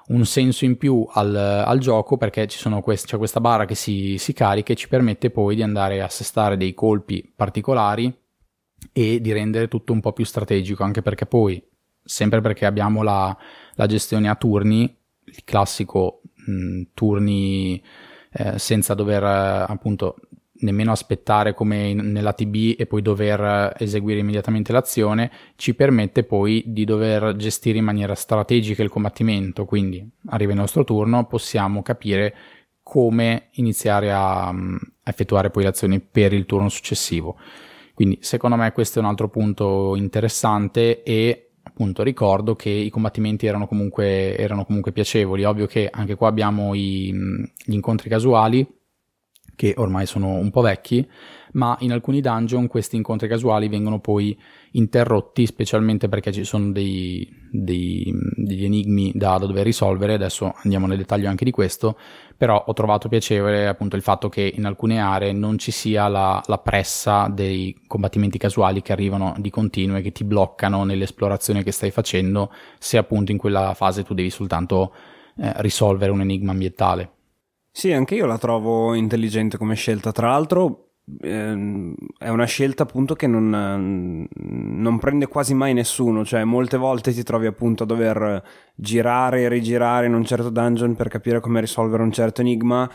un 0.06 0.24
senso 0.24 0.64
in 0.64 0.78
più 0.78 1.04
al, 1.10 1.34
al 1.34 1.80
gioco 1.80 2.16
perché 2.16 2.46
quest- 2.84 3.06
c'è 3.08 3.16
questa 3.16 3.40
barra 3.40 3.64
che 3.64 3.74
si, 3.74 4.16
si 4.16 4.32
carica 4.32 4.72
e 4.72 4.76
ci 4.76 4.86
permette 4.86 5.30
poi 5.30 5.56
di 5.56 5.64
andare 5.64 6.00
a 6.00 6.04
assestare 6.04 6.56
dei 6.56 6.72
colpi 6.72 7.32
particolari 7.34 8.16
e 8.92 9.20
di 9.20 9.32
rendere 9.32 9.66
tutto 9.66 9.92
un 9.92 9.98
po' 9.98 10.12
più 10.12 10.24
strategico 10.24 10.84
anche 10.84 11.02
perché 11.02 11.26
poi 11.26 11.60
sempre 12.00 12.40
perché 12.40 12.64
abbiamo 12.64 13.02
la, 13.02 13.36
la 13.72 13.86
gestione 13.86 14.28
a 14.28 14.36
turni 14.36 14.82
il 15.24 15.42
classico 15.42 16.22
mh, 16.46 16.82
turni 16.94 17.82
eh, 18.34 18.56
senza 18.60 18.94
dover 18.94 19.24
appunto 19.24 20.14
nemmeno 20.64 20.90
aspettare 20.90 21.54
come 21.54 21.88
in, 21.88 22.10
nella 22.10 22.32
TB 22.32 22.74
e 22.78 22.86
poi 22.86 23.02
dover 23.02 23.74
eseguire 23.78 24.20
immediatamente 24.20 24.72
l'azione, 24.72 25.30
ci 25.56 25.74
permette 25.74 26.24
poi 26.24 26.64
di 26.66 26.84
dover 26.84 27.36
gestire 27.36 27.78
in 27.78 27.84
maniera 27.84 28.14
strategica 28.14 28.82
il 28.82 28.88
combattimento, 28.88 29.64
quindi 29.64 30.04
arriva 30.26 30.52
il 30.52 30.58
nostro 30.58 30.82
turno, 30.82 31.26
possiamo 31.26 31.82
capire 31.82 32.34
come 32.82 33.48
iniziare 33.52 34.12
a, 34.12 34.48
a 34.48 34.54
effettuare 35.04 35.50
poi 35.50 35.62
le 35.62 35.68
azioni 35.68 36.00
per 36.00 36.32
il 36.32 36.46
turno 36.46 36.68
successivo. 36.68 37.36
Quindi 37.94 38.18
secondo 38.20 38.56
me 38.56 38.72
questo 38.72 38.98
è 38.98 39.02
un 39.02 39.08
altro 39.08 39.28
punto 39.28 39.94
interessante 39.94 41.02
e 41.02 41.50
appunto 41.62 42.02
ricordo 42.02 42.54
che 42.56 42.70
i 42.70 42.90
combattimenti 42.90 43.46
erano 43.46 43.66
comunque, 43.66 44.36
erano 44.36 44.64
comunque 44.64 44.92
piacevoli. 44.92 45.44
Ovvio 45.44 45.66
che 45.66 45.88
anche 45.90 46.16
qua 46.16 46.28
abbiamo 46.28 46.74
i, 46.74 47.12
gli 47.64 47.72
incontri 47.72 48.08
casuali 48.08 48.66
che 49.56 49.74
ormai 49.76 50.06
sono 50.06 50.34
un 50.34 50.50
po' 50.50 50.60
vecchi, 50.60 51.06
ma 51.52 51.76
in 51.80 51.92
alcuni 51.92 52.20
dungeon 52.20 52.66
questi 52.66 52.96
incontri 52.96 53.28
casuali 53.28 53.68
vengono 53.68 54.00
poi 54.00 54.36
interrotti, 54.72 55.46
specialmente 55.46 56.08
perché 56.08 56.32
ci 56.32 56.44
sono 56.44 56.72
dei, 56.72 57.28
dei, 57.50 58.12
degli 58.34 58.64
enigmi 58.64 59.12
da, 59.14 59.38
da, 59.38 59.46
dover 59.46 59.64
risolvere. 59.64 60.14
Adesso 60.14 60.52
andiamo 60.62 60.86
nel 60.86 60.98
dettaglio 60.98 61.28
anche 61.28 61.44
di 61.44 61.52
questo, 61.52 61.96
però 62.36 62.64
ho 62.66 62.72
trovato 62.72 63.08
piacevole 63.08 63.68
appunto 63.68 63.94
il 63.94 64.02
fatto 64.02 64.28
che 64.28 64.52
in 64.54 64.64
alcune 64.64 64.98
aree 64.98 65.32
non 65.32 65.58
ci 65.58 65.70
sia 65.70 66.08
la, 66.08 66.42
la 66.46 66.58
pressa 66.58 67.28
dei 67.28 67.82
combattimenti 67.86 68.38
casuali 68.38 68.82
che 68.82 68.92
arrivano 68.92 69.34
di 69.38 69.50
continuo 69.50 69.96
e 69.96 70.02
che 70.02 70.12
ti 70.12 70.24
bloccano 70.24 70.84
nell'esplorazione 70.84 71.62
che 71.62 71.70
stai 71.70 71.92
facendo, 71.92 72.52
se 72.78 72.98
appunto 72.98 73.30
in 73.30 73.38
quella 73.38 73.74
fase 73.74 74.02
tu 74.02 74.14
devi 74.14 74.30
soltanto 74.30 74.92
eh, 75.36 75.52
risolvere 75.56 76.10
un 76.10 76.20
enigma 76.20 76.50
ambientale. 76.50 77.13
Sì, 77.76 77.90
anche 77.92 78.14
io 78.14 78.26
la 78.26 78.38
trovo 78.38 78.94
intelligente 78.94 79.58
come 79.58 79.74
scelta. 79.74 80.12
Tra 80.12 80.28
l'altro, 80.28 80.90
ehm, 81.20 81.92
è 82.18 82.28
una 82.28 82.44
scelta 82.44 82.84
appunto 82.84 83.16
che 83.16 83.26
non, 83.26 84.28
non, 84.32 84.98
prende 85.00 85.26
quasi 85.26 85.54
mai 85.54 85.74
nessuno. 85.74 86.24
Cioè, 86.24 86.44
molte 86.44 86.76
volte 86.76 87.12
ti 87.12 87.24
trovi 87.24 87.46
appunto 87.46 87.82
a 87.82 87.86
dover 87.86 88.42
girare 88.76 89.42
e 89.42 89.48
rigirare 89.48 90.06
in 90.06 90.14
un 90.14 90.24
certo 90.24 90.50
dungeon 90.50 90.94
per 90.94 91.08
capire 91.08 91.40
come 91.40 91.60
risolvere 91.60 92.04
un 92.04 92.12
certo 92.12 92.42
enigma. 92.42 92.88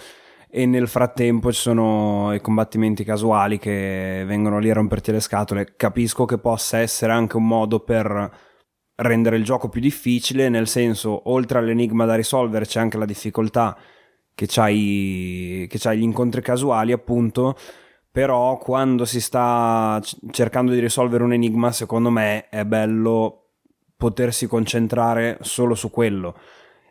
E 0.50 0.66
nel 0.66 0.88
frattempo 0.88 1.52
ci 1.52 1.60
sono 1.60 2.34
i 2.34 2.40
combattimenti 2.40 3.04
casuali 3.04 3.60
che 3.60 4.24
vengono 4.26 4.60
lì 4.60 4.70
a 4.70 4.76
romperti 4.76 5.12
le 5.12 5.20
scatole. 5.20 5.74
Capisco 5.76 6.24
che 6.24 6.38
possa 6.38 6.78
essere 6.78 7.12
anche 7.12 7.36
un 7.36 7.46
modo 7.46 7.82
per 7.82 8.32
rendere 8.96 9.36
il 9.36 9.44
gioco 9.44 9.68
più 9.68 9.82
difficile, 9.82 10.48
nel 10.48 10.68
senso, 10.68 11.30
oltre 11.30 11.60
all'enigma 11.60 12.06
da 12.06 12.16
risolvere, 12.16 12.66
c'è 12.66 12.80
anche 12.80 12.98
la 12.98 13.06
difficoltà 13.06 13.78
che 14.40 14.46
c'hai, 14.48 15.68
che 15.70 15.78
c'hai 15.78 15.98
gli 15.98 16.04
incontri 16.04 16.42
casuali, 16.42 16.94
appunto. 16.94 17.58
Però 18.10 18.58
quando 18.58 19.04
si 19.04 19.20
sta 19.20 20.02
cercando 20.32 20.72
di 20.72 20.80
risolvere 20.80 21.26
un 21.26 21.34
enigma, 21.34 21.74
secondo 21.74 22.10
me 22.10 22.48
è 22.48 22.64
bello 22.64 23.48
potersi 23.98 24.48
concentrare 24.48 25.40
solo 25.42 25.76
su 25.76 25.92
quello. 25.92 26.38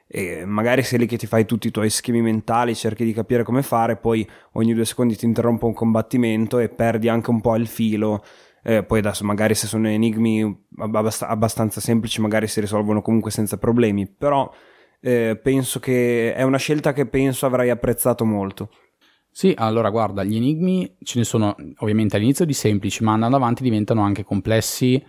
E 0.07 0.45
magari 0.45 0.83
sei 0.83 0.99
lì 0.99 1.07
che 1.07 1.17
ti 1.17 1.27
fai 1.27 1.47
tutti 1.47 1.69
i 1.69 1.71
tuoi 1.71 1.89
schemi 1.89 2.21
mentali, 2.21 2.75
cerchi 2.75 3.05
di 3.07 3.15
capire 3.15 3.45
come 3.45 3.63
fare, 3.63 3.97
poi 3.97 4.29
ogni 4.53 4.75
due 4.75 4.85
secondi 4.85 5.17
ti 5.17 5.25
interrompe 5.25 5.65
un 5.65 5.73
combattimento 5.73 6.59
e 6.59 6.69
perdi 6.69 7.09
anche 7.09 7.31
un 7.31 7.41
po' 7.41 7.57
il 7.57 7.67
filo. 7.67 8.23
Eh, 8.63 8.83
poi 8.83 8.99
adesso 8.99 9.25
magari 9.25 9.55
se 9.55 9.67
sono 9.67 9.89
enigmi 9.89 10.67
abbastanza 10.77 11.81
semplici, 11.81 12.21
magari 12.21 12.47
si 12.47 12.61
risolvono 12.61 13.01
comunque 13.01 13.31
senza 13.31 13.57
problemi. 13.57 14.07
Però 14.07 14.53
eh, 15.01 15.39
penso 15.43 15.79
che 15.79 16.35
è 16.35 16.43
una 16.43 16.59
scelta 16.59 16.93
che 16.93 17.07
penso 17.07 17.47
avrai 17.47 17.71
apprezzato 17.71 18.25
molto. 18.25 18.71
Sì, 19.31 19.55
allora 19.57 19.91
guarda, 19.91 20.25
gli 20.25 20.37
enigmi 20.37 20.97
ce 21.03 21.19
ne 21.19 21.25
sono 21.25 21.55
ovviamente 21.77 22.17
all'inizio 22.17 22.45
di 22.45 22.55
semplici, 22.55 23.05
ma 23.05 23.13
andando 23.13 23.37
avanti 23.37 23.63
diventano 23.63 24.03
anche 24.03 24.25
complessi, 24.25 25.03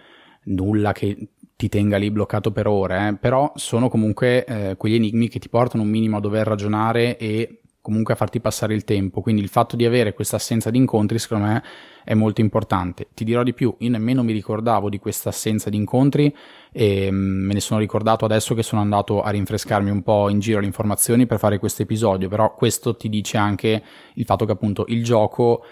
nulla 0.46 0.92
che 0.92 1.30
ti 1.56 1.68
tenga 1.68 1.98
lì 1.98 2.10
bloccato 2.12 2.52
per 2.52 2.68
ore, 2.68 3.08
eh? 3.08 3.18
però 3.18 3.52
sono 3.56 3.90
comunque 3.90 4.46
eh, 4.46 4.76
quegli 4.78 4.96
enigmi 4.96 5.28
che 5.28 5.40
ti 5.40 5.50
portano 5.50 5.84
un 5.84 5.90
minimo 5.90 6.18
a 6.18 6.22
dover 6.22 6.48
ragionare 6.48 7.18
e 7.18 7.59
comunque 7.90 8.14
a 8.14 8.16
farti 8.16 8.40
passare 8.40 8.76
il 8.76 8.84
tempo. 8.84 9.22
Quindi 9.22 9.42
il 9.42 9.50
fatto 9.50 9.76
di 9.76 9.84
avere 9.84 10.14
questa 10.14 10.36
assenza 10.36 10.70
di 10.70 10.78
incontri, 10.78 11.18
secondo 11.18 11.46
me, 11.46 11.64
è 12.04 12.14
molto 12.14 12.40
importante. 12.40 13.08
Ti 13.14 13.24
dirò 13.24 13.42
di 13.42 13.54
più, 13.54 13.76
io 13.80 13.90
nemmeno 13.90 14.24
mi 14.24 14.32
ricordavo 14.32 14.90
di 14.90 15.00
questa 15.00 15.30
assenza 15.30 15.72
di 15.72 15.78
incontri 15.78 16.34
e 16.72 17.10
mm, 17.12 17.46
me 17.48 17.54
ne 17.54 17.60
sono 17.60 17.80
ricordato 17.80 18.26
adesso 18.26 18.54
che 18.54 18.62
sono 18.62 18.82
andato 18.82 19.22
a 19.22 19.32
rinfrescarmi 19.32 19.90
un 19.90 20.04
po' 20.04 20.30
in 20.30 20.40
giro 20.40 20.60
le 20.60 20.68
informazioni 20.68 21.26
per 21.26 21.40
fare 21.40 21.58
questo 21.58 21.82
episodio, 21.82 22.30
però 22.30 22.54
questo 22.54 22.96
ti 22.96 23.10
dice 23.10 23.38
anche 23.38 23.84
il 24.14 24.26
fatto 24.26 24.46
che 24.46 24.52
appunto 24.52 24.86
il 24.88 25.04
gioco 25.04 25.64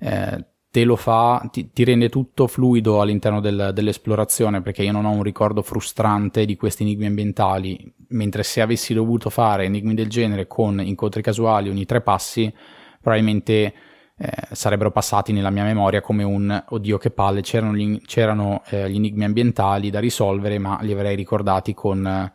eh, 0.00 0.44
te 0.70 0.84
lo 0.84 0.94
fa, 0.94 1.48
ti, 1.50 1.72
ti, 1.72 1.82
rende 1.82 2.08
tutto 2.08 2.46
fluido 2.46 3.00
all'interno 3.00 3.40
del, 3.40 3.72
dell'esplorazione 3.74 4.62
perché 4.62 4.84
io 4.84 4.92
non 4.92 5.04
ho 5.04 5.10
un 5.10 5.24
ricordo 5.24 5.62
frustrante 5.62 6.44
di 6.44 6.56
questi 6.56 6.84
enigmi 6.84 7.06
ambientali, 7.06 7.92
mentre 8.08 8.44
se 8.44 8.60
avessi 8.60 8.94
dovuto 8.94 9.30
fare 9.30 9.64
enigmi 9.64 9.94
del 9.94 10.08
genere 10.08 10.46
con 10.46 10.80
incontri 10.80 11.22
casuali 11.22 11.68
ogni 11.68 11.86
tre 11.86 12.00
passi, 12.02 12.52
probabilmente 13.00 13.72
eh, 14.16 14.32
sarebbero 14.52 14.92
passati 14.92 15.32
nella 15.32 15.50
mia 15.50 15.64
memoria 15.64 16.00
come 16.00 16.22
un 16.22 16.64
oddio 16.68 16.98
che 16.98 17.10
palle, 17.10 17.40
c'erano 17.40 17.74
gli, 17.74 18.00
c'erano, 18.02 18.62
eh, 18.68 18.88
gli 18.88 18.96
enigmi 18.96 19.24
ambientali 19.24 19.90
da 19.90 19.98
risolvere, 19.98 20.58
ma 20.58 20.78
li 20.82 20.92
avrei 20.92 21.16
ricordati 21.16 21.74
con... 21.74 22.30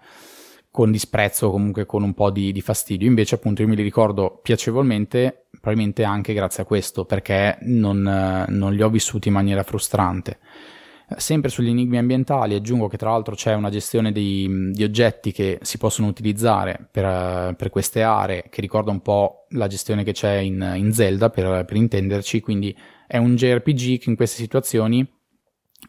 con 0.76 0.92
disprezzo 0.92 1.48
o 1.48 1.52
comunque 1.52 1.86
con 1.86 2.04
un 2.04 2.14
po' 2.14 2.30
di, 2.30 2.52
di 2.52 2.60
fastidio. 2.60 3.08
Invece, 3.08 3.36
appunto, 3.36 3.62
io 3.62 3.70
me 3.70 3.76
li 3.76 3.82
ricordo 3.82 4.42
piacevolmente 4.44 5.46
probabilmente 5.66 6.04
anche 6.04 6.34
grazie 6.34 6.64
a 6.64 6.66
questo, 6.66 7.06
perché 7.06 7.58
non, 7.62 8.46
non 8.48 8.74
li 8.74 8.84
ho 8.84 8.90
vissuti 8.90 9.30
in 9.30 9.34
maniera 9.34 9.64
frustrante. 9.64 10.38
Sempre 11.18 11.50
sugli 11.50 11.70
enigmi 11.70 11.98
ambientali 11.98 12.56
aggiungo 12.56 12.88
che 12.88 12.98
tra 12.98 13.12
l'altro 13.12 13.36
c'è 13.36 13.54
una 13.54 13.70
gestione 13.70 14.12
di, 14.12 14.72
di 14.74 14.84
oggetti 14.84 15.32
che 15.32 15.60
si 15.62 15.78
possono 15.78 16.08
utilizzare 16.08 16.88
per, 16.92 17.56
per, 17.56 17.70
queste 17.70 18.02
aree, 18.02 18.46
che 18.50 18.60
ricorda 18.60 18.92
un 18.92 19.02
po' 19.02 19.46
la 19.52 19.68
gestione 19.68 20.04
che 20.04 20.12
c'è 20.12 20.36
in, 20.36 20.74
in 20.76 20.92
Zelda, 20.94 21.30
per, 21.30 21.64
per, 21.64 21.78
intenderci, 21.78 22.42
quindi 22.42 22.76
è 23.08 23.18
un 23.18 23.36
JRPG 23.36 24.00
che 24.00 24.10
in 24.10 24.16
queste 24.16 24.42
situazioni 24.42 25.08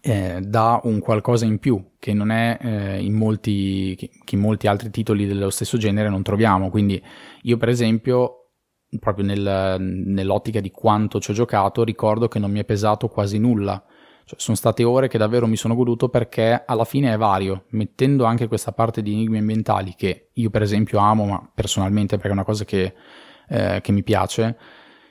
eh, 0.07 0.40
dà 0.40 0.80
un 0.84 1.00
qualcosa 1.00 1.46
in 1.46 1.59
più 1.59 1.94
che 1.98 2.14
non 2.14 2.30
è 2.30 2.57
eh, 2.61 3.02
in 3.02 3.14
molti, 3.14 3.96
che, 3.98 4.11
in 4.30 4.38
molti 4.38 4.68
altri 4.68 4.90
titoli 4.90 5.26
dello 5.26 5.50
stesso 5.50 5.76
genere 5.78 6.09
non 6.09 6.22
troviamo. 6.22 6.70
Quindi 6.70 7.02
io 7.42 7.57
per 7.57 7.68
esempio 7.68 8.50
proprio 9.00 9.24
nel, 9.24 9.76
nell'ottica 9.80 10.61
di 10.61 10.70
quanto 10.70 11.18
ci 11.18 11.32
ho 11.32 11.34
giocato, 11.34 11.82
ricordo 11.82 12.28
che 12.28 12.38
non 12.38 12.52
mi 12.52 12.61
è 12.61 12.64
pesato 12.64 13.09
quasi 13.09 13.38
nulla. 13.38 13.82
Cioè, 14.24 14.38
sono 14.38 14.57
state 14.57 14.84
ore 14.84 15.09
che 15.09 15.18
davvero 15.18 15.48
mi 15.48 15.57
sono 15.57 15.74
goduto 15.74 16.09
perché 16.09 16.62
alla 16.64 16.84
fine 16.84 17.12
è 17.12 17.16
vario, 17.16 17.64
mettendo 17.70 18.24
anche 18.24 18.46
questa 18.46 18.70
parte 18.70 19.02
di 19.02 19.12
enigmi 19.12 19.38
ambientali 19.38 19.94
che 19.96 20.30
io 20.34 20.50
per 20.50 20.62
esempio 20.62 21.00
amo, 21.00 21.26
ma 21.26 21.50
personalmente 21.52 22.14
perché 22.14 22.30
è 22.30 22.32
una 22.32 22.44
cosa 22.44 22.64
che, 22.64 22.94
eh, 23.48 23.80
che 23.82 23.92
mi 23.92 24.04
piace, 24.04 24.57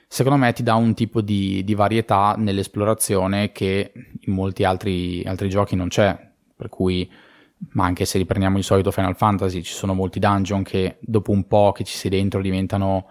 secondo 0.08 0.38
me 0.38 0.52
ti 0.52 0.62
dà 0.62 0.74
un 0.74 0.94
tipo 0.94 1.20
di, 1.20 1.64
di, 1.64 1.74
varietà 1.74 2.34
nell'esplorazione 2.38 3.52
che 3.52 3.92
in 4.26 4.34
molti 4.34 4.64
altri, 4.64 5.22
altri 5.24 5.48
giochi 5.48 5.74
non 5.76 5.88
c'è, 5.88 6.16
per 6.54 6.68
cui 6.68 7.10
ma 7.70 7.84
anche 7.84 8.04
se 8.04 8.18
riprendiamo 8.18 8.58
il 8.58 8.64
solito 8.64 8.90
Final 8.90 9.16
Fantasy 9.16 9.62
ci 9.62 9.72
sono 9.72 9.94
molti 9.94 10.18
dungeon 10.18 10.62
che 10.62 10.98
dopo 11.00 11.30
un 11.30 11.46
po' 11.46 11.72
che 11.72 11.84
ci 11.84 11.96
sei 11.96 12.10
dentro 12.10 12.42
diventano 12.42 13.08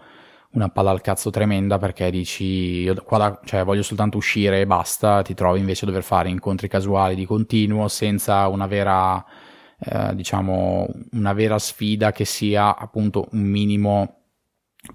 una 0.51 0.69
palla 0.69 0.91
al 0.91 1.01
cazzo 1.01 1.29
tremenda 1.29 1.77
perché 1.77 2.09
dici 2.09 2.43
io 2.81 2.95
qua 3.03 3.39
cioè, 3.43 3.63
voglio 3.63 3.83
soltanto 3.83 4.17
uscire 4.17 4.61
e 4.61 4.65
basta, 4.65 5.21
ti 5.21 5.33
trovi 5.33 5.59
invece 5.59 5.85
a 5.85 5.87
dover 5.87 6.03
fare 6.03 6.29
incontri 6.29 6.67
casuali 6.67 7.15
di 7.15 7.25
continuo 7.25 7.87
senza 7.87 8.47
una 8.47 8.67
vera, 8.67 9.23
eh, 9.79 10.15
diciamo, 10.15 10.87
una 11.11 11.33
vera 11.33 11.59
sfida 11.59 12.11
che 12.11 12.25
sia 12.25 12.77
appunto 12.77 13.27
un 13.31 13.41
minimo 13.41 14.24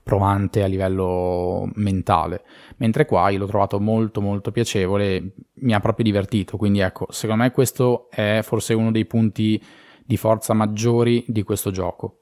provante 0.03 0.62
a 0.62 0.66
livello 0.66 1.70
mentale. 1.74 2.43
Mentre 2.76 3.05
qua 3.07 3.30
io 3.30 3.38
l'ho 3.38 3.47
trovato 3.47 3.80
molto 3.80 4.20
molto 4.20 4.51
piacevole, 4.51 5.32
mi 5.55 5.74
ha 5.74 5.80
proprio 5.80 6.05
divertito, 6.05 6.57
quindi 6.57 6.80
ecco, 6.80 7.07
secondo 7.11 7.43
me 7.43 7.51
questo 7.51 8.09
è 8.11 8.41
forse 8.43 8.74
uno 8.74 8.91
dei 8.91 9.07
punti 9.07 9.62
di 10.05 10.16
forza 10.16 10.55
maggiori 10.55 11.24
di 11.28 11.43
questo 11.43 11.70
gioco. 11.70 12.16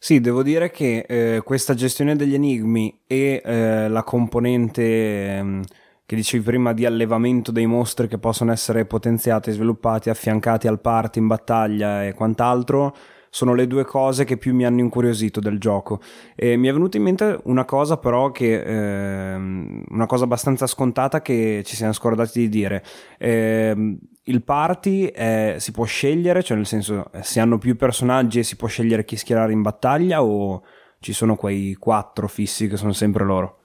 Sì, 0.00 0.20
devo 0.20 0.44
dire 0.44 0.70
che 0.70 1.04
eh, 1.08 1.42
questa 1.42 1.74
gestione 1.74 2.14
degli 2.14 2.34
enigmi 2.34 3.02
e 3.04 3.42
eh, 3.44 3.88
la 3.88 4.04
componente 4.04 4.82
eh, 4.82 5.60
che 6.06 6.16
dicevi 6.16 6.44
prima 6.44 6.72
di 6.72 6.86
allevamento 6.86 7.50
dei 7.50 7.66
mostri 7.66 8.06
che 8.06 8.16
possono 8.16 8.52
essere 8.52 8.86
potenziati, 8.86 9.50
sviluppati, 9.50 10.08
affiancati 10.08 10.68
al 10.68 10.80
party 10.80 11.18
in 11.18 11.26
battaglia 11.26 12.06
e 12.06 12.14
quant'altro, 12.14 12.96
sono 13.30 13.54
le 13.54 13.66
due 13.66 13.84
cose 13.84 14.24
che 14.24 14.36
più 14.36 14.54
mi 14.54 14.64
hanno 14.64 14.80
incuriosito 14.80 15.40
del 15.40 15.58
gioco. 15.58 16.00
E 16.34 16.56
mi 16.56 16.68
è 16.68 16.72
venuta 16.72 16.96
in 16.96 17.02
mente 17.02 17.38
una 17.44 17.64
cosa 17.64 17.96
però 17.96 18.30
che 18.30 18.62
ehm, 18.62 19.84
una 19.88 20.06
cosa 20.06 20.24
abbastanza 20.24 20.66
scontata 20.66 21.20
che 21.22 21.62
ci 21.64 21.76
siamo 21.76 21.92
scordati 21.92 22.40
di 22.40 22.48
dire. 22.48 22.84
Eh, 23.18 23.96
il 24.22 24.42
party 24.42 25.06
è, 25.06 25.56
si 25.58 25.72
può 25.72 25.84
scegliere, 25.84 26.42
cioè 26.42 26.56
nel 26.56 26.66
senso 26.66 27.10
si 27.22 27.40
hanno 27.40 27.58
più 27.58 27.76
personaggi 27.76 28.40
e 28.40 28.42
si 28.42 28.56
può 28.56 28.68
scegliere 28.68 29.04
chi 29.04 29.16
schierare 29.16 29.52
in 29.52 29.62
battaglia 29.62 30.22
o 30.22 30.62
ci 31.00 31.12
sono 31.12 31.36
quei 31.36 31.74
quattro 31.74 32.28
fissi 32.28 32.68
che 32.68 32.76
sono 32.76 32.92
sempre 32.92 33.24
loro? 33.24 33.58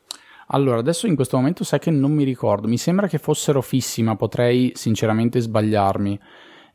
Allora, 0.48 0.80
adesso 0.80 1.08
in 1.08 1.16
questo 1.16 1.38
momento 1.38 1.64
sai 1.64 1.80
che 1.80 1.90
non 1.90 2.12
mi 2.12 2.24
ricordo, 2.24 2.68
mi 2.68 2.78
sembra 2.78 3.08
che 3.08 3.18
fossero 3.18 3.62
fissi, 3.62 4.04
ma 4.04 4.16
potrei 4.16 4.72
sinceramente 4.76 5.40
sbagliarmi. 5.40 6.20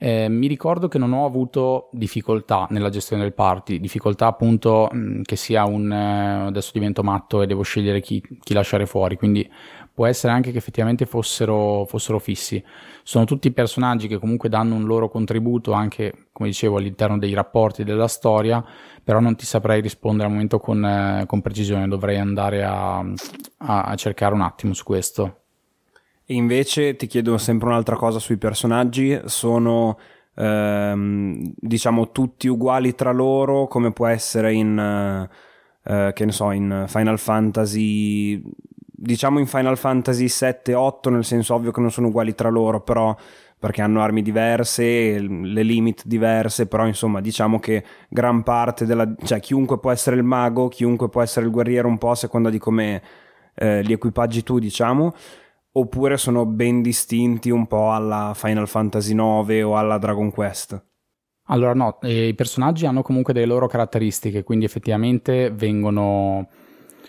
Eh, 0.00 0.28
mi 0.28 0.46
ricordo 0.46 0.86
che 0.86 0.96
non 0.96 1.12
ho 1.12 1.24
avuto 1.24 1.88
difficoltà 1.90 2.68
nella 2.70 2.88
gestione 2.88 3.22
del 3.22 3.34
party, 3.34 3.80
difficoltà 3.80 4.28
appunto 4.28 4.88
mh, 4.92 5.22
che 5.22 5.34
sia 5.34 5.64
un 5.64 5.90
eh, 5.90 6.46
adesso 6.46 6.70
divento 6.72 7.02
matto 7.02 7.42
e 7.42 7.46
devo 7.46 7.62
scegliere 7.62 8.00
chi, 8.00 8.22
chi, 8.40 8.54
lasciare 8.54 8.86
fuori, 8.86 9.16
quindi 9.16 9.50
può 9.92 10.06
essere 10.06 10.32
anche 10.32 10.52
che 10.52 10.58
effettivamente 10.58 11.04
fossero, 11.04 11.84
fossero 11.86 12.20
fissi. 12.20 12.62
Sono 13.02 13.24
tutti 13.24 13.50
personaggi 13.50 14.06
che 14.06 14.18
comunque 14.18 14.48
danno 14.48 14.76
un 14.76 14.84
loro 14.84 15.08
contributo 15.08 15.72
anche, 15.72 16.28
come 16.30 16.48
dicevo, 16.48 16.76
all'interno 16.76 17.18
dei 17.18 17.34
rapporti 17.34 17.82
della 17.82 18.06
storia, 18.06 18.64
però 19.02 19.18
non 19.18 19.34
ti 19.34 19.46
saprei 19.46 19.80
rispondere 19.80 20.26
al 20.28 20.32
momento 20.32 20.60
con, 20.60 20.84
eh, 20.84 21.24
con 21.26 21.40
precisione, 21.40 21.88
dovrei 21.88 22.18
andare 22.18 22.62
a, 22.62 22.98
a, 22.98 23.82
a 23.82 23.94
cercare 23.96 24.32
un 24.32 24.42
attimo 24.42 24.74
su 24.74 24.84
questo. 24.84 25.47
E 26.30 26.34
invece 26.34 26.94
ti 26.96 27.06
chiedo 27.06 27.38
sempre 27.38 27.68
un'altra 27.68 27.96
cosa 27.96 28.18
sui 28.18 28.36
personaggi, 28.36 29.18
sono 29.24 29.98
ehm, 30.34 31.54
diciamo 31.56 32.12
tutti 32.12 32.48
uguali 32.48 32.94
tra 32.94 33.12
loro 33.12 33.66
come 33.66 33.92
può 33.92 34.06
essere 34.06 34.52
in, 34.52 34.78
eh, 35.84 36.12
che 36.12 36.24
ne 36.26 36.32
so, 36.32 36.50
in 36.50 36.84
Final 36.86 37.18
Fantasy, 37.18 38.42
diciamo 38.44 39.38
in 39.38 39.46
Final 39.46 39.78
Fantasy 39.78 40.28
7 40.28 40.74
8, 40.74 41.08
nel 41.08 41.24
senso 41.24 41.54
ovvio 41.54 41.70
che 41.70 41.80
non 41.80 41.90
sono 41.90 42.08
uguali 42.08 42.34
tra 42.34 42.50
loro, 42.50 42.82
però 42.82 43.16
perché 43.58 43.80
hanno 43.80 44.02
armi 44.02 44.20
diverse, 44.20 45.18
le 45.18 45.62
limit 45.62 46.02
diverse, 46.04 46.66
però 46.66 46.86
insomma 46.86 47.22
diciamo 47.22 47.58
che 47.58 47.82
gran 48.10 48.42
parte 48.42 48.84
della... 48.84 49.10
cioè 49.24 49.40
chiunque 49.40 49.78
può 49.78 49.92
essere 49.92 50.16
il 50.16 50.24
mago, 50.24 50.68
chiunque 50.68 51.08
può 51.08 51.22
essere 51.22 51.46
il 51.46 51.52
guerriero 51.52 51.88
un 51.88 51.96
po' 51.96 52.10
a 52.10 52.14
seconda 52.16 52.50
di 52.50 52.58
come 52.58 53.02
eh, 53.54 53.80
li 53.80 53.94
equipaggi 53.94 54.42
tu, 54.42 54.58
diciamo 54.58 55.14
oppure 55.78 56.16
sono 56.16 56.46
ben 56.46 56.82
distinti 56.82 57.50
un 57.50 57.66
po' 57.66 57.92
alla 57.92 58.32
Final 58.34 58.68
Fantasy 58.68 59.14
IX 59.14 59.62
o 59.64 59.76
alla 59.76 59.98
Dragon 59.98 60.30
Quest? 60.30 60.82
Allora 61.50 61.72
no, 61.72 61.98
i 62.02 62.34
personaggi 62.34 62.84
hanno 62.84 63.02
comunque 63.02 63.32
delle 63.32 63.46
loro 63.46 63.66
caratteristiche, 63.66 64.42
quindi 64.42 64.66
effettivamente 64.66 65.50
vengono 65.50 66.48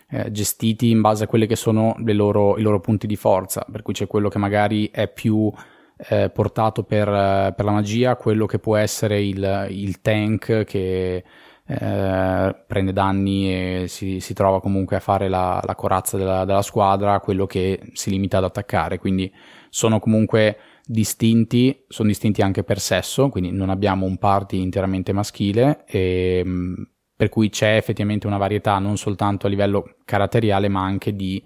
eh, 0.09 0.31
gestiti 0.31 0.89
in 0.89 1.01
base 1.01 1.25
a 1.25 1.27
quelli 1.27 1.45
che 1.45 1.57
sono 1.57 1.95
loro, 1.97 2.57
i 2.57 2.61
loro 2.61 2.79
punti 2.79 3.05
di 3.05 3.17
forza, 3.17 3.65
per 3.69 3.81
cui 3.81 3.93
c'è 3.93 4.07
quello 4.07 4.29
che 4.29 4.37
magari 4.37 4.89
è 4.91 5.09
più 5.09 5.51
eh, 5.97 6.29
portato 6.29 6.83
per, 6.83 7.05
per, 7.53 7.65
la 7.65 7.71
magia, 7.71 8.15
quello 8.15 8.45
che 8.45 8.59
può 8.59 8.77
essere 8.77 9.21
il, 9.21 9.67
il 9.71 9.99
tank 9.99 10.63
che 10.63 11.23
eh, 11.71 12.55
prende 12.65 12.93
danni 12.93 13.83
e 13.83 13.87
si, 13.87 14.19
si, 14.19 14.33
trova 14.33 14.59
comunque 14.59 14.95
a 14.95 14.99
fare 14.99 15.29
la, 15.29 15.61
la 15.63 15.75
corazza 15.75 16.17
della, 16.17 16.43
della, 16.43 16.63
squadra, 16.63 17.19
quello 17.19 17.45
che 17.45 17.79
si 17.93 18.09
limita 18.09 18.39
ad 18.39 18.45
attaccare. 18.45 18.97
Quindi 18.97 19.31
sono 19.69 19.99
comunque 19.99 20.57
distinti, 20.83 21.85
sono 21.87 22.07
distinti 22.07 22.41
anche 22.41 22.63
per 22.63 22.79
sesso, 22.79 23.29
quindi 23.29 23.51
non 23.51 23.69
abbiamo 23.69 24.07
un 24.07 24.17
party 24.17 24.59
interamente 24.59 25.13
maschile, 25.13 25.83
e, 25.85 26.41
ehm, 26.43 26.89
per 27.15 27.29
cui 27.29 27.49
c'è 27.49 27.75
effettivamente 27.75 28.25
una 28.25 28.37
varietà 28.37 28.79
non 28.79 28.97
soltanto 28.97 29.45
a 29.45 29.49
livello 29.51 29.97
caratteriale, 30.05 30.69
ma 30.69 30.81
anche 30.81 31.15
di 31.15 31.43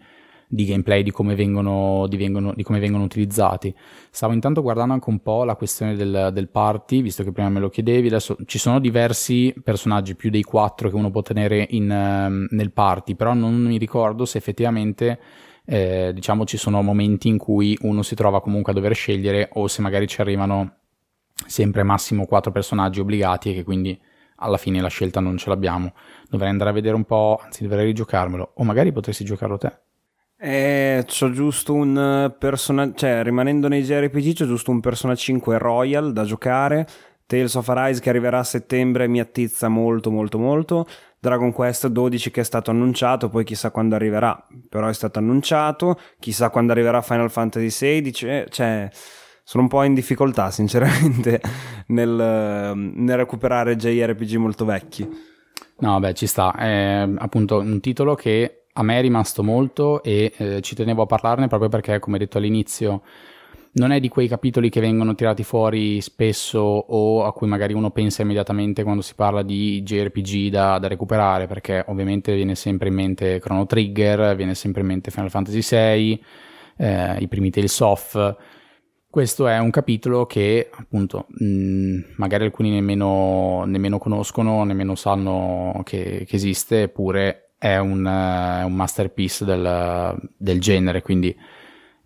di 0.53 0.65
gameplay, 0.65 1.01
di 1.01 1.09
come 1.09 1.33
vengono, 1.33 2.05
di 2.07 2.15
vengono, 2.15 2.53
di 2.55 2.61
come 2.61 2.79
vengono 2.79 3.03
utilizzati. 3.03 3.73
Stavo 4.11 4.33
intanto 4.33 4.61
guardando 4.61 4.93
anche 4.93 5.09
un 5.09 5.19
po' 5.19 5.43
la 5.43 5.55
questione 5.55 5.95
del, 5.95 6.29
del, 6.31 6.47
party, 6.49 7.01
visto 7.01 7.23
che 7.23 7.31
prima 7.31 7.49
me 7.49 7.59
lo 7.59 7.69
chiedevi, 7.69 8.07
adesso 8.07 8.37
ci 8.45 8.59
sono 8.59 8.79
diversi 8.79 9.51
personaggi, 9.63 10.15
più 10.15 10.29
dei 10.29 10.43
quattro 10.43 10.89
che 10.89 10.95
uno 10.95 11.09
può 11.09 11.23
tenere 11.23 11.65
in, 11.71 11.89
um, 11.89 12.45
nel 12.51 12.71
party, 12.71 13.15
però 13.15 13.33
non 13.33 13.63
mi 13.63 13.77
ricordo 13.77 14.25
se 14.25 14.37
effettivamente 14.37 15.19
eh, 15.65 16.11
diciamo 16.13 16.45
ci 16.45 16.57
sono 16.57 16.81
momenti 16.83 17.29
in 17.29 17.39
cui 17.39 17.75
uno 17.81 18.03
si 18.03 18.13
trova 18.13 18.39
comunque 18.39 18.73
a 18.73 18.75
dover 18.75 18.93
scegliere 18.93 19.49
o 19.53 19.67
se 19.67 19.81
magari 19.81 20.07
ci 20.07 20.21
arrivano 20.21 20.75
sempre 21.47 21.81
massimo 21.81 22.25
quattro 22.25 22.51
personaggi 22.51 22.99
obbligati 22.99 23.49
e 23.49 23.53
che 23.55 23.63
quindi 23.63 23.99
alla 24.35 24.57
fine 24.57 24.81
la 24.81 24.87
scelta 24.87 25.19
non 25.19 25.37
ce 25.37 25.49
l'abbiamo. 25.49 25.93
Dovrei 26.29 26.49
andare 26.49 26.69
a 26.69 26.73
vedere 26.73 26.95
un 26.95 27.05
po', 27.05 27.39
anzi 27.43 27.63
dovrei 27.63 27.85
rigiocarmelo 27.85 28.53
o 28.55 28.63
magari 28.63 28.91
potresti 28.91 29.25
giocarlo 29.25 29.57
te. 29.57 29.79
Eh, 30.45 31.05
c'ho 31.07 31.31
giusto 31.31 31.73
un 31.73 32.35
personaggio, 32.37 32.95
cioè 32.95 33.23
rimanendo 33.23 33.69
nei 33.69 33.81
JRPG 33.81 34.35
c'ho 34.35 34.45
giusto 34.45 34.71
un 34.71 34.81
Persona 34.81 35.15
5 35.15 35.57
Royal 35.57 36.11
da 36.11 36.25
giocare, 36.25 36.85
Tales 37.25 37.55
of 37.55 37.69
Arise 37.69 38.01
che 38.01 38.09
arriverà 38.09 38.39
a 38.39 38.43
settembre 38.43 39.07
mi 39.07 39.21
attizza 39.21 39.69
molto 39.69 40.11
molto 40.11 40.37
molto, 40.37 40.85
Dragon 41.17 41.53
Quest 41.53 41.87
12 41.87 42.29
che 42.29 42.41
è 42.41 42.43
stato 42.43 42.71
annunciato, 42.71 43.29
poi 43.29 43.45
chissà 43.45 43.71
quando 43.71 43.95
arriverà, 43.95 44.45
però 44.67 44.89
è 44.89 44.93
stato 44.93 45.17
annunciato, 45.17 45.97
chissà 46.19 46.49
quando 46.49 46.73
arriverà 46.73 47.01
Final 47.01 47.31
Fantasy 47.31 47.69
16, 47.69 48.27
eh, 48.27 48.45
cioè 48.49 48.89
sono 49.45 49.63
un 49.63 49.69
po' 49.69 49.83
in 49.83 49.93
difficoltà 49.93 50.51
sinceramente 50.51 51.39
nel, 51.87 52.73
nel 52.75 53.15
recuperare 53.15 53.77
JRPG 53.77 54.35
molto 54.35 54.65
vecchi. 54.65 55.09
No, 55.79 55.99
beh, 56.01 56.13
ci 56.13 56.27
sta, 56.27 56.53
è 56.53 57.07
appunto 57.15 57.59
un 57.59 57.79
titolo 57.79 58.15
che 58.15 58.62
a 58.73 58.83
me 58.83 58.97
è 58.97 59.01
rimasto 59.01 59.43
molto 59.43 60.01
e 60.03 60.33
eh, 60.35 60.61
ci 60.61 60.75
tenevo 60.75 61.03
a 61.03 61.05
parlarne 61.05 61.47
proprio 61.47 61.69
perché, 61.69 61.99
come 61.99 62.17
detto 62.17 62.37
all'inizio, 62.39 63.03
non 63.73 63.91
è 63.91 63.99
di 63.99 64.07
quei 64.07 64.27
capitoli 64.27 64.69
che 64.69 64.79
vengono 64.79 65.15
tirati 65.15 65.43
fuori 65.43 65.99
spesso 66.01 66.59
o 66.59 67.23
a 67.23 67.33
cui 67.33 67.47
magari 67.47 67.73
uno 67.73 67.91
pensa 67.91 68.21
immediatamente 68.21 68.83
quando 68.83 69.01
si 69.01 69.15
parla 69.15 69.41
di 69.41 69.81
JRPG 69.81 70.49
da, 70.49 70.77
da 70.79 70.87
recuperare, 70.87 71.47
perché 71.47 71.83
ovviamente 71.87 72.35
viene 72.35 72.55
sempre 72.55 72.89
in 72.89 72.95
mente 72.95 73.39
Chrono 73.39 73.65
Trigger, 73.65 74.35
viene 74.35 74.55
sempre 74.55 74.81
in 74.81 74.87
mente 74.87 75.11
Final 75.11 75.29
Fantasy 75.29 75.61
VI, 75.61 76.23
eh, 76.77 77.17
i 77.19 77.27
primi 77.27 77.49
Tales 77.49 77.79
of. 77.79 78.35
Questo 79.09 79.47
è 79.47 79.59
un 79.59 79.69
capitolo 79.69 80.25
che 80.25 80.69
appunto 80.71 81.27
mh, 81.29 82.13
magari 82.17 82.45
alcuni 82.45 82.71
nemmeno, 82.71 83.63
nemmeno, 83.65 83.99
conoscono, 83.99 84.63
nemmeno 84.63 84.95
sanno 84.95 85.81
che, 85.83 86.25
che 86.27 86.35
esiste, 86.35 86.83
eppure 86.83 87.42
è 87.63 87.77
un, 87.77 88.03
uh, 88.03 88.65
un 88.67 88.73
masterpiece 88.73 89.45
del, 89.45 90.19
del, 90.35 90.59
genere, 90.59 91.01
quindi 91.01 91.33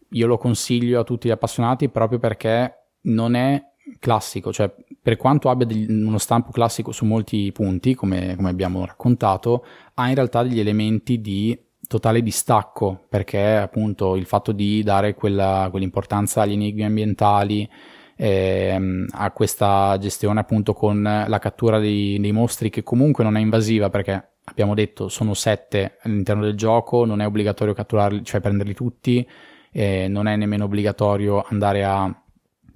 io 0.10 0.28
lo 0.28 0.38
consiglio 0.38 1.00
a 1.00 1.04
tutti 1.04 1.28
gli 1.28 1.32
appassionati 1.32 1.90
proprio 1.90 2.20
perché 2.20 2.90
non 3.06 3.34
è 3.34 3.60
classico, 3.98 4.54
cioè 4.54 4.72
per 5.02 5.18
quanto 5.18 5.50
abbia 5.50 5.66
degli, 5.66 5.90
uno 5.90 6.20
stampo 6.20 6.52
classico 6.52 6.92
su 6.92 7.06
molti 7.06 7.52
punti, 7.52 7.96
come, 7.96 8.36
come 8.36 8.50
abbiamo 8.50 8.86
raccontato, 8.86 9.66
ha 9.96 10.08
in 10.10 10.14
realtà 10.14 10.44
degli 10.44 10.60
elementi 10.60 11.22
di 11.22 11.60
totale 11.88 12.22
distacco 12.22 13.08
perché 13.10 13.56
appunto 13.56 14.16
il 14.16 14.28
fatto 14.28 14.52
di 14.52 14.84
dare 14.84 15.16
quella, 15.16 15.70
quell'importanza 15.72 16.42
agli 16.42 16.52
enigmi 16.52 16.84
ambientali 16.84 17.68
ehm, 18.16 19.08
a 19.10 19.32
questa 19.32 19.98
gestione 20.00 20.40
appunto 20.40 20.74
con 20.74 21.02
la 21.02 21.40
cattura 21.40 21.80
dei, 21.80 22.20
dei, 22.20 22.32
mostri 22.32 22.70
che 22.70 22.84
comunque 22.84 23.24
non 23.24 23.38
è 23.38 23.40
invasiva 23.40 23.90
perché 23.90 24.37
abbiamo 24.50 24.74
detto 24.74 25.08
sono 25.08 25.34
sette 25.34 25.98
all'interno 26.02 26.44
del 26.44 26.56
gioco 26.56 27.06
non 27.06 27.22
è 27.22 27.26
obbligatorio 27.26 27.74
catturarli 27.74 28.24
cioè 28.24 28.42
prenderli 28.42 28.74
tutti 28.74 29.28
eh, 29.72 30.08
non 30.08 30.28
è 30.28 30.36
nemmeno 30.36 30.66
obbligatorio 30.66 31.44
andare 31.48 31.84
a 31.84 32.24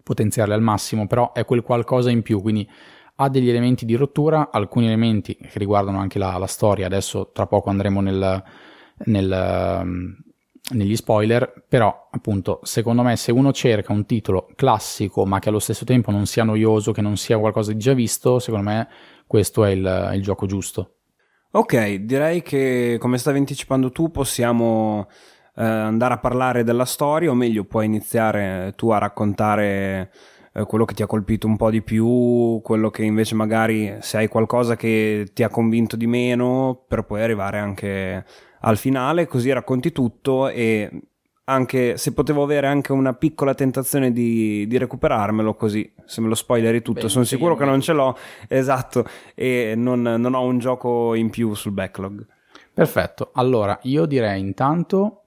potenziarli 0.03 0.53
al 0.53 0.61
massimo 0.61 1.07
però 1.07 1.31
è 1.33 1.45
quel 1.45 1.61
qualcosa 1.61 2.09
in 2.09 2.21
più 2.21 2.41
quindi 2.41 2.69
ha 3.15 3.29
degli 3.29 3.49
elementi 3.49 3.85
di 3.85 3.95
rottura 3.95 4.49
alcuni 4.51 4.87
elementi 4.87 5.35
che 5.35 5.59
riguardano 5.59 5.99
anche 5.99 6.19
la, 6.19 6.37
la 6.37 6.47
storia 6.47 6.85
adesso 6.85 7.31
tra 7.31 7.45
poco 7.47 7.69
andremo 7.69 8.01
nel 8.01 8.43
nel, 9.05 9.79
um, 9.81 10.15
negli 10.73 10.95
spoiler, 10.95 11.65
però 11.67 12.07
appunto 12.11 12.59
secondo 12.63 13.01
me 13.01 13.15
se 13.15 13.31
uno 13.31 13.51
cerca 13.51 13.93
un 13.93 14.05
titolo 14.05 14.49
classico 14.55 15.25
ma 15.25 15.39
che 15.39 15.49
allo 15.49 15.59
stesso 15.59 15.85
tempo 15.85 16.11
non 16.11 16.25
sia 16.25 16.43
noioso, 16.43 16.91
che 16.91 17.01
non 17.01 17.17
sia 17.17 17.37
qualcosa 17.37 17.71
di 17.71 17.79
già 17.79 17.93
visto, 17.93 18.39
secondo 18.39 18.69
me 18.69 18.87
questo 19.27 19.63
è 19.63 19.71
il, 19.71 20.11
il 20.13 20.21
gioco 20.21 20.45
giusto. 20.45 20.95
Ok, 21.53 21.95
direi 21.95 22.41
che 22.41 22.95
come 22.97 23.17
stavi 23.17 23.37
anticipando 23.37 23.91
tu 23.91 24.09
possiamo 24.09 25.09
eh, 25.57 25.65
andare 25.65 26.13
a 26.13 26.17
parlare 26.17 26.63
della 26.63 26.85
storia, 26.85 27.29
o 27.29 27.33
meglio 27.33 27.65
puoi 27.65 27.85
iniziare 27.85 28.71
tu 28.77 28.89
a 28.91 28.97
raccontare 28.99 30.11
eh, 30.53 30.63
quello 30.63 30.85
che 30.85 30.93
ti 30.93 31.03
ha 31.03 31.07
colpito 31.07 31.47
un 31.47 31.57
po' 31.57 31.69
di 31.69 31.81
più, 31.81 32.61
quello 32.63 32.89
che 32.89 33.03
invece 33.03 33.35
magari 33.35 33.97
se 33.99 34.15
hai 34.15 34.29
qualcosa 34.29 34.77
che 34.77 35.27
ti 35.33 35.43
ha 35.43 35.49
convinto 35.49 35.97
di 35.97 36.07
meno, 36.07 36.85
per 36.87 37.03
poi 37.03 37.21
arrivare 37.21 37.59
anche 37.59 38.25
al 38.61 38.77
finale, 38.77 39.27
così 39.27 39.51
racconti 39.51 39.91
tutto 39.91 40.47
e 40.47 40.89
anche 41.45 41.97
se 41.97 42.13
potevo 42.13 42.43
avere 42.43 42.67
anche 42.67 42.91
una 42.91 43.13
piccola 43.13 43.53
tentazione 43.53 44.11
di, 44.11 44.67
di 44.67 44.77
recuperarmelo 44.77 45.55
così 45.55 45.91
se 46.05 46.21
me 46.21 46.27
lo 46.27 46.35
spoileri 46.35 46.81
tutto 46.81 47.01
Beh, 47.01 47.09
sono 47.09 47.25
sicuro 47.25 47.55
che 47.55 47.65
non 47.65 47.81
ce 47.81 47.93
l'ho 47.93 48.15
esatto 48.47 49.05
e 49.33 49.73
non, 49.75 50.01
non, 50.01 50.33
ho 50.33 50.43
un 50.43 50.59
gioco 50.59 51.15
in 51.15 51.29
più 51.29 51.53
sul 51.53 51.71
backlog. 51.71 52.25
Perfetto 52.73 53.31
allora 53.33 53.77
io 53.83 54.05
direi 54.05 54.39
intanto 54.39 55.21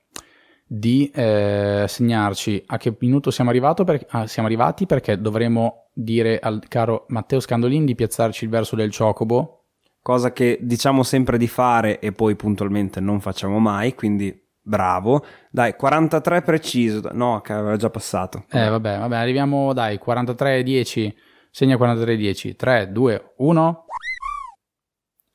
di 0.66 1.10
eh, 1.14 1.84
segnarci 1.86 2.62
a 2.66 2.78
che 2.78 2.96
minuto 2.98 3.30
siamo, 3.30 3.52
per, 3.84 4.06
ah, 4.10 4.26
siamo, 4.26 4.48
arrivati 4.48 4.86
perché 4.86 5.20
dovremo 5.20 5.88
dire 5.92 6.38
al 6.38 6.62
caro 6.68 7.04
Matteo 7.08 7.38
Scandolin 7.38 7.84
di 7.84 7.94
piazzarci 7.94 8.44
il 8.44 8.50
verso 8.50 8.76
del 8.76 8.94
Chocobo. 8.94 9.60
Cosa 10.00 10.32
che 10.32 10.58
diciamo 10.60 11.02
sempre 11.02 11.38
di 11.38 11.48
fare 11.48 11.98
e 11.98 12.12
poi 12.12 12.34
puntualmente 12.34 13.00
non 13.00 13.20
facciamo 13.20 13.58
mai, 13.58 13.94
quindi 13.94 14.43
bravo. 14.64 15.24
Dai, 15.50 15.76
43 15.76 16.42
preciso. 16.42 17.10
No, 17.12 17.40
che 17.40 17.52
aveva 17.52 17.76
già 17.76 17.90
passato. 17.90 18.46
Eh, 18.50 18.68
vabbè, 18.68 18.98
vabbè, 18.98 19.16
arriviamo, 19.16 19.72
dai, 19.72 19.98
43 19.98 20.62
10. 20.62 21.16
Segna 21.50 21.76
43 21.76 22.16
10. 22.16 22.56
3 22.56 22.90
2 22.90 23.34
1. 23.36 23.84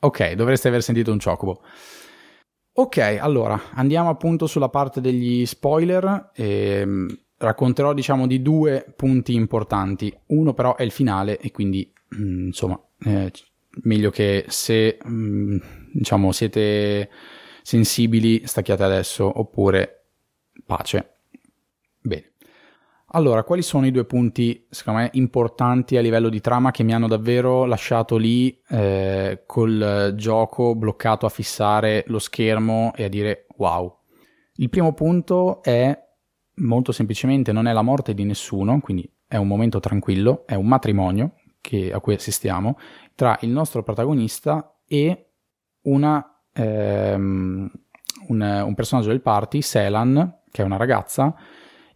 Ok, 0.01 0.31
dovreste 0.33 0.67
aver 0.67 0.81
sentito 0.81 1.11
un 1.11 1.19
ciocobo. 1.19 1.61
Ok, 2.73 2.97
allora, 3.19 3.59
andiamo 3.73 4.09
appunto 4.09 4.47
sulla 4.47 4.69
parte 4.69 5.01
degli 5.01 5.45
spoiler 5.45 6.31
e 6.33 6.79
ehm, 6.79 7.19
racconterò 7.37 7.93
diciamo 7.93 8.25
di 8.25 8.41
due 8.41 8.85
punti 8.95 9.33
importanti. 9.33 10.13
Uno 10.27 10.53
però 10.53 10.75
è 10.75 10.83
il 10.83 10.91
finale 10.91 11.39
e 11.39 11.51
quindi 11.51 11.91
mm, 12.15 12.45
insomma 12.47 12.79
eh, 13.03 13.31
meglio 13.83 14.09
che 14.11 14.45
se 14.47 14.97
mm, 15.05 15.57
diciamo 15.91 16.31
siete 16.31 17.09
sensibili 17.69 18.47
stacchiate 18.47 18.81
adesso 18.81 19.31
oppure 19.31 20.05
pace. 20.65 21.17
Bene. 22.01 22.31
Allora, 23.11 23.43
quali 23.43 23.61
sono 23.61 23.85
i 23.85 23.91
due 23.91 24.05
punti, 24.05 24.65
secondo 24.71 25.01
me, 25.01 25.09
importanti 25.13 25.95
a 25.95 26.01
livello 26.01 26.29
di 26.29 26.41
trama 26.41 26.71
che 26.71 26.81
mi 26.81 26.95
hanno 26.95 27.07
davvero 27.07 27.65
lasciato 27.65 28.17
lì 28.17 28.59
eh, 28.69 29.43
col 29.45 30.13
gioco 30.15 30.73
bloccato 30.73 31.27
a 31.27 31.29
fissare 31.29 32.05
lo 32.07 32.17
schermo 32.17 32.91
e 32.95 33.03
a 33.03 33.07
dire 33.07 33.45
wow? 33.57 33.99
Il 34.55 34.69
primo 34.69 34.93
punto 34.93 35.61
è 35.61 35.95
molto 36.55 36.91
semplicemente 36.91 37.51
non 37.51 37.67
è 37.67 37.71
la 37.71 37.83
morte 37.83 38.15
di 38.15 38.23
nessuno, 38.23 38.79
quindi 38.79 39.07
è 39.27 39.37
un 39.37 39.47
momento 39.47 39.79
tranquillo, 39.79 40.43
è 40.47 40.55
un 40.55 40.65
matrimonio 40.65 41.35
che, 41.61 41.91
a 41.93 41.99
cui 41.99 42.15
assistiamo 42.15 42.79
tra 43.13 43.37
il 43.41 43.49
nostro 43.49 43.83
protagonista 43.83 44.79
e 44.87 45.33
una, 45.81 46.28
ehm, 46.59 47.71
un, 48.27 48.63
un, 48.65 48.73
personaggio 48.75 49.09
del 49.09 49.21
party, 49.21 49.61
Selan, 49.61 50.39
che 50.51 50.61
è 50.61 50.65
una 50.65 50.77
ragazza, 50.77 51.35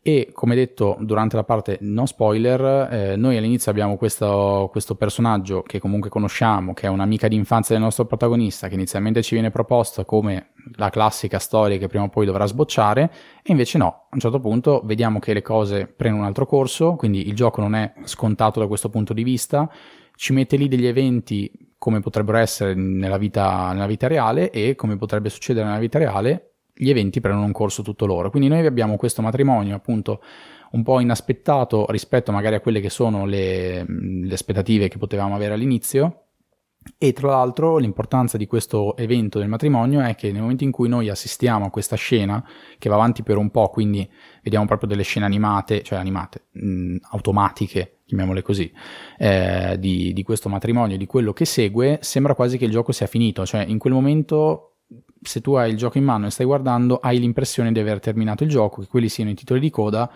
e 0.06 0.32
come 0.34 0.54
detto 0.54 0.98
durante 1.00 1.38
la 1.38 1.46
parte 1.46 1.78
no 1.82 2.06
spoiler, 2.06 2.92
eh, 2.92 3.16
noi 3.16 3.38
all'inizio 3.38 3.72
abbiamo 3.72 3.96
questo, 3.96 4.68
questo, 4.70 4.96
personaggio 4.96 5.62
che 5.62 5.80
comunque 5.80 6.10
conosciamo, 6.10 6.74
che 6.74 6.88
è 6.88 6.90
un'amica 6.90 7.30
d'infanzia 7.30 7.76
del 7.76 7.84
nostro 7.84 8.06
protagonista, 8.06 8.68
che 8.68 8.74
inizialmente 8.74 9.22
ci 9.22 9.36
viene 9.36 9.50
proposta 9.50 10.04
come 10.04 10.52
la 10.76 10.90
classica 10.90 11.40
storia 11.40 11.78
che 11.78 11.88
prima 11.88 12.04
o 12.04 12.10
poi 12.10 12.26
dovrà 12.26 12.46
sbocciare, 12.46 13.12
e 13.42 13.52
invece 13.52 13.78
no, 13.78 13.88
a 13.88 14.10
un 14.12 14.20
certo 14.20 14.40
punto 14.40 14.82
vediamo 14.84 15.20
che 15.20 15.34
le 15.34 15.42
cose 15.42 15.88
prendono 15.88 16.24
un 16.24 16.28
altro 16.28 16.46
corso, 16.46 16.96
quindi 16.96 17.28
il 17.28 17.36
gioco 17.36 17.62
non 17.62 17.76
è 17.76 17.94
scontato 18.04 18.60
da 18.60 18.68
questo 18.68 18.90
punto 18.90 19.14
di 19.14 19.24
vista, 19.24 19.70
ci 20.16 20.34
mette 20.34 20.58
lì 20.58 20.68
degli 20.68 20.86
eventi 20.86 21.50
come 21.84 22.00
potrebbero 22.00 22.38
essere 22.38 22.76
nella 22.76 23.18
vita, 23.18 23.74
nella 23.74 23.88
vita 23.88 24.08
reale 24.08 24.52
e 24.52 24.74
come 24.74 24.96
potrebbe 24.96 25.28
succedere 25.28 25.66
nella 25.66 25.80
vita 25.80 25.98
reale, 26.00 26.54
gli 26.74 26.90
eventi 26.90 27.20
prendono 27.20 27.46
un 27.46 27.52
corso 27.52 27.82
tutto 27.82 28.06
loro. 28.06 28.30
Quindi 28.30 28.48
noi 28.48 28.66
abbiamo 28.66 28.96
questo 28.96 29.22
matrimonio 29.22 29.76
appunto 29.76 30.22
un 30.72 30.82
po' 30.82 31.02
inaspettato 31.02 31.86
rispetto 31.90 32.32
magari 32.32 32.56
a 32.56 32.62
quelle 32.62 32.80
che 32.80 32.90
sono 32.90 33.26
le, 33.26 33.84
le 33.86 34.34
aspettative 34.34 34.88
che 34.88 34.98
potevamo 34.98 35.36
avere 35.36 35.56
all'inizio. 35.56 36.23
E 36.98 37.14
tra 37.14 37.30
l'altro 37.30 37.78
l'importanza 37.78 38.38
di 38.38 38.48
questo 38.48 38.96
evento 38.98 39.40
del 39.40 39.48
matrimonio 39.48 40.02
è 40.02 40.16
che 40.16 40.32
nel 40.32 40.42
momento 40.42 40.64
in 40.64 40.72
cui 40.72 40.90
noi 40.90 41.10
assistiamo 41.10 41.66
a 41.66 41.70
questa 41.70 41.96
scena, 41.96 42.44
che 42.78 42.90
va 42.90 42.96
avanti 42.96 43.24
per 43.24 43.38
un 43.38 43.50
po', 43.52 43.70
quindi 43.70 44.10
vediamo 44.42 44.66
proprio 44.66 44.90
delle 44.90 45.04
scene 45.04 45.26
animate, 45.26 45.82
cioè 45.82 45.98
animate, 45.98 46.48
mh, 46.52 46.98
automatiche, 47.12 48.00
chiamiamole 48.06 48.42
così, 48.42 48.72
eh, 49.18 49.78
di, 49.80 50.14
di 50.14 50.24
questo 50.24 50.50
matrimonio, 50.50 50.98
di 50.98 51.06
quello 51.06 51.34
che 51.34 51.46
segue, 51.46 52.00
sembra 52.02 52.36
quasi 52.36 52.58
che 52.58 52.66
il 52.66 52.72
gioco 52.72 52.92
sia 52.92 53.08
finito, 53.08 53.46
cioè 53.46 53.64
in 53.66 53.78
quel 53.78 53.94
momento 53.94 54.70
se 55.22 55.42
tu 55.42 55.54
hai 55.54 55.72
il 55.72 55.78
gioco 55.78 55.98
in 55.98 56.04
mano 56.04 56.28
e 56.28 56.30
stai 56.30 56.46
guardando, 56.46 56.98
hai 56.98 57.18
l'impressione 57.20 57.72
di 57.72 57.80
aver 57.80 58.00
terminato 58.00 58.44
il 58.44 58.50
gioco, 58.50 58.82
che 58.82 58.88
quelli 58.88 59.10
siano 59.10 59.32
i 59.32 59.36
titoli 59.36 59.60
di 59.60 59.70
coda 59.70 60.12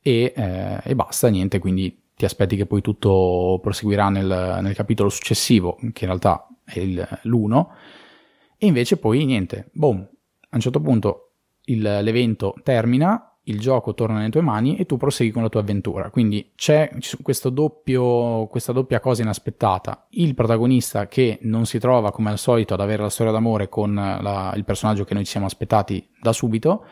e, 0.00 0.32
eh, 0.34 0.80
e 0.82 0.94
basta, 0.94 1.28
niente, 1.28 1.58
quindi 1.58 2.03
ti 2.16 2.24
aspetti 2.24 2.56
che 2.56 2.66
poi 2.66 2.80
tutto 2.80 3.58
proseguirà 3.62 4.08
nel, 4.08 4.58
nel 4.62 4.74
capitolo 4.74 5.08
successivo, 5.08 5.76
che 5.92 6.04
in 6.04 6.10
realtà 6.10 6.48
è 6.64 6.78
il, 6.78 7.20
l'1, 7.22 7.66
e 8.56 8.66
invece 8.66 8.96
poi 8.96 9.24
niente, 9.24 9.70
boom, 9.72 9.98
a 9.98 10.54
un 10.56 10.60
certo 10.60 10.80
punto 10.80 11.32
il, 11.64 11.80
l'evento 11.80 12.54
termina 12.62 13.34
il 13.44 13.60
gioco 13.60 13.94
torna 13.94 14.18
nelle 14.18 14.30
tue 14.30 14.40
mani 14.40 14.76
e 14.76 14.86
tu 14.86 14.96
prosegui 14.96 15.30
con 15.30 15.42
la 15.42 15.48
tua 15.48 15.60
avventura. 15.60 16.10
Quindi 16.10 16.52
c'è 16.54 16.90
doppio, 17.52 18.46
questa 18.46 18.72
doppia 18.72 19.00
cosa 19.00 19.22
inaspettata. 19.22 20.06
Il 20.10 20.34
protagonista 20.34 21.08
che 21.08 21.38
non 21.42 21.66
si 21.66 21.78
trova 21.78 22.10
come 22.10 22.30
al 22.30 22.38
solito 22.38 22.74
ad 22.74 22.80
avere 22.80 23.02
la 23.02 23.10
storia 23.10 23.32
d'amore 23.32 23.68
con 23.68 23.94
la, 23.94 24.52
il 24.56 24.64
personaggio 24.64 25.04
che 25.04 25.14
noi 25.14 25.24
ci 25.24 25.30
siamo 25.30 25.46
aspettati 25.46 26.08
da 26.20 26.32
subito 26.32 26.86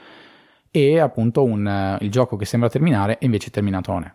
e 0.70 0.98
appunto 0.98 1.42
un, 1.42 1.96
il 2.00 2.10
gioco 2.10 2.36
che 2.36 2.44
sembra 2.44 2.68
terminare 2.68 3.18
e 3.18 3.24
invece 3.24 3.50
terminato 3.50 3.92
non 3.92 4.04
è. 4.04 4.14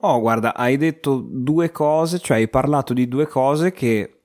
Oh, 0.00 0.20
guarda, 0.20 0.54
hai 0.54 0.76
detto 0.76 1.24
due 1.26 1.70
cose, 1.70 2.18
cioè 2.18 2.36
hai 2.36 2.48
parlato 2.48 2.92
di 2.92 3.08
due 3.08 3.26
cose 3.26 3.72
che 3.72 4.16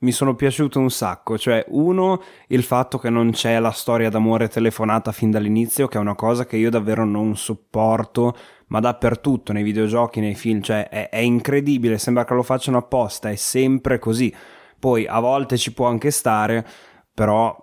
mi 0.00 0.12
sono 0.12 0.34
piaciute 0.34 0.78
un 0.78 0.90
sacco. 0.90 1.38
Cioè, 1.38 1.64
uno, 1.68 2.20
il 2.48 2.62
fatto 2.62 2.98
che 2.98 3.08
non 3.08 3.30
c'è 3.30 3.58
la 3.58 3.70
storia 3.70 4.10
d'amore 4.10 4.48
telefonata 4.48 5.12
fin 5.12 5.30
dall'inizio, 5.30 5.88
che 5.88 5.96
è 5.96 6.00
una 6.00 6.14
cosa 6.14 6.44
che 6.44 6.58
io 6.58 6.68
davvero 6.68 7.06
non 7.06 7.36
sopporto, 7.36 8.36
ma 8.66 8.80
dappertutto, 8.80 9.52
nei 9.52 9.62
videogiochi, 9.62 10.20
nei 10.20 10.34
film, 10.34 10.60
cioè 10.60 10.88
è, 10.90 11.08
è 11.08 11.18
incredibile, 11.18 11.96
sembra 11.96 12.24
che 12.24 12.34
lo 12.34 12.42
facciano 12.42 12.76
apposta, 12.76 13.30
è 13.30 13.36
sempre 13.36 13.98
così. 13.98 14.34
Poi 14.78 15.06
a 15.06 15.20
volte 15.20 15.56
ci 15.56 15.72
può 15.72 15.86
anche 15.86 16.10
stare, 16.10 16.66
però 17.14 17.56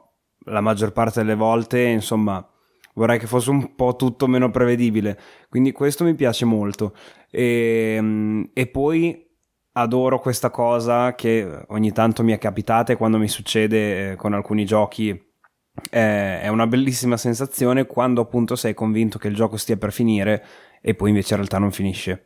la 0.45 0.61
maggior 0.61 0.91
parte 0.93 1.19
delle 1.21 1.35
volte, 1.35 1.79
insomma, 1.83 2.43
vorrei 2.95 3.19
che 3.19 3.27
fosse 3.27 3.49
un 3.49 3.75
po' 3.75 3.95
tutto 3.95 4.27
meno 4.27 4.49
prevedibile. 4.49 5.19
Quindi 5.49 5.71
questo 5.71 6.03
mi 6.03 6.15
piace 6.15 6.45
molto. 6.45 6.93
E, 7.29 7.95
ehm, 7.97 8.49
e 8.53 8.67
poi 8.67 9.27
adoro 9.73 10.19
questa 10.19 10.49
cosa 10.49 11.15
che 11.15 11.63
ogni 11.67 11.91
tanto 11.91 12.23
mi 12.23 12.33
è 12.33 12.37
capitata 12.37 12.91
e 12.93 12.97
quando 12.97 13.17
mi 13.17 13.27
succede 13.27 14.11
eh, 14.11 14.15
con 14.15 14.33
alcuni 14.33 14.65
giochi 14.65 15.29
è 15.89 16.47
una 16.49 16.67
bellissima 16.67 17.15
sensazione 17.15 17.85
quando 17.85 18.21
appunto 18.21 18.55
sei 18.55 18.73
convinto 18.73 19.17
che 19.17 19.29
il 19.29 19.35
gioco 19.35 19.55
stia 19.55 19.77
per 19.77 19.93
finire 19.93 20.43
e 20.81 20.95
poi 20.95 21.09
invece 21.09 21.33
in 21.33 21.37
realtà 21.37 21.57
non 21.59 21.71
finisce. 21.71 22.25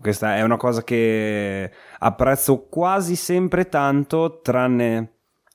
Questa 0.00 0.36
è 0.36 0.42
una 0.42 0.56
cosa 0.56 0.82
che 0.82 1.70
apprezzo 1.98 2.66
quasi 2.68 3.14
sempre 3.14 3.68
tanto, 3.68 4.40
tranne 4.42 5.13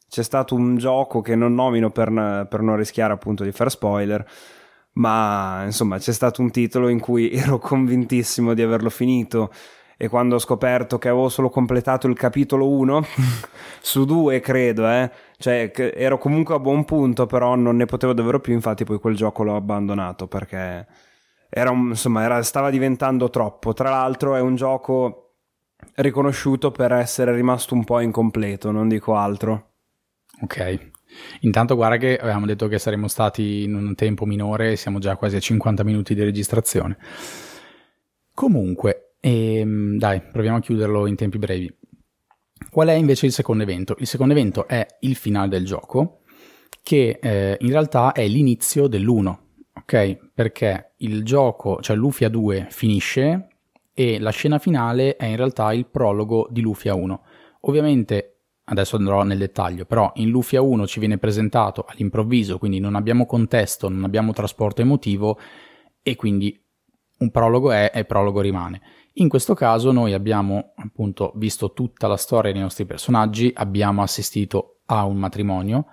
c'è 0.10 0.24
stato 0.24 0.56
un 0.56 0.78
gioco 0.78 1.22
che 1.22 1.36
non 1.36 1.54
nomino 1.54 1.92
per, 1.92 2.48
per 2.50 2.62
non 2.62 2.76
rischiare 2.76 3.14
appunto 3.14 3.44
di 3.44 3.52
fare 3.52 3.70
spoiler, 3.70 4.26
ma 4.94 5.64
insomma 5.66 5.98
c'è 5.98 6.12
stato 6.12 6.42
un 6.42 6.52
titolo 6.52 6.90
in 6.90 7.00
cui 7.00 7.32
ero 7.34 7.60
convintissimo 7.60 8.54
di 8.54 8.62
averlo 8.62 8.90
finito 8.90 9.52
e 10.02 10.08
quando 10.08 10.36
ho 10.36 10.40
scoperto 10.40 10.98
che 10.98 11.10
avevo 11.10 11.28
solo 11.30 11.50
completato 11.50 12.08
il 12.08 12.16
capitolo 12.16 12.70
1 12.70 13.06
su 13.82 14.06
2 14.06 14.40
credo 14.40 14.88
eh 14.88 15.12
cioè 15.38 15.74
ero 15.76 16.18
comunque 16.18 16.56
a 16.56 16.60
buon 16.60 16.86
punto 16.86 17.26
però 17.26 17.56
non 17.56 17.76
ne 17.76 17.86
potevo 17.86 18.14
davvero 18.14 18.40
più 18.40 18.54
infatti 18.54 18.86
poi 18.86 18.98
quel 18.98 19.18
gioco 19.18 19.44
l'ho 19.44 19.58
abbandonato 19.58 20.28
perché 20.28 20.88
era 21.50 21.72
un, 21.72 21.90
insomma 21.90 22.24
era, 22.24 22.42
stava 22.44 22.70
diventando 22.70 23.30
troppo. 23.30 23.74
Tra 23.74 23.90
l'altro 23.90 24.36
è 24.36 24.40
un 24.40 24.56
gioco 24.56 25.26
riconosciuto 25.96 26.72
per 26.72 26.92
essere 26.92 27.34
rimasto 27.34 27.74
un 27.74 27.86
po' 27.86 28.02
incompleto 28.02 28.70
non 28.72 28.90
dico 28.90 29.16
altro 29.16 29.69
ok 30.42 30.92
Intanto 31.42 31.76
guarda 31.76 31.98
che 31.98 32.18
avevamo 32.18 32.46
detto 32.46 32.68
che 32.68 32.80
saremmo 32.80 33.08
stati 33.08 33.64
in 33.64 33.74
un 33.74 33.96
tempo 33.96 34.26
minore, 34.26 34.76
siamo 34.76 35.00
già 35.00 35.16
quasi 35.16 35.36
a 35.36 35.40
50 35.40 35.84
minuti 35.84 36.14
di 36.14 36.24
registrazione. 36.24 36.98
Comunque, 38.34 39.14
ehm, 39.20 39.98
dai, 39.98 40.22
proviamo 40.22 40.58
a 40.58 40.62
chiuderlo 40.62 41.08
in 41.08 41.16
tempi 41.16 41.38
brevi. 41.38 41.74
Qual 42.70 42.88
è 42.88 42.94
invece 42.94 43.26
il 43.26 43.32
secondo 43.32 43.64
evento? 43.64 43.96
Il 44.00 44.08
secondo 44.08 44.34
evento 44.34 44.68
è 44.68 44.86
il 45.02 45.16
finale 45.16 45.50
del 45.50 45.66
gioco, 45.66 46.22
che 46.84 47.20
eh, 47.22 47.58
in 47.60 47.70
realtà 47.70 48.12
è 48.12 48.28
l'inizio 48.28 48.88
dell'1, 48.88 49.38
ok? 49.76 50.18
Perché 50.34 50.92
il 50.98 51.24
gioco, 51.24 51.82
cioè 51.82 51.96
Lufia 51.96 52.30
2, 52.30 52.68
finisce 52.70 53.48
e 53.94 54.20
la 54.20 54.30
scena 54.30 54.60
finale 54.60 55.16
è 55.16 55.26
in 55.26 55.36
realtà 55.36 55.74
il 55.74 55.88
prologo 55.88 56.48
di 56.52 56.62
Lufia 56.62 56.94
1. 56.94 57.24
Ovviamente, 57.62 58.39
adesso 58.70 58.96
andrò 58.96 59.24
nel 59.24 59.38
dettaglio, 59.38 59.86
però 59.86 60.12
in 60.16 60.30
Lufia 60.30 60.62
1 60.62 60.88
ci 60.88 61.00
viene 61.00 61.18
presentato 61.18 61.86
all'improvviso, 61.88 62.58
quindi 62.58 62.80
non 62.80 62.96
abbiamo 62.96 63.26
contesto, 63.26 63.90
non 63.90 64.04
abbiamo 64.04 64.32
trasporto 64.32 64.82
emotivo 64.82 65.40
e 66.02 66.16
quindi 66.16 66.60
un 67.20 67.32
prologo 67.32 67.72
è 67.72 67.92
e 67.94 68.06
prologo 68.06 68.42
rimane. 68.42 68.82
In 69.14 69.28
questo 69.28 69.54
caso 69.54 69.92
noi 69.92 70.14
abbiamo 70.14 70.74
appunto 70.76 71.34
visto 71.36 71.74
tutta 71.74 72.08
la 72.08 72.16
storia 72.16 72.52
dei 72.52 72.62
nostri 72.62 72.86
personaggi, 72.86 73.52
abbiamo 73.54 74.02
assistito 74.02 74.80
a 74.86 75.04
un 75.06 75.18
matrimonio, 75.18 75.88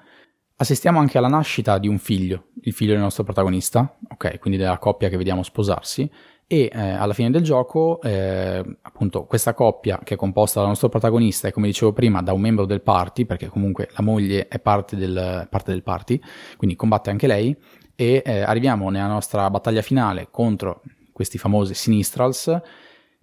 assistiamo 0.57 0.99
anche 0.99 1.19
alla 1.19 1.29
nascita 1.29 1.79
di 1.79 1.89
un 1.89 1.99
figlio, 1.99 2.49
il 2.63 2.73
figlio 2.73 2.93
del 2.93 3.01
nostro 3.01 3.25
protagonista, 3.25 3.99
ok, 4.09 4.39
quindi 4.39 4.59
della 4.59 4.79
coppia 4.79 5.09
che 5.09 5.17
vediamo 5.17 5.43
sposarsi, 5.43 6.09
e 6.47 6.71
eh, 6.73 6.79
alla 6.79 7.13
fine 7.13 7.31
del 7.31 7.43
gioco 7.43 8.01
eh, 8.03 8.65
appunto 8.83 9.25
questa 9.25 9.53
coppia 9.53 9.99
che 10.05 10.15
è 10.15 10.17
composta 10.17 10.61
dal 10.61 10.69
nostro 10.69 10.89
protagonista 10.89 11.49
e 11.49 11.53
come 11.53 11.67
dicevo 11.67 11.93
prima 11.93 12.23
da 12.23 12.33
un 12.33 12.41
membro 12.41 12.67
del 12.67 12.83
party 12.83 13.25
perché 13.25 13.49
comunque 13.49 13.89
la 13.97 14.03
moglie 14.03 14.47
è 14.47 14.61
parte 14.61 14.97
del, 14.97 15.49
parte 15.51 15.73
del 15.73 15.83
party 15.83 16.21
quindi 16.57 16.77
combatte 16.77 17.11
anche 17.11 17.27
lei 17.27 17.57
e 17.97 18.23
eh, 18.25 18.43
arriviamo 18.43 18.91
nella 18.91 19.09
nostra 19.09 19.51
battaglia 19.51 19.83
finale 19.83 20.29
contro 20.31 20.83
questi 21.13 21.39
famosi 21.39 21.75
Sinistrals 21.75 22.61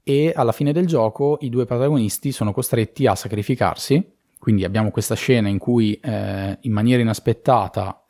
e 0.03 0.33
alla 0.35 0.51
fine 0.51 0.73
del 0.73 0.85
gioco 0.85 1.37
i 1.41 1.49
due 1.49 1.65
protagonisti 1.65 2.33
sono 2.33 2.51
costretti 2.51 3.07
a 3.07 3.15
sacrificarsi, 3.15 4.15
quindi 4.37 4.65
abbiamo 4.65 4.91
questa 4.91 5.15
scena 5.15 5.47
in 5.47 5.57
cui 5.57 5.93
eh, 5.93 6.57
in 6.59 6.71
maniera 6.73 7.01
inaspettata 7.01 8.03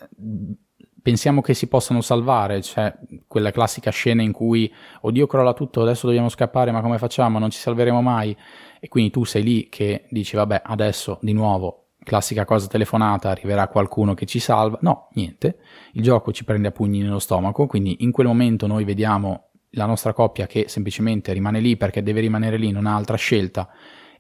pensiamo 1.04 1.42
che 1.42 1.54
si 1.54 1.68
possano 1.68 2.02
salvare, 2.02 2.62
cioè 2.62 2.92
quella 3.28 3.52
classica 3.52 3.92
scena 3.92 4.22
in 4.22 4.32
cui 4.32 4.74
oddio 5.02 5.28
crolla 5.28 5.54
tutto, 5.54 5.82
adesso 5.82 6.08
dobbiamo 6.08 6.30
scappare, 6.30 6.72
ma 6.72 6.82
come 6.82 6.98
facciamo? 6.98 7.38
Non 7.38 7.52
ci 7.52 7.60
salveremo 7.60 8.02
mai. 8.02 8.36
E 8.80 8.88
quindi 8.88 9.12
tu 9.12 9.26
sei 9.26 9.44
lì 9.44 9.70
che 9.70 10.06
dici 10.10 10.36
vabbè, 10.36 10.62
adesso 10.64 11.20
di 11.22 11.34
nuovo 11.34 11.90
classica 12.04 12.46
cosa 12.46 12.68
telefonata, 12.68 13.30
arriverà 13.30 13.68
qualcuno 13.68 14.14
che 14.14 14.26
ci 14.26 14.40
salva. 14.40 14.78
No, 14.82 15.10
niente. 15.14 15.58
Il 15.92 16.04
gioco 16.04 16.32
ci 16.32 16.46
prende 16.46 16.70
a 16.70 16.72
pugni 16.72 17.02
nello 17.02 17.20
stomaco, 17.20 17.68
quindi 17.68 17.98
in 18.00 18.12
quel 18.12 18.28
momento 18.28 18.66
noi 18.66 18.86
vediamo 18.86 19.50
la 19.72 19.86
nostra 19.86 20.14
coppia 20.14 20.48
che 20.48 20.66
semplicemente 20.68 21.34
rimane 21.34 21.60
lì 21.60 21.76
perché 21.76 22.02
deve 22.02 22.22
rimanere 22.22 22.58
lì, 22.58 22.72
non 22.72 22.86
ha 22.86 22.96
altra 22.96 23.18
scelta 23.18 23.70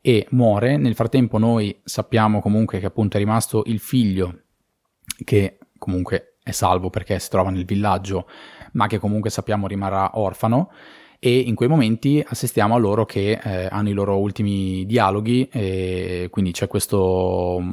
e 0.02 0.28
muore. 0.32 0.76
Nel 0.76 0.96
frattempo 0.96 1.38
noi 1.38 1.80
sappiamo 1.84 2.42
comunque 2.42 2.80
che 2.80 2.88
appunto 2.88 3.16
è 3.16 3.20
rimasto 3.20 3.64
il 3.68 3.80
figlio 3.80 4.42
che 5.24 5.60
comunque 5.78 6.33
è 6.44 6.52
salvo 6.52 6.90
perché 6.90 7.18
si 7.20 7.30
trova 7.30 7.50
nel 7.50 7.66
villaggio, 7.66 8.28
ma 8.74 8.88
che 8.88 9.00
comunque 9.00 9.30
sappiamo 9.30 9.68
rimarrà 9.68 10.12
orfano. 10.20 10.72
E 11.26 11.40
in 11.40 11.56
quei 11.56 11.70
momenti 11.70 12.22
assistiamo 12.28 12.76
a 12.76 12.78
loro 12.78 13.06
che 13.06 13.40
eh, 13.42 13.68
hanno 13.72 13.88
i 13.88 13.94
loro 13.94 14.20
ultimi 14.20 14.86
dialoghi 14.86 15.48
e 15.50 16.28
quindi 16.30 16.52
c'è 16.52 16.68
questo, 16.68 17.64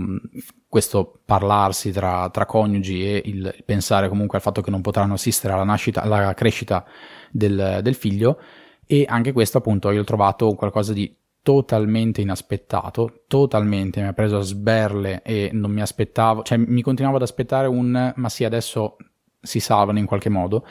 questo 0.68 1.20
parlarsi 1.24 1.90
tra, 1.90 2.30
tra, 2.30 2.46
coniugi 2.46 3.04
e 3.04 3.22
il, 3.24 3.52
il, 3.56 3.64
pensare 3.64 4.08
comunque 4.08 4.36
al 4.38 4.44
fatto 4.44 4.60
che 4.60 4.70
non 4.70 4.82
potranno 4.82 5.14
assistere 5.14 5.52
alla 5.52 5.64
nascita, 5.64 6.02
alla 6.02 6.32
crescita 6.34 6.84
del, 7.32 7.80
del 7.82 7.94
figlio. 7.96 8.40
E 8.86 9.04
anche 9.08 9.32
questo 9.32 9.58
appunto 9.58 9.90
io 9.90 10.02
ho 10.02 10.04
trovato 10.04 10.54
qualcosa 10.54 10.92
di 10.92 11.12
totalmente 11.42 12.20
inaspettato, 12.20 13.24
totalmente 13.26 14.00
mi 14.00 14.08
ha 14.08 14.12
preso 14.12 14.38
a 14.38 14.42
sberle 14.42 15.22
e 15.22 15.50
non 15.52 15.70
mi 15.70 15.80
aspettavo, 15.80 16.42
cioè 16.42 16.58
mi 16.58 16.82
continuavo 16.82 17.16
ad 17.16 17.22
aspettare 17.22 17.66
un 17.66 18.12
ma 18.14 18.28
sì 18.28 18.44
adesso 18.44 18.96
si 19.40 19.58
salvano 19.58 19.98
in 19.98 20.06
qualche 20.06 20.28
modo 20.28 20.66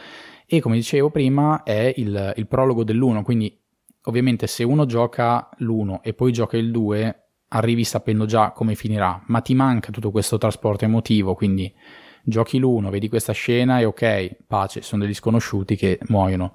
e 0.46 0.60
come 0.62 0.76
dicevo 0.76 1.10
prima 1.10 1.64
è 1.64 1.94
il, 1.98 2.34
il 2.36 2.48
prologo 2.48 2.84
dell'1, 2.84 3.24
quindi 3.24 3.56
ovviamente 4.04 4.48
se 4.48 4.64
uno 4.64 4.86
gioca 4.86 5.50
l'1 5.58 6.02
e 6.02 6.14
poi 6.14 6.32
gioca 6.32 6.58
il 6.58 6.72
2 6.72 7.24
arrivi 7.50 7.84
sapendo 7.84 8.26
già 8.26 8.52
come 8.52 8.76
finirà, 8.76 9.24
ma 9.28 9.42
ti 9.42 9.56
manca 9.56 9.92
tutto 9.92 10.12
questo 10.12 10.38
trasporto 10.38 10.86
emotivo, 10.86 11.34
quindi 11.34 11.72
giochi 12.24 12.60
l'1, 12.60 12.90
vedi 12.90 13.10
questa 13.10 13.34
scena 13.34 13.80
e 13.80 13.86
ok, 13.86 14.44
pace, 14.48 14.82
sono 14.82 15.04
degli 15.04 15.14
sconosciuti 15.14 15.76
che 15.76 16.00
muoiono. 16.08 16.54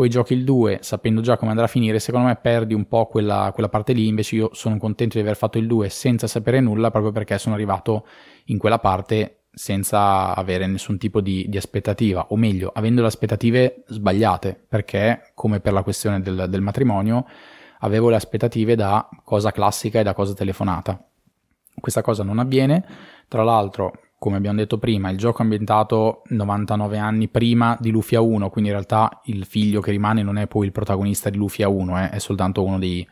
Poi 0.00 0.08
giochi 0.08 0.32
il 0.32 0.44
2 0.44 0.78
sapendo 0.80 1.20
già 1.20 1.36
come 1.36 1.50
andrà 1.50 1.66
a 1.66 1.68
finire, 1.68 1.98
secondo 1.98 2.28
me 2.28 2.36
perdi 2.36 2.72
un 2.72 2.88
po' 2.88 3.04
quella, 3.04 3.50
quella 3.52 3.68
parte 3.68 3.92
lì, 3.92 4.06
invece 4.06 4.34
io 4.34 4.48
sono 4.54 4.78
contento 4.78 5.18
di 5.18 5.22
aver 5.22 5.36
fatto 5.36 5.58
il 5.58 5.66
2 5.66 5.90
senza 5.90 6.26
sapere 6.26 6.58
nulla 6.60 6.90
proprio 6.90 7.12
perché 7.12 7.36
sono 7.36 7.54
arrivato 7.54 8.06
in 8.44 8.56
quella 8.56 8.78
parte 8.78 9.42
senza 9.52 10.34
avere 10.34 10.66
nessun 10.66 10.96
tipo 10.96 11.20
di, 11.20 11.44
di 11.50 11.58
aspettativa, 11.58 12.28
o 12.30 12.36
meglio, 12.36 12.70
avendo 12.74 13.02
le 13.02 13.08
aspettative 13.08 13.84
sbagliate, 13.88 14.58
perché 14.66 15.32
come 15.34 15.60
per 15.60 15.74
la 15.74 15.82
questione 15.82 16.22
del, 16.22 16.46
del 16.48 16.62
matrimonio 16.62 17.26
avevo 17.80 18.08
le 18.08 18.16
aspettative 18.16 18.76
da 18.76 19.06
cosa 19.22 19.52
classica 19.52 20.00
e 20.00 20.02
da 20.02 20.14
cosa 20.14 20.32
telefonata. 20.32 20.98
Questa 21.78 22.00
cosa 22.00 22.22
non 22.22 22.38
avviene, 22.38 22.86
tra 23.28 23.42
l'altro 23.42 23.92
come 24.20 24.36
abbiamo 24.36 24.58
detto 24.58 24.76
prima, 24.76 25.08
il 25.08 25.16
gioco 25.16 25.38
è 25.38 25.44
ambientato 25.44 26.24
99 26.26 26.98
anni 26.98 27.28
prima 27.28 27.74
di 27.80 27.90
Lufia 27.90 28.20
1, 28.20 28.50
quindi 28.50 28.68
in 28.68 28.76
realtà 28.76 29.22
il 29.24 29.46
figlio 29.46 29.80
che 29.80 29.92
rimane 29.92 30.22
non 30.22 30.36
è 30.36 30.46
poi 30.46 30.66
il 30.66 30.72
protagonista 30.72 31.30
di 31.30 31.38
Lufia 31.38 31.68
1, 31.68 32.02
eh, 32.02 32.10
è 32.10 32.18
soltanto 32.18 32.62
uno 32.62 32.78
dei, 32.78 33.08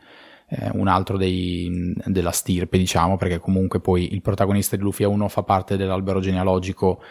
eh, 0.49 0.69
un 0.73 0.87
altro 0.87 1.17
dei, 1.17 1.95
della 2.05 2.29
stirpe, 2.29 2.77
diciamo, 2.77 3.17
perché 3.17 3.39
comunque 3.39 3.79
poi 3.79 4.13
il 4.13 4.21
protagonista 4.21 4.75
di 4.75 4.83
Lufia 4.83 5.07
1 5.07 5.27
fa 5.29 5.41
parte 5.41 5.77
dell'albero 5.77 6.19
genealogico 6.19 7.01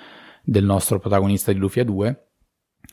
del 0.44 0.64
nostro 0.64 1.00
protagonista 1.00 1.50
di 1.50 1.58
Lufia 1.58 1.82
2. 1.82 2.26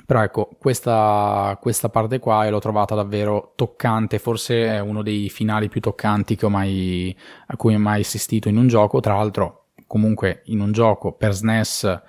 Però 0.07 0.23
ecco, 0.23 0.49
questa, 0.57 1.55
questa 1.61 1.89
parte 1.89 2.17
qua 2.17 2.49
l'ho 2.49 2.57
trovata 2.57 2.95
davvero 2.95 3.53
toccante, 3.55 4.17
forse 4.17 4.65
è 4.65 4.79
uno 4.79 5.03
dei 5.03 5.29
finali 5.29 5.69
più 5.69 5.81
toccanti 5.81 6.35
mai, 6.47 7.15
a 7.45 7.55
cui 7.57 7.75
ho 7.75 7.79
mai 7.79 8.01
assistito 8.01 8.49
in 8.49 8.57
un 8.57 8.67
gioco, 8.67 8.99
tra 8.99 9.13
l'altro 9.13 9.64
comunque 9.87 10.41
in 10.45 10.59
un 10.59 10.71
gioco 10.71 11.13
per 11.13 11.33
SNES 11.33 12.01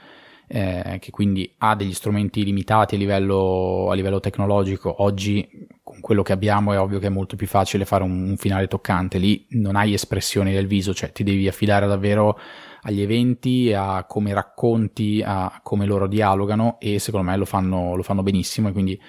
eh, 0.48 0.98
che 1.00 1.10
quindi 1.10 1.52
ha 1.58 1.74
degli 1.74 1.92
strumenti 1.92 2.44
limitati 2.44 2.94
a 2.94 2.98
livello, 2.98 3.88
a 3.90 3.94
livello, 3.94 4.20
tecnologico, 4.20 5.02
oggi 5.02 5.48
con 5.82 6.00
quello 6.00 6.22
che 6.22 6.32
abbiamo 6.32 6.72
è 6.72 6.78
ovvio 6.78 6.98
che 6.98 7.06
è 7.06 7.10
molto 7.10 7.36
più 7.36 7.46
facile 7.46 7.84
fare 7.84 8.04
un, 8.04 8.28
un, 8.28 8.36
finale 8.36 8.68
toccante, 8.68 9.18
lì 9.18 9.46
non 9.50 9.76
hai 9.76 9.92
espressioni 9.92 10.52
del 10.52 10.66
viso, 10.66 10.94
cioè 10.94 11.10
ti 11.12 11.24
devi 11.24 11.48
affidare 11.48 11.86
davvero 11.86 12.38
agli 12.82 13.00
eventi, 13.00 13.72
a 13.72 14.04
come 14.04 14.32
racconti, 14.32 15.22
a 15.24 15.60
come 15.62 15.86
loro 15.86 16.06
dialogano 16.06 16.76
e 16.78 17.00
secondo 17.00 17.28
me 17.28 17.36
lo 17.36 17.44
fanno, 17.44 17.96
lo 17.96 18.02
fanno 18.02 18.22
benissimo 18.22 18.68
e 18.68 18.72
quindi 18.72 19.00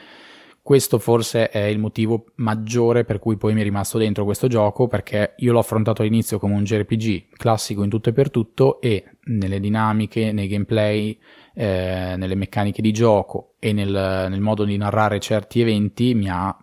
questo 0.67 0.99
forse 0.99 1.49
è 1.49 1.59
il 1.59 1.79
motivo 1.79 2.25
maggiore 2.35 3.05
per 3.05 3.19
cui 3.19 3.37
poi 3.37 3.53
mi 3.53 3.61
è 3.61 3.63
rimasto 3.63 3.97
dentro 3.97 4.25
questo 4.25 4.47
gioco, 4.47 4.89
perché 4.89 5.35
io 5.37 5.53
l'ho 5.53 5.59
affrontato 5.59 6.01
all'inizio 6.01 6.39
come 6.39 6.55
un 6.55 6.65
JRPG 6.65 7.37
classico 7.37 7.83
in 7.83 7.89
tutto 7.89 8.09
e 8.09 8.11
per 8.11 8.29
tutto 8.29 8.81
e 8.81 9.11
nelle 9.27 9.61
dinamiche, 9.61 10.33
nei 10.33 10.49
gameplay, 10.49 11.17
eh, 11.53 12.15
nelle 12.17 12.35
meccaniche 12.35 12.81
di 12.81 12.91
gioco 12.91 13.53
e 13.59 13.71
nel, 13.71 14.27
nel, 14.29 14.41
modo 14.41 14.65
di 14.65 14.75
narrare 14.75 15.21
certi 15.21 15.61
eventi 15.61 16.13
mi 16.13 16.27
ha, 16.29 16.53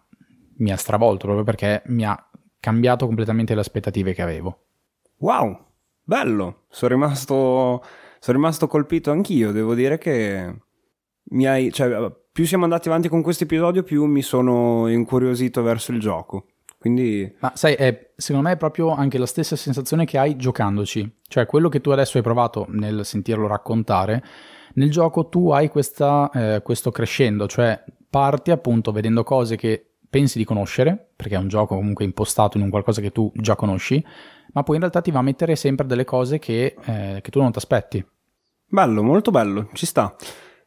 mi 0.59 0.71
ha 0.71 0.77
stravolto 0.77 1.25
proprio 1.25 1.45
perché 1.45 1.83
mi 1.87 2.05
ha 2.05 2.31
cambiato 2.61 3.07
completamente 3.07 3.55
le 3.55 3.61
aspettative 3.61 4.13
che 4.13 4.21
avevo. 4.21 4.65
Wow, 5.21 5.59
bello, 6.03 6.65
sono 6.69 6.93
rimasto, 6.93 7.83
sono 8.19 8.37
rimasto 8.37 8.67
colpito 8.67 9.11
anch'io, 9.11 9.51
devo 9.51 9.75
dire 9.75 9.97
che 9.97 10.55
mi 11.31 11.47
hai, 11.47 11.73
cioè, 11.73 12.23
più 12.35 12.47
siamo 12.47 12.65
andati 12.65 12.89
avanti 12.89 13.09
con 13.09 13.23
questo 13.23 13.45
episodio, 13.45 13.85
più 13.85 14.07
mi 14.07 14.21
sono 14.21 14.89
incuriosito 14.89 15.63
verso 15.63 15.93
il 15.93 16.01
gioco. 16.01 16.47
Quindi... 16.81 17.33
Ma 17.39 17.53
sai, 17.55 17.75
è, 17.75 18.11
secondo 18.17 18.49
me 18.49 18.55
è 18.55 18.57
proprio 18.57 18.91
anche 18.91 19.19
la 19.19 19.27
stessa 19.27 19.55
sensazione 19.55 20.05
che 20.05 20.19
hai 20.19 20.35
giocandoci. 20.35 21.09
Cioè, 21.29 21.47
quello 21.47 21.69
che 21.69 21.81
tu 21.81 21.91
adesso 21.91 22.17
hai 22.17 22.25
provato 22.25 22.67
nel 22.71 23.05
sentirlo 23.05 23.47
raccontare, 23.47 24.25
nel 24.75 24.91
gioco 24.91 25.29
tu 25.29 25.51
hai 25.51 25.69
questa, 25.69 26.29
eh, 26.35 26.61
questo 26.65 26.91
crescendo, 26.91 27.47
cioè 27.47 27.81
parti 28.11 28.51
appunto 28.51 28.91
vedendo 28.91 29.23
cose 29.23 29.55
che 29.55 29.91
pensi 30.11 30.37
di 30.37 30.45
conoscere, 30.45 31.11
perché 31.15 31.37
è 31.37 31.39
un 31.39 31.47
gioco 31.47 31.77
comunque 31.77 32.05
impostato 32.05 32.57
in 32.57 32.65
un 32.65 32.71
qualcosa 32.71 33.01
che 33.01 33.13
tu 33.13 33.31
già 33.37 33.55
conosci, 33.55 34.05
ma 34.55 34.65
poi 34.65 34.75
in 34.75 34.81
realtà 34.81 35.01
ti 35.03 35.13
va 35.13 35.21
a 35.21 35.23
mettere 35.23 35.55
sempre 35.55 35.87
delle 35.87 36.05
cose 36.05 36.41
che, 36.41 36.75
eh, 36.85 37.21
che 37.23 37.31
tu 37.31 37.41
non 37.41 37.53
ti 37.53 37.59
aspetti. 37.59 38.05
Bello, 38.67 39.05
molto 39.05 39.31
bello, 39.31 39.69
ci 39.75 39.87
sta. 39.87 40.17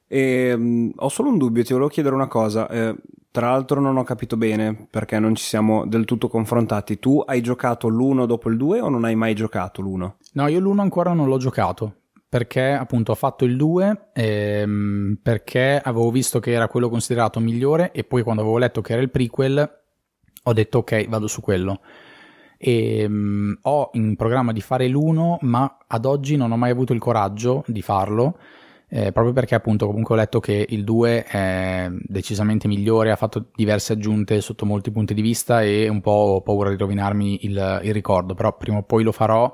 E, 0.08 0.54
um, 0.54 0.92
ho 0.96 1.10
solo 1.10 1.30
un 1.30 1.38
dubbio, 1.38 1.64
ti 1.64 1.74
volevo 1.74 1.90
chiedere 1.90 2.16
una 2.16 2.28
cosa. 2.28 2.68
Eh, 2.70 2.96
tra 3.32 3.52
l'altro 3.52 3.80
non 3.80 3.98
ho 3.98 4.04
capito 4.04 4.36
bene 4.38 4.88
perché 4.90 5.20
non 5.20 5.36
ci 5.36 5.44
siamo 5.44 5.86
del 5.86 6.06
tutto 6.06 6.28
confrontati. 6.28 6.98
Tu 6.98 7.24
hai 7.26 7.42
giocato 7.42 7.88
l'uno 7.88 8.26
dopo 8.26 8.50
il 8.50 8.58
2 8.58 8.80
o 8.82 8.90
non 8.90 9.04
hai 9.04 9.16
mai 9.16 9.36
giocato 9.36 9.82
l'uno? 9.82 10.18
No, 10.34 10.48
io 10.48 10.60
l'uno 10.60 10.82
ancora 10.82 11.14
non 11.14 11.28
l'ho 11.28 11.38
giocato 11.38 11.94
perché 12.30 12.72
appunto 12.72 13.14
ho 13.14 13.16
fatto 13.16 13.46
il 13.46 13.56
2 13.56 14.10
ehm, 14.14 15.20
perché 15.22 15.80
avevo 15.82 16.12
visto 16.12 16.40
che 16.40 16.52
era 16.52 16.68
quello 16.68 16.90
considerato 16.90 17.40
migliore 17.40 17.92
e 17.92 18.04
poi 18.04 18.22
quando 18.22 18.42
avevo 18.42 18.58
letto 18.58 18.82
che 18.82 18.94
era 18.94 19.02
il 19.02 19.10
prequel 19.10 19.80
ho 20.44 20.54
detto 20.54 20.80
ok 20.80 21.08
vado 21.08 21.28
su 21.28 21.40
quello 21.40 21.80
e 22.58 23.06
um, 23.06 23.58
ho 23.62 23.92
in 23.94 24.16
programma 24.18 24.52
di 24.52 24.60
fare 24.60 24.88
l'1 24.90 25.38
ma 25.42 25.78
ad 25.88 26.06
oggi 26.06 26.36
non 26.36 26.52
ho 26.52 26.58
mai 26.58 26.72
avuto 26.72 26.92
il 26.92 27.00
coraggio 27.00 27.64
di 27.68 27.82
farlo 27.82 28.38
eh, 28.90 29.12
proprio 29.12 29.34
perché 29.34 29.54
appunto 29.54 29.86
comunque 29.86 30.16
ho 30.16 30.18
letto 30.18 30.40
che 30.40 30.66
il 30.70 30.86
2 30.86 31.24
è 31.24 31.90
decisamente 31.92 32.70
migliore, 32.70 33.12
ha 33.12 33.18
fatto 33.18 33.50
diverse 33.54 33.94
aggiunte 33.94 34.40
sotto 34.40 34.66
molti 34.66 34.92
punti 34.92 35.14
di 35.14 35.22
vista 35.22 35.62
e 35.62 35.90
un 35.90 36.00
po' 36.00 36.12
ho 36.12 36.42
paura 36.42 36.70
di 36.70 36.78
rovinarmi 36.78 37.46
il, 37.46 37.82
il 37.84 37.94
ricordo, 37.94 38.34
però 38.34 38.56
prima 38.56 38.78
o 38.78 38.84
poi 38.84 39.04
lo 39.04 39.12
farò 39.12 39.54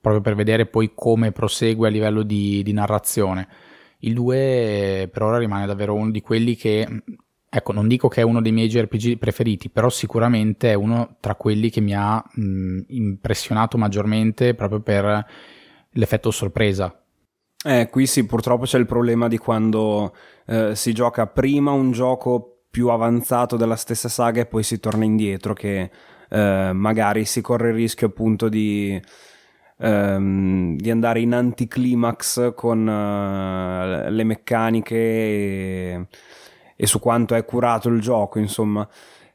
proprio 0.00 0.20
per 0.20 0.34
vedere 0.34 0.66
poi 0.66 0.92
come 0.94 1.30
prosegue 1.30 1.86
a 1.86 1.90
livello 1.90 2.24
di, 2.24 2.62
di 2.64 2.72
narrazione. 2.72 3.46
Il 3.98 4.14
2 4.14 5.08
per 5.12 5.22
ora 5.22 5.38
rimane 5.38 5.66
davvero 5.66 5.94
uno 5.94 6.10
di 6.10 6.20
quelli 6.20 6.56
che, 6.56 7.04
ecco, 7.48 7.72
non 7.72 7.86
dico 7.86 8.08
che 8.08 8.22
è 8.22 8.24
uno 8.24 8.42
dei 8.42 8.50
miei 8.50 8.66
JRPG 8.66 9.16
preferiti, 9.16 9.70
però 9.70 9.88
sicuramente 9.90 10.72
è 10.72 10.74
uno 10.74 11.18
tra 11.20 11.36
quelli 11.36 11.70
che 11.70 11.80
mi 11.80 11.94
ha 11.94 12.20
mh, 12.20 12.80
impressionato 12.88 13.78
maggiormente 13.78 14.54
proprio 14.54 14.80
per 14.80 15.24
l'effetto 15.92 16.32
sorpresa 16.32 16.96
eh, 17.64 17.88
qui 17.90 18.06
sì, 18.06 18.26
purtroppo 18.26 18.64
c'è 18.64 18.78
il 18.78 18.86
problema 18.86 19.28
di 19.28 19.38
quando 19.38 20.14
eh, 20.46 20.74
si 20.74 20.92
gioca 20.92 21.26
prima 21.26 21.70
un 21.70 21.92
gioco 21.92 22.64
più 22.70 22.88
avanzato 22.88 23.56
della 23.56 23.76
stessa 23.76 24.08
saga 24.08 24.40
e 24.40 24.46
poi 24.46 24.62
si 24.62 24.80
torna 24.80 25.04
indietro, 25.04 25.52
che 25.52 25.90
eh, 26.28 26.70
magari 26.72 27.24
si 27.24 27.40
corre 27.40 27.68
il 27.68 27.74
rischio 27.74 28.08
appunto 28.08 28.48
di, 28.48 29.00
ehm, 29.78 30.76
di 30.76 30.90
andare 30.90 31.20
in 31.20 31.34
anticlimax 31.34 32.54
con 32.54 32.80
uh, 32.80 34.10
le 34.10 34.24
meccaniche 34.24 34.96
e, 34.96 36.06
e, 36.74 36.86
su 36.86 36.98
quanto 36.98 37.34
è 37.34 37.44
curato 37.44 37.88
il 37.90 38.00
gioco, 38.00 38.38
insomma. 38.38 38.88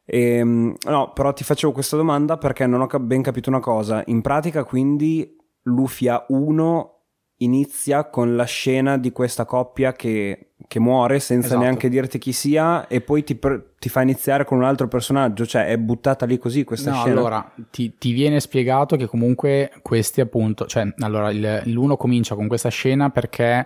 E, 0.04 0.20
ehm, 0.38 0.76
no, 0.86 1.12
però 1.14 1.32
ti 1.34 1.44
facevo 1.44 1.72
questa 1.74 1.96
domanda 1.96 2.38
perché 2.38 2.66
non 2.66 2.82
ho 2.82 2.88
ben 3.00 3.22
capito 3.22 3.50
una 3.50 3.60
cosa. 3.60 4.02
In 4.08 4.22
pratica, 4.22 4.64
quindi, 4.64 5.36
Lufia 5.64 6.26
1 6.30 6.97
inizia 7.38 8.06
con 8.06 8.36
la 8.36 8.46
scena 8.46 8.98
di 8.98 9.12
questa 9.12 9.46
coppia 9.46 9.94
che, 9.94 10.52
che 10.68 10.80
muore 10.80 11.20
senza 11.20 11.48
esatto. 11.48 11.62
neanche 11.62 11.90
dirti 11.90 12.18
chi 12.18 12.32
sia 12.32 12.88
e 12.88 13.02
poi 13.02 13.24
ti, 13.24 13.38
ti, 13.78 13.90
fa 13.90 14.02
iniziare 14.02 14.44
con 14.44 14.58
un 14.58 14.64
altro 14.64 14.88
personaggio, 14.88 15.46
cioè 15.46 15.68
è 15.68 15.78
buttata 15.78 16.26
lì 16.26 16.38
così 16.38 16.64
questa 16.64 16.92
no, 16.92 16.98
scena. 16.98 17.20
Allora, 17.20 17.52
ti, 17.70 17.98
ti, 17.98 18.12
viene 18.12 18.40
spiegato 18.40 18.96
che 18.96 19.06
comunque 19.06 19.72
questi 19.82 20.22
appunto, 20.22 20.66
cioè 20.66 20.92
allora 21.00 21.30
il, 21.30 21.62
l'uno 21.66 21.96
comincia 21.96 22.36
con 22.36 22.48
questa 22.48 22.70
scena 22.70 23.10
perché 23.10 23.66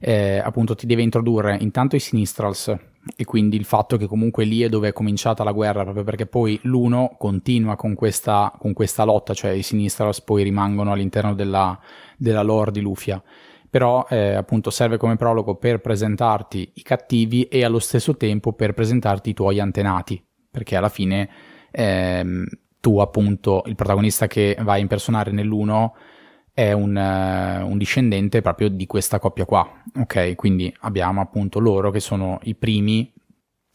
eh, 0.00 0.38
appunto 0.38 0.74
ti 0.74 0.86
deve 0.86 1.02
introdurre 1.02 1.58
intanto 1.60 1.94
i 1.94 2.00
Sinistrals 2.00 2.74
e 3.16 3.24
quindi 3.24 3.56
il 3.56 3.64
fatto 3.64 3.96
che 3.96 4.06
comunque 4.06 4.44
lì 4.44 4.62
è 4.62 4.68
dove 4.68 4.88
è 4.88 4.92
cominciata 4.92 5.44
la 5.44 5.52
guerra 5.52 5.82
proprio 5.82 6.04
perché 6.04 6.26
poi 6.26 6.58
l'uno 6.62 7.14
continua 7.18 7.76
con 7.76 7.94
questa, 7.94 8.52
con 8.58 8.72
questa 8.72 9.04
lotta, 9.04 9.34
cioè 9.34 9.50
i 9.50 9.62
Sinistrals 9.62 10.20
poi 10.22 10.42
rimangono 10.42 10.92
all'interno 10.92 11.34
della 11.34 11.78
della 12.20 12.42
lore 12.42 12.70
di 12.70 12.80
Lufia. 12.80 13.20
Però 13.70 14.06
eh, 14.10 14.34
appunto 14.34 14.70
serve 14.70 14.96
come 14.98 15.16
prologo 15.16 15.54
per 15.54 15.80
presentarti 15.80 16.72
i 16.74 16.82
cattivi 16.82 17.44
e 17.44 17.64
allo 17.64 17.78
stesso 17.78 18.16
tempo 18.16 18.52
per 18.52 18.74
presentarti 18.74 19.30
i 19.30 19.34
tuoi 19.34 19.60
antenati, 19.60 20.22
perché 20.50 20.76
alla 20.76 20.88
fine 20.88 21.30
ehm, 21.70 22.46
tu 22.80 22.98
appunto 22.98 23.62
il 23.66 23.76
protagonista 23.76 24.26
che 24.26 24.56
vai 24.60 24.78
a 24.78 24.82
impersonare 24.82 25.30
nell'uno 25.30 25.94
è 26.52 26.72
un, 26.72 26.96
uh, 26.96 27.66
un, 27.66 27.78
discendente 27.78 28.42
proprio 28.42 28.68
di 28.68 28.86
questa 28.86 29.18
coppia 29.18 29.44
qua, 29.44 29.66
ok? 29.98 30.34
Quindi 30.34 30.74
abbiamo 30.80 31.20
appunto 31.20 31.58
loro 31.58 31.90
che 31.90 32.00
sono 32.00 32.38
i 32.42 32.54
primi 32.54 33.12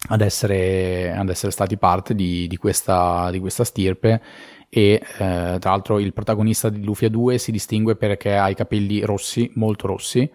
ad 0.09 0.21
essere, 0.21 1.11
ad 1.11 1.29
essere 1.29 1.51
stati 1.51 1.77
parte 1.77 2.13
di, 2.13 2.47
di, 2.47 2.57
questa, 2.57 3.29
di 3.31 3.39
questa 3.39 3.63
stirpe 3.63 4.21
e 4.69 5.01
eh, 5.01 5.57
tra 5.59 5.69
l'altro 5.71 5.99
il 5.99 6.13
protagonista 6.13 6.69
di 6.69 6.83
Lufia 6.83 7.09
2 7.09 7.37
si 7.37 7.51
distingue 7.51 7.95
perché 7.95 8.35
ha 8.35 8.49
i 8.49 8.55
capelli 8.55 9.01
rossi, 9.01 9.49
molto 9.55 9.87
rossi. 9.87 10.29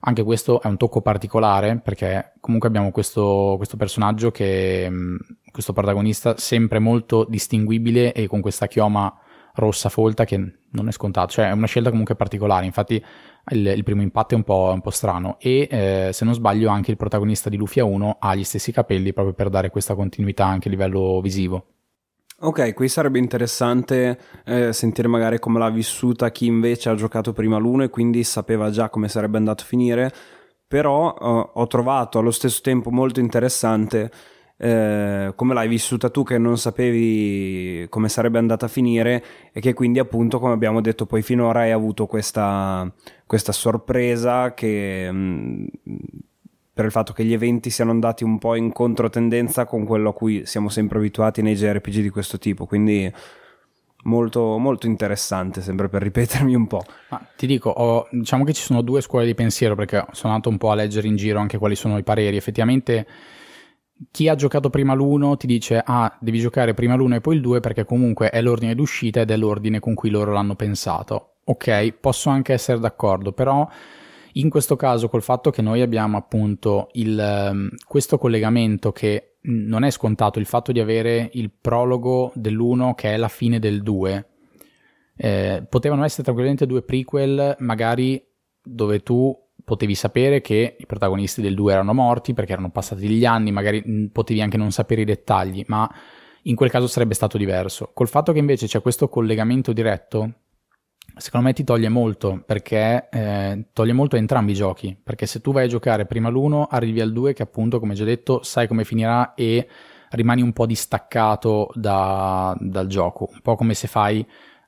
Anche 0.00 0.22
questo 0.22 0.60
è 0.60 0.66
un 0.66 0.76
tocco 0.76 1.00
particolare 1.00 1.80
perché 1.80 2.34
comunque 2.38 2.68
abbiamo 2.68 2.90
questo, 2.90 3.54
questo 3.56 3.76
personaggio 3.76 4.30
che, 4.30 4.86
mm, 4.88 5.16
questo 5.50 5.72
protagonista 5.72 6.36
sempre 6.36 6.78
molto 6.78 7.24
distinguibile 7.28 8.12
e 8.12 8.26
con 8.26 8.40
questa 8.40 8.68
chioma 8.68 9.12
rossa 9.56 9.88
folta 9.88 10.24
che 10.24 10.36
non 10.70 10.88
è 10.88 10.92
scontato, 10.92 11.32
cioè 11.32 11.48
è 11.48 11.52
una 11.52 11.66
scelta 11.66 11.90
comunque 11.90 12.14
particolare, 12.14 12.66
infatti 12.66 13.02
il, 13.50 13.66
il 13.66 13.82
primo 13.82 14.02
impatto 14.02 14.34
è 14.34 14.36
un 14.36 14.44
po', 14.44 14.70
un 14.72 14.80
po 14.80 14.90
strano. 14.90 15.36
E 15.40 15.66
eh, 15.70 16.10
se 16.12 16.24
non 16.24 16.34
sbaglio 16.34 16.68
anche 16.68 16.90
il 16.90 16.96
protagonista 16.96 17.48
di 17.48 17.56
Lufia 17.56 17.84
1 17.84 18.18
ha 18.20 18.34
gli 18.34 18.44
stessi 18.44 18.72
capelli 18.72 19.12
proprio 19.12 19.34
per 19.34 19.48
dare 19.48 19.70
questa 19.70 19.94
continuità 19.94 20.46
anche 20.46 20.68
a 20.68 20.70
livello 20.70 21.20
visivo. 21.20 21.66
Ok, 22.38 22.74
qui 22.74 22.88
sarebbe 22.88 23.18
interessante 23.18 24.18
eh, 24.44 24.70
sentire 24.74 25.08
magari 25.08 25.38
come 25.38 25.58
l'ha 25.58 25.70
vissuta 25.70 26.30
chi 26.30 26.44
invece 26.44 26.90
ha 26.90 26.94
giocato 26.94 27.32
prima 27.32 27.56
l'uno 27.56 27.84
e 27.84 27.88
quindi 27.88 28.24
sapeva 28.24 28.68
già 28.68 28.90
come 28.90 29.08
sarebbe 29.08 29.38
andato 29.38 29.62
a 29.62 29.66
finire, 29.66 30.12
però 30.68 31.14
eh, 31.18 31.50
ho 31.54 31.66
trovato 31.66 32.18
allo 32.18 32.30
stesso 32.30 32.60
tempo 32.60 32.90
molto 32.90 33.20
interessante 33.20 34.10
eh, 34.58 35.32
come 35.34 35.54
l'hai 35.54 35.68
vissuta 35.68 36.08
tu 36.08 36.22
che 36.22 36.38
non 36.38 36.56
sapevi 36.56 37.86
come 37.90 38.08
sarebbe 38.08 38.38
andata 38.38 38.66
a 38.66 38.68
finire 38.68 39.22
e 39.52 39.60
che 39.60 39.74
quindi 39.74 39.98
appunto 39.98 40.38
come 40.38 40.54
abbiamo 40.54 40.80
detto 40.80 41.04
poi 41.04 41.20
finora 41.22 41.60
hai 41.60 41.72
avuto 41.72 42.06
questa, 42.06 42.90
questa 43.26 43.52
sorpresa 43.52 44.54
che... 44.54 45.10
Mh, 45.10 45.66
mm, 45.88 46.04
per 46.76 46.84
il 46.84 46.90
fatto 46.90 47.14
che 47.14 47.24
gli 47.24 47.32
eventi 47.32 47.70
siano 47.70 47.90
andati 47.90 48.22
un 48.22 48.36
po' 48.36 48.54
in 48.54 48.70
controtendenza 48.70 49.64
con 49.64 49.86
quello 49.86 50.10
a 50.10 50.12
cui 50.12 50.44
siamo 50.44 50.68
sempre 50.68 50.98
abituati 50.98 51.40
nei 51.40 51.54
JRPG 51.54 52.02
di 52.02 52.10
questo 52.10 52.38
tipo. 52.38 52.66
Quindi 52.66 53.10
molto, 54.02 54.58
molto 54.58 54.86
interessante, 54.86 55.62
sempre 55.62 55.88
per 55.88 56.02
ripetermi 56.02 56.54
un 56.54 56.66
po'. 56.66 56.84
Ma 57.08 57.26
ti 57.34 57.46
dico, 57.46 57.70
ho, 57.70 58.06
diciamo 58.10 58.44
che 58.44 58.52
ci 58.52 58.60
sono 58.60 58.82
due 58.82 59.00
scuole 59.00 59.24
di 59.24 59.34
pensiero 59.34 59.74
perché 59.74 60.04
sono 60.12 60.34
andato 60.34 60.50
un 60.50 60.58
po' 60.58 60.70
a 60.70 60.74
leggere 60.74 61.06
in 61.06 61.16
giro 61.16 61.38
anche 61.38 61.56
quali 61.56 61.76
sono 61.76 61.96
i 61.96 62.02
pareri. 62.02 62.36
Effettivamente 62.36 63.06
chi 64.10 64.28
ha 64.28 64.34
giocato 64.34 64.70
prima 64.70 64.94
l'1 64.94 65.36
ti 65.36 65.46
dice 65.46 65.82
ah 65.84 66.16
devi 66.20 66.38
giocare 66.38 66.74
prima 66.74 66.96
l'1 66.96 67.14
e 67.14 67.20
poi 67.20 67.36
il 67.36 67.40
2 67.40 67.60
perché 67.60 67.84
comunque 67.84 68.30
è 68.30 68.42
l'ordine 68.42 68.74
d'uscita 68.74 69.20
ed 69.20 69.30
è 69.30 69.36
l'ordine 69.36 69.80
con 69.80 69.94
cui 69.94 70.10
loro 70.10 70.32
l'hanno 70.32 70.54
pensato. 70.54 71.36
Ok, 71.44 71.92
posso 71.92 72.28
anche 72.28 72.52
essere 72.52 72.78
d'accordo, 72.78 73.32
però 73.32 73.66
in 74.36 74.50
questo 74.50 74.76
caso, 74.76 75.08
col 75.08 75.22
fatto 75.22 75.50
che 75.50 75.62
noi 75.62 75.80
abbiamo 75.80 76.16
appunto 76.16 76.88
il, 76.92 77.18
ehm, 77.18 77.70
questo 77.86 78.18
collegamento 78.18 78.92
che 78.92 79.36
non 79.42 79.84
è 79.84 79.90
scontato, 79.90 80.38
il 80.38 80.46
fatto 80.46 80.72
di 80.72 80.80
avere 80.80 81.30
il 81.34 81.50
prologo 81.50 82.32
dell'1 82.34 82.94
che 82.94 83.14
è 83.14 83.16
la 83.16 83.28
fine 83.28 83.58
del 83.58 83.82
2, 83.82 84.26
eh, 85.16 85.66
potevano 85.68 86.04
essere 86.04 86.22
tranquillamente 86.22 86.66
due 86.66 86.82
prequel, 86.82 87.56
magari 87.60 88.22
dove 88.62 89.02
tu 89.02 89.34
potevi 89.66 89.96
sapere 89.96 90.40
che 90.40 90.76
i 90.78 90.86
protagonisti 90.86 91.42
del 91.42 91.56
2 91.56 91.72
erano 91.72 91.92
morti 91.92 92.34
perché 92.34 92.52
erano 92.52 92.70
passati 92.70 93.08
gli 93.08 93.24
anni, 93.24 93.50
magari 93.50 94.08
potevi 94.12 94.40
anche 94.40 94.56
non 94.56 94.70
sapere 94.70 95.00
i 95.00 95.04
dettagli, 95.04 95.64
ma 95.66 95.92
in 96.42 96.54
quel 96.54 96.70
caso 96.70 96.86
sarebbe 96.86 97.14
stato 97.14 97.36
diverso. 97.36 97.90
Col 97.92 98.06
fatto 98.06 98.32
che 98.32 98.38
invece 98.38 98.68
c'è 98.68 98.80
questo 98.80 99.08
collegamento 99.08 99.72
diretto, 99.72 100.34
secondo 101.16 101.48
me 101.48 101.52
ti 101.52 101.64
toglie 101.64 101.88
molto 101.88 102.44
perché 102.46 103.08
eh, 103.10 103.66
toglie 103.72 103.92
molto 103.92 104.14
a 104.14 104.20
entrambi 104.20 104.52
i 104.52 104.54
giochi. 104.54 104.96
Perché 105.02 105.26
se 105.26 105.40
tu 105.40 105.52
vai 105.52 105.64
a 105.64 105.68
giocare 105.68 106.06
prima 106.06 106.28
l'1, 106.28 106.66
arrivi 106.70 107.00
al 107.00 107.12
2 107.12 107.32
che 107.32 107.42
appunto, 107.42 107.80
come 107.80 107.94
già 107.94 108.04
detto, 108.04 108.44
sai 108.44 108.68
come 108.68 108.84
finirà 108.84 109.34
e 109.34 109.66
rimani 110.10 110.42
un 110.42 110.52
po' 110.52 110.66
distaccato 110.66 111.70
da, 111.74 112.56
dal 112.60 112.86
gioco. 112.86 113.30
Un 113.32 113.40
po' 113.42 113.56
come 113.56 113.74
se 113.74 113.88
fai 113.88 114.24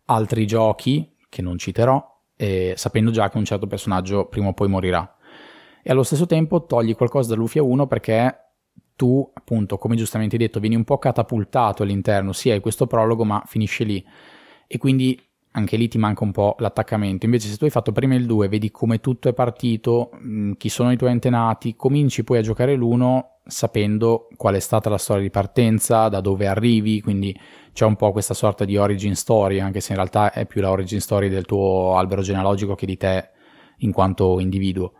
altri 0.07 0.45
giochi, 0.45 1.15
che 1.29 1.41
non 1.41 1.57
citerò, 1.57 2.17
eh, 2.39 2.75
sapendo 2.77 3.11
già 3.11 3.29
che 3.29 3.37
un 3.37 3.45
certo 3.45 3.67
personaggio 3.67 4.27
prima 4.27 4.49
o 4.49 4.53
poi 4.55 4.69
morirà. 4.69 5.17
E 5.83 5.91
allo 5.91 6.05
stesso 6.05 6.25
tempo 6.25 6.65
togli 6.65 6.95
qualcosa 6.95 7.35
dall'Ufia 7.35 7.63
1 7.63 7.87
perché 7.89 8.37
tu, 8.95 9.29
appunto, 9.35 9.77
come 9.77 9.97
giustamente 9.97 10.37
detto, 10.37 10.61
vieni 10.61 10.77
un 10.77 10.85
po' 10.85 10.99
catapultato 10.99 11.83
all'interno, 11.83 12.33
sì, 12.33 12.51
hai 12.51 12.61
questo 12.61 12.87
prologo, 12.87 13.25
ma 13.25 13.43
finisce 13.45 13.85
lì. 13.85 14.05
E 14.67 14.79
quindi 14.79 15.21
anche 15.53 15.77
lì 15.77 15.89
ti 15.89 15.99
manca 15.99 16.25
un 16.25 16.33
po' 16.33 16.55
l'attaccamento. 16.59 17.25
Invece, 17.25 17.49
se 17.49 17.57
tu 17.57 17.65
hai 17.65 17.71
fatto 17.71 17.91
prima 17.91 18.15
il 18.15 18.27
2, 18.27 18.49
vedi 18.49 18.71
come 18.71 19.01
tutto 19.01 19.29
è 19.29 19.33
partito, 19.33 20.11
chi 20.57 20.69
sono 20.69 20.93
i 20.93 20.97
tuoi 20.97 21.11
antenati, 21.11 21.75
cominci 21.75 22.23
poi 22.23 22.39
a 22.39 22.43
giocare 22.43 22.77
l'1 22.77 23.25
sapendo 23.45 24.29
qual 24.37 24.55
è 24.55 24.61
stata 24.61 24.91
la 24.91 24.99
storia 24.99 25.23
di 25.23 25.31
partenza, 25.31 26.09
da 26.09 26.21
dove 26.21 26.47
arrivi, 26.47 27.01
quindi 27.01 27.37
c'è 27.79 27.85
un 27.85 27.95
po' 27.95 28.11
questa 28.11 28.35
sorta 28.35 28.65
di 28.65 28.77
origin 28.77 29.15
story, 29.15 29.61
anche 29.61 29.79
se 29.79 29.93
in 29.93 29.99
realtà 29.99 30.33
è 30.33 30.47
più 30.47 30.61
la 30.61 30.73
origin 30.73 31.01
story 31.01 31.29
del 31.29 31.45
tuo 31.45 31.97
albero 31.97 32.23
genealogico 32.23 32.75
che 32.75 32.87
di 32.87 32.97
te 32.97 33.31
in 33.79 33.93
quanto 33.93 34.41
individuo. 34.41 34.95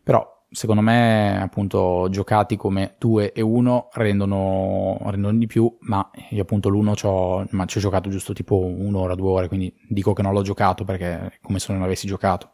Però 0.00 0.44
secondo 0.48 0.80
me 0.80 1.42
appunto 1.42 2.06
giocati 2.08 2.54
come 2.54 2.94
2 3.00 3.32
e 3.32 3.40
1 3.40 3.88
rendono, 3.94 4.96
rendono 5.06 5.38
di 5.38 5.48
più 5.48 5.76
ma 5.80 6.08
io 6.28 6.42
appunto 6.42 6.68
l'1 6.68 6.94
ci 6.94 7.06
ho, 7.06 7.44
giocato 7.66 8.10
giusto 8.10 8.32
tipo 8.32 8.58
un'ora, 8.58 9.16
due 9.16 9.30
ore 9.30 9.48
quindi 9.48 9.74
dico 9.88 10.12
che 10.12 10.22
non 10.22 10.32
l'ho 10.32 10.42
giocato 10.42 10.84
perché 10.84 11.06
è 11.06 11.38
come 11.42 11.58
se 11.58 11.72
non 11.72 11.82
avessi 11.82 12.06
giocato 12.06 12.52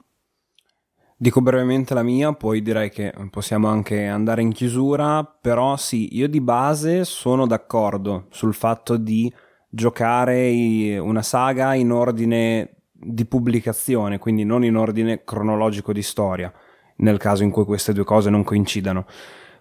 Dico 1.19 1.41
brevemente 1.41 1.95
la 1.95 2.03
mia, 2.03 2.35
poi 2.35 2.61
direi 2.61 2.91
che 2.91 3.11
possiamo 3.31 3.69
anche 3.69 4.07
andare 4.07 4.43
in 4.43 4.53
chiusura, 4.53 5.25
però 5.25 5.75
sì, 5.79 6.15
io 6.15 6.29
di 6.29 6.43
base 6.43 7.05
sono 7.05 7.47
d'accordo 7.47 8.27
sul 8.29 8.53
fatto 8.53 8.99
di 8.99 9.33
giocare 9.69 10.99
una 10.99 11.23
saga 11.23 11.75
in 11.75 11.93
ordine 11.93 12.77
di 12.93 13.27
pubblicazione, 13.27 14.19
quindi 14.19 14.45
non 14.45 14.65
in 14.65 14.77
ordine 14.77 15.23
cronologico 15.25 15.93
di 15.93 16.03
storia 16.03 16.53
nel 16.97 17.19
caso 17.19 17.43
in 17.43 17.51
cui 17.51 17.65
queste 17.65 17.93
due 17.93 18.05
cose 18.05 18.31
non 18.31 18.45
coincidano. 18.45 19.07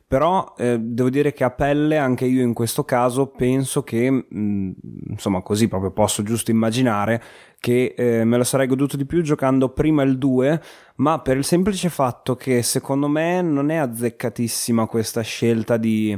Però 0.07 0.53
eh, 0.55 0.77
devo 0.79 1.09
dire 1.09 1.33
che 1.33 1.43
a 1.43 1.49
pelle 1.49 1.97
anche 1.97 2.25
io 2.25 2.43
in 2.43 2.53
questo 2.53 2.83
caso 2.85 3.27
penso 3.27 3.83
che, 3.83 4.09
mh, 4.11 4.25
mm, 4.37 4.71
insomma 5.09 5.41
così 5.41 5.67
proprio 5.67 5.91
posso 5.91 6.21
giusto 6.21 6.51
immaginare, 6.51 7.21
che 7.59 7.95
eh, 7.97 8.23
me 8.23 8.37
lo 8.37 8.43
sarei 8.43 8.67
goduto 8.67 8.97
di 8.97 9.05
più 9.05 9.23
giocando 9.23 9.69
prima 9.69 10.03
il 10.03 10.19
2, 10.19 10.61
ma 10.97 11.19
per 11.21 11.37
il 11.37 11.43
semplice 11.43 11.89
fatto 11.89 12.35
che 12.35 12.61
secondo 12.61 13.07
me 13.07 13.41
non 13.41 13.71
è 13.71 13.77
azzeccatissima 13.77 14.85
questa 14.85 15.21
scelta 15.21 15.75
di, 15.75 16.17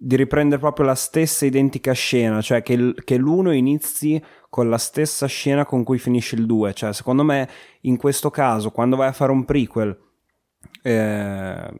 di 0.00 0.14
riprendere 0.14 0.60
proprio 0.60 0.86
la 0.86 0.94
stessa 0.94 1.44
identica 1.44 1.92
scena, 1.92 2.40
cioè 2.40 2.62
che, 2.62 2.94
che 3.04 3.16
l'1 3.18 3.52
inizi 3.52 4.22
con 4.48 4.68
la 4.68 4.78
stessa 4.78 5.26
scena 5.26 5.66
con 5.66 5.82
cui 5.82 5.98
finisce 5.98 6.36
il 6.36 6.46
2, 6.46 6.72
cioè 6.72 6.92
secondo 6.92 7.24
me 7.24 7.48
in 7.82 7.96
questo 7.96 8.30
caso 8.30 8.70
quando 8.70 8.96
vai 8.96 9.08
a 9.08 9.12
fare 9.12 9.32
un 9.32 9.44
prequel 9.44 9.98
eh, 10.82 11.70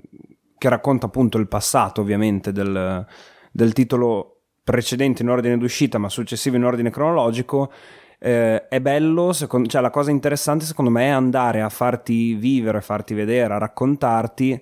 che 0.59 0.69
racconta 0.69 1.07
appunto 1.07 1.39
il 1.39 1.47
passato 1.47 2.01
ovviamente 2.01 2.51
del, 2.51 3.07
del, 3.53 3.73
titolo 3.73 4.41
precedente 4.65 5.23
in 5.23 5.29
ordine 5.29 5.57
d'uscita 5.57 5.99
ma 5.99 6.09
successivo 6.09 6.57
in 6.57 6.65
ordine 6.65 6.91
cronologico, 6.91 7.73
eh, 8.19 8.67
è 8.67 8.81
bello, 8.81 9.33
secondo, 9.33 9.69
cioè 9.69 9.81
la 9.81 9.91
cosa 9.91 10.11
interessante 10.11 10.65
secondo 10.65 10.91
me 10.91 11.05
è 11.05 11.11
andare 11.11 11.63
a 11.63 11.69
farti 11.69 12.35
vivere, 12.35 12.81
farti 12.81 13.15
vedere, 13.15 13.55
a 13.55 13.59
raccontarti, 13.59 14.61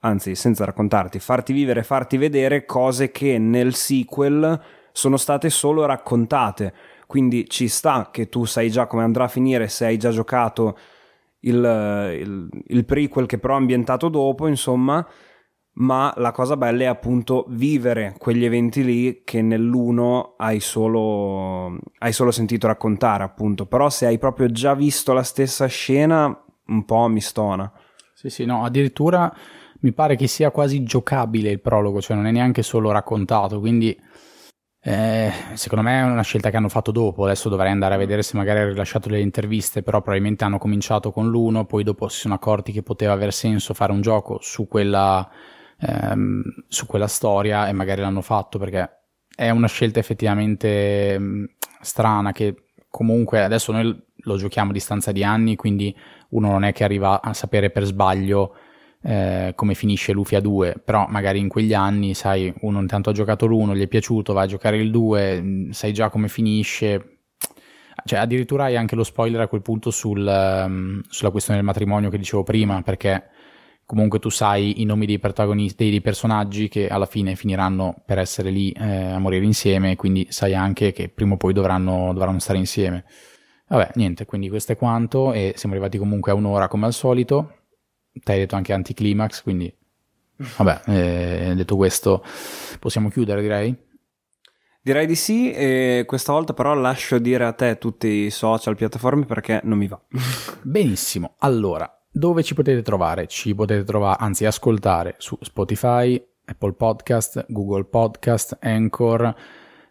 anzi 0.00 0.34
senza 0.34 0.64
raccontarti, 0.64 1.18
farti 1.18 1.52
vivere, 1.52 1.82
farti 1.82 2.16
vedere 2.16 2.64
cose 2.64 3.10
che 3.10 3.38
nel 3.38 3.74
sequel 3.74 4.60
sono 4.92 5.16
state 5.16 5.50
solo 5.50 5.84
raccontate. 5.84 6.74
Quindi 7.06 7.48
ci 7.48 7.68
sta 7.68 8.10
che 8.10 8.28
tu 8.28 8.44
sai 8.44 8.70
già 8.70 8.86
come 8.86 9.02
andrà 9.02 9.24
a 9.24 9.28
finire 9.28 9.68
se 9.68 9.86
hai 9.86 9.96
già 9.96 10.10
giocato 10.10 10.76
il, 11.40 11.54
il, 11.54 12.48
il 12.66 12.84
prequel 12.84 13.26
che 13.26 13.38
però 13.38 13.54
è 13.54 13.58
ambientato 13.58 14.08
dopo, 14.08 14.46
insomma, 14.46 15.06
ma 15.80 16.12
la 16.16 16.32
cosa 16.32 16.56
bella 16.56 16.82
è 16.82 16.86
appunto 16.86 17.46
vivere 17.48 18.16
quegli 18.18 18.44
eventi 18.44 18.84
lì 18.84 19.22
che 19.24 19.40
nell'uno 19.42 20.34
hai 20.36 20.60
solo, 20.60 21.78
hai 21.98 22.12
solo 22.12 22.30
sentito 22.30 22.66
raccontare, 22.66 23.22
appunto. 23.22 23.66
Però 23.66 23.88
se 23.88 24.06
hai 24.06 24.18
proprio 24.18 24.50
già 24.50 24.74
visto 24.74 25.12
la 25.12 25.22
stessa 25.22 25.66
scena, 25.66 26.26
un 26.66 26.84
po' 26.84 27.08
mi 27.08 27.20
stona. 27.20 27.72
Sì, 28.12 28.28
sì, 28.30 28.44
no, 28.44 28.64
addirittura 28.64 29.32
mi 29.80 29.92
pare 29.92 30.16
che 30.16 30.26
sia 30.26 30.50
quasi 30.50 30.82
giocabile 30.82 31.50
il 31.50 31.60
prologo, 31.60 32.00
cioè 32.00 32.16
non 32.16 32.26
è 32.26 32.30
neanche 32.30 32.62
solo 32.62 32.90
raccontato, 32.90 33.60
quindi 33.60 33.96
eh, 34.80 35.32
secondo 35.54 35.84
me 35.84 36.00
è 36.00 36.02
una 36.04 36.22
scelta 36.22 36.50
che 36.50 36.56
hanno 36.56 36.68
fatto 36.68 36.90
dopo, 36.90 37.24
adesso 37.24 37.48
dovrei 37.48 37.70
andare 37.70 37.94
a 37.94 37.98
vedere 37.98 38.22
se 38.22 38.36
magari 38.36 38.60
hanno 38.60 38.70
rilasciato 38.70 39.08
le 39.08 39.20
interviste, 39.20 39.82
però 39.82 40.00
probabilmente 40.00 40.44
hanno 40.44 40.58
cominciato 40.58 41.10
con 41.10 41.28
l'uno, 41.28 41.64
poi 41.66 41.84
dopo 41.84 42.08
si 42.08 42.20
sono 42.20 42.34
accorti 42.34 42.72
che 42.72 42.82
poteva 42.82 43.12
aver 43.12 43.32
senso 43.32 43.74
fare 43.74 43.92
un 43.92 44.00
gioco 44.00 44.38
su 44.40 44.66
quella, 44.66 45.28
ehm, 45.80 46.42
su 46.68 46.86
quella 46.86 47.08
storia 47.08 47.68
e 47.68 47.72
magari 47.72 48.00
l'hanno 48.00 48.22
fatto 48.22 48.58
perché 48.58 48.90
è 49.34 49.50
una 49.50 49.68
scelta 49.68 49.98
effettivamente 50.00 51.18
mh, 51.18 51.24
mm, 51.24 51.44
strana 51.80 52.32
che 52.32 52.54
comunque 52.88 53.42
adesso 53.44 53.72
noi 53.72 54.06
lo 54.22 54.36
giochiamo 54.36 54.70
a 54.70 54.72
distanza 54.72 55.12
di 55.12 55.22
anni, 55.22 55.54
quindi 55.56 55.94
uno 56.30 56.50
non 56.50 56.64
è 56.64 56.72
che 56.72 56.84
arriva 56.84 57.20
a 57.22 57.32
sapere 57.34 57.70
per 57.70 57.84
sbaglio 57.84 58.54
eh, 59.02 59.52
come 59.54 59.74
finisce 59.74 60.12
Lufia 60.12 60.40
2, 60.40 60.80
però 60.84 61.06
magari 61.08 61.38
in 61.38 61.48
quegli 61.48 61.74
anni, 61.74 62.14
sai, 62.14 62.52
uno 62.60 62.80
intanto 62.80 63.10
ha 63.10 63.12
giocato 63.12 63.46
l'1, 63.46 63.74
gli 63.74 63.82
è 63.82 63.86
piaciuto, 63.86 64.32
va 64.32 64.42
a 64.42 64.46
giocare 64.46 64.78
il 64.78 64.90
2, 64.90 65.40
mm, 65.40 65.70
sai 65.70 65.92
già 65.92 66.10
come 66.10 66.28
finisce. 66.28 67.20
Cioè, 68.04 68.18
addirittura 68.18 68.64
hai 68.64 68.76
anche 68.76 68.94
lo 68.94 69.04
spoiler 69.04 69.40
a 69.40 69.48
quel 69.48 69.62
punto 69.62 69.90
sul, 69.90 70.24
um, 70.26 71.02
sulla 71.08 71.30
questione 71.30 71.58
del 71.58 71.68
matrimonio 71.68 72.10
che 72.10 72.18
dicevo 72.18 72.42
prima, 72.42 72.82
perché 72.82 73.24
comunque 73.84 74.18
tu 74.18 74.28
sai 74.30 74.80
i 74.80 74.84
nomi 74.84 75.06
dei 75.06 75.18
protagonisti, 75.18 75.90
dei 75.90 76.00
personaggi 76.00 76.68
che 76.68 76.88
alla 76.88 77.06
fine 77.06 77.34
finiranno 77.34 78.02
per 78.04 78.18
essere 78.18 78.50
lì 78.50 78.70
eh, 78.72 79.12
a 79.12 79.18
morire 79.18 79.44
insieme, 79.44 79.96
quindi 79.96 80.26
sai 80.30 80.54
anche 80.54 80.92
che 80.92 81.08
prima 81.08 81.34
o 81.34 81.36
poi 81.36 81.52
dovranno, 81.52 82.12
dovranno 82.12 82.38
stare 82.38 82.58
insieme. 82.58 83.04
Vabbè, 83.68 83.92
niente, 83.94 84.24
quindi 84.24 84.48
questo 84.48 84.72
è 84.72 84.76
quanto 84.76 85.32
e 85.32 85.52
siamo 85.56 85.74
arrivati 85.74 85.98
comunque 85.98 86.32
a 86.32 86.34
un'ora 86.34 86.68
come 86.68 86.86
al 86.86 86.94
solito 86.94 87.57
te 88.22 88.32
hai 88.32 88.38
detto 88.38 88.56
anche 88.56 88.72
anticlimax, 88.72 89.42
quindi 89.42 89.72
vabbè, 90.36 90.82
eh, 91.50 91.54
detto 91.54 91.76
questo, 91.76 92.24
possiamo 92.78 93.08
chiudere 93.08 93.42
direi? 93.42 93.86
Direi 94.80 95.06
di 95.06 95.16
sì, 95.16 95.52
e 95.52 96.04
questa 96.06 96.32
volta 96.32 96.54
però 96.54 96.72
lascio 96.74 97.18
dire 97.18 97.44
a 97.44 97.52
te 97.52 97.76
tutti 97.78 98.06
i 98.06 98.30
social, 98.30 98.76
piattaforme 98.76 99.26
perché 99.26 99.60
non 99.64 99.76
mi 99.76 99.86
va. 99.86 100.00
Benissimo, 100.62 101.34
allora, 101.38 101.90
dove 102.10 102.42
ci 102.42 102.54
potete 102.54 102.82
trovare? 102.82 103.26
Ci 103.26 103.54
potete 103.54 103.84
trovare, 103.84 104.16
anzi 104.20 104.46
ascoltare 104.46 105.16
su 105.18 105.36
Spotify, 105.42 106.22
Apple 106.44 106.72
Podcast, 106.72 107.44
Google 107.48 107.84
Podcast, 107.84 108.56
Anchor, 108.60 109.34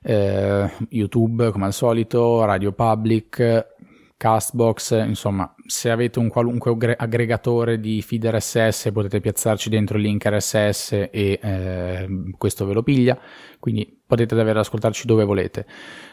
eh, 0.02 0.72
YouTube 0.90 1.52
come 1.52 1.66
al 1.66 1.74
solito, 1.74 2.44
Radio 2.46 2.72
Public, 2.72 3.76
Castbox, 4.18 5.06
insomma, 5.06 5.54
se 5.68 5.92
avete 5.92 6.18
un 6.18 6.28
qualunque 6.28 6.96
aggregatore 6.98 7.80
di 7.80 8.02
feed 8.02 8.26
RSS 8.26 8.90
potete 8.92 9.20
piazzarci 9.20 9.70
dentro 9.70 9.98
il 9.98 10.04
link 10.04 10.26
RSS 10.26 10.92
e 11.12 11.40
eh, 11.40 12.08
questo 12.36 12.66
ve 12.66 12.74
lo 12.74 12.82
piglia, 12.82 13.16
quindi 13.60 14.02
potete 14.08 14.34
davvero 14.34 14.60
ascoltarci 14.60 15.06
dove 15.06 15.24
volete. 15.24 15.68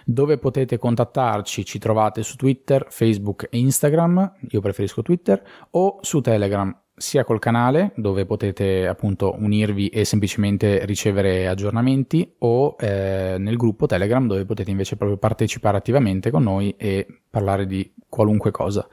Dove 0.04 0.36
potete 0.36 0.76
contattarci 0.76 1.64
ci 1.64 1.78
trovate 1.78 2.22
su 2.22 2.36
Twitter, 2.36 2.86
Facebook 2.90 3.48
e 3.50 3.56
Instagram, 3.58 4.34
io 4.50 4.60
preferisco 4.60 5.00
Twitter, 5.00 5.42
o 5.70 5.98
su 6.02 6.20
Telegram 6.20 6.83
sia 6.96 7.24
col 7.24 7.40
canale 7.40 7.92
dove 7.96 8.24
potete 8.24 8.86
appunto 8.86 9.34
unirvi 9.36 9.88
e 9.88 10.04
semplicemente 10.04 10.84
ricevere 10.84 11.48
aggiornamenti 11.48 12.34
o 12.38 12.76
eh, 12.78 13.36
nel 13.38 13.56
gruppo 13.56 13.86
Telegram 13.86 14.26
dove 14.26 14.44
potete 14.44 14.70
invece 14.70 14.96
proprio 14.96 15.18
partecipare 15.18 15.76
attivamente 15.76 16.30
con 16.30 16.42
noi 16.44 16.74
e 16.76 17.06
parlare 17.28 17.66
di 17.66 17.92
qualunque 18.08 18.50
cosa. 18.50 18.86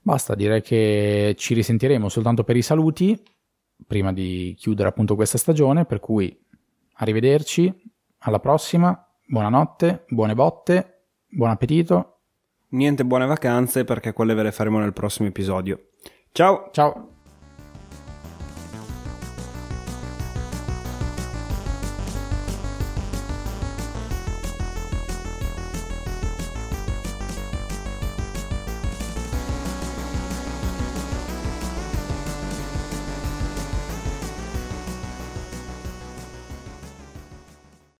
Basta, 0.00 0.34
direi 0.34 0.60
che 0.60 1.34
ci 1.38 1.54
risentiremo 1.54 2.08
soltanto 2.08 2.44
per 2.44 2.56
i 2.56 2.62
saluti 2.62 3.18
prima 3.86 4.12
di 4.12 4.54
chiudere 4.58 4.88
appunto 4.88 5.14
questa 5.14 5.38
stagione, 5.38 5.84
per 5.84 6.00
cui 6.00 6.36
arrivederci, 6.94 7.72
alla 8.18 8.38
prossima, 8.38 9.06
buonanotte, 9.26 10.04
buone 10.08 10.34
botte, 10.34 11.06
buon 11.28 11.50
appetito. 11.50 12.18
Niente 12.68 13.04
buone 13.04 13.26
vacanze 13.26 13.84
perché 13.84 14.12
quelle 14.12 14.34
ve 14.34 14.42
le 14.44 14.52
faremo 14.52 14.78
nel 14.78 14.92
prossimo 14.92 15.28
episodio. 15.28 15.90
Ciao. 16.34 16.70
Ciao. 16.72 17.13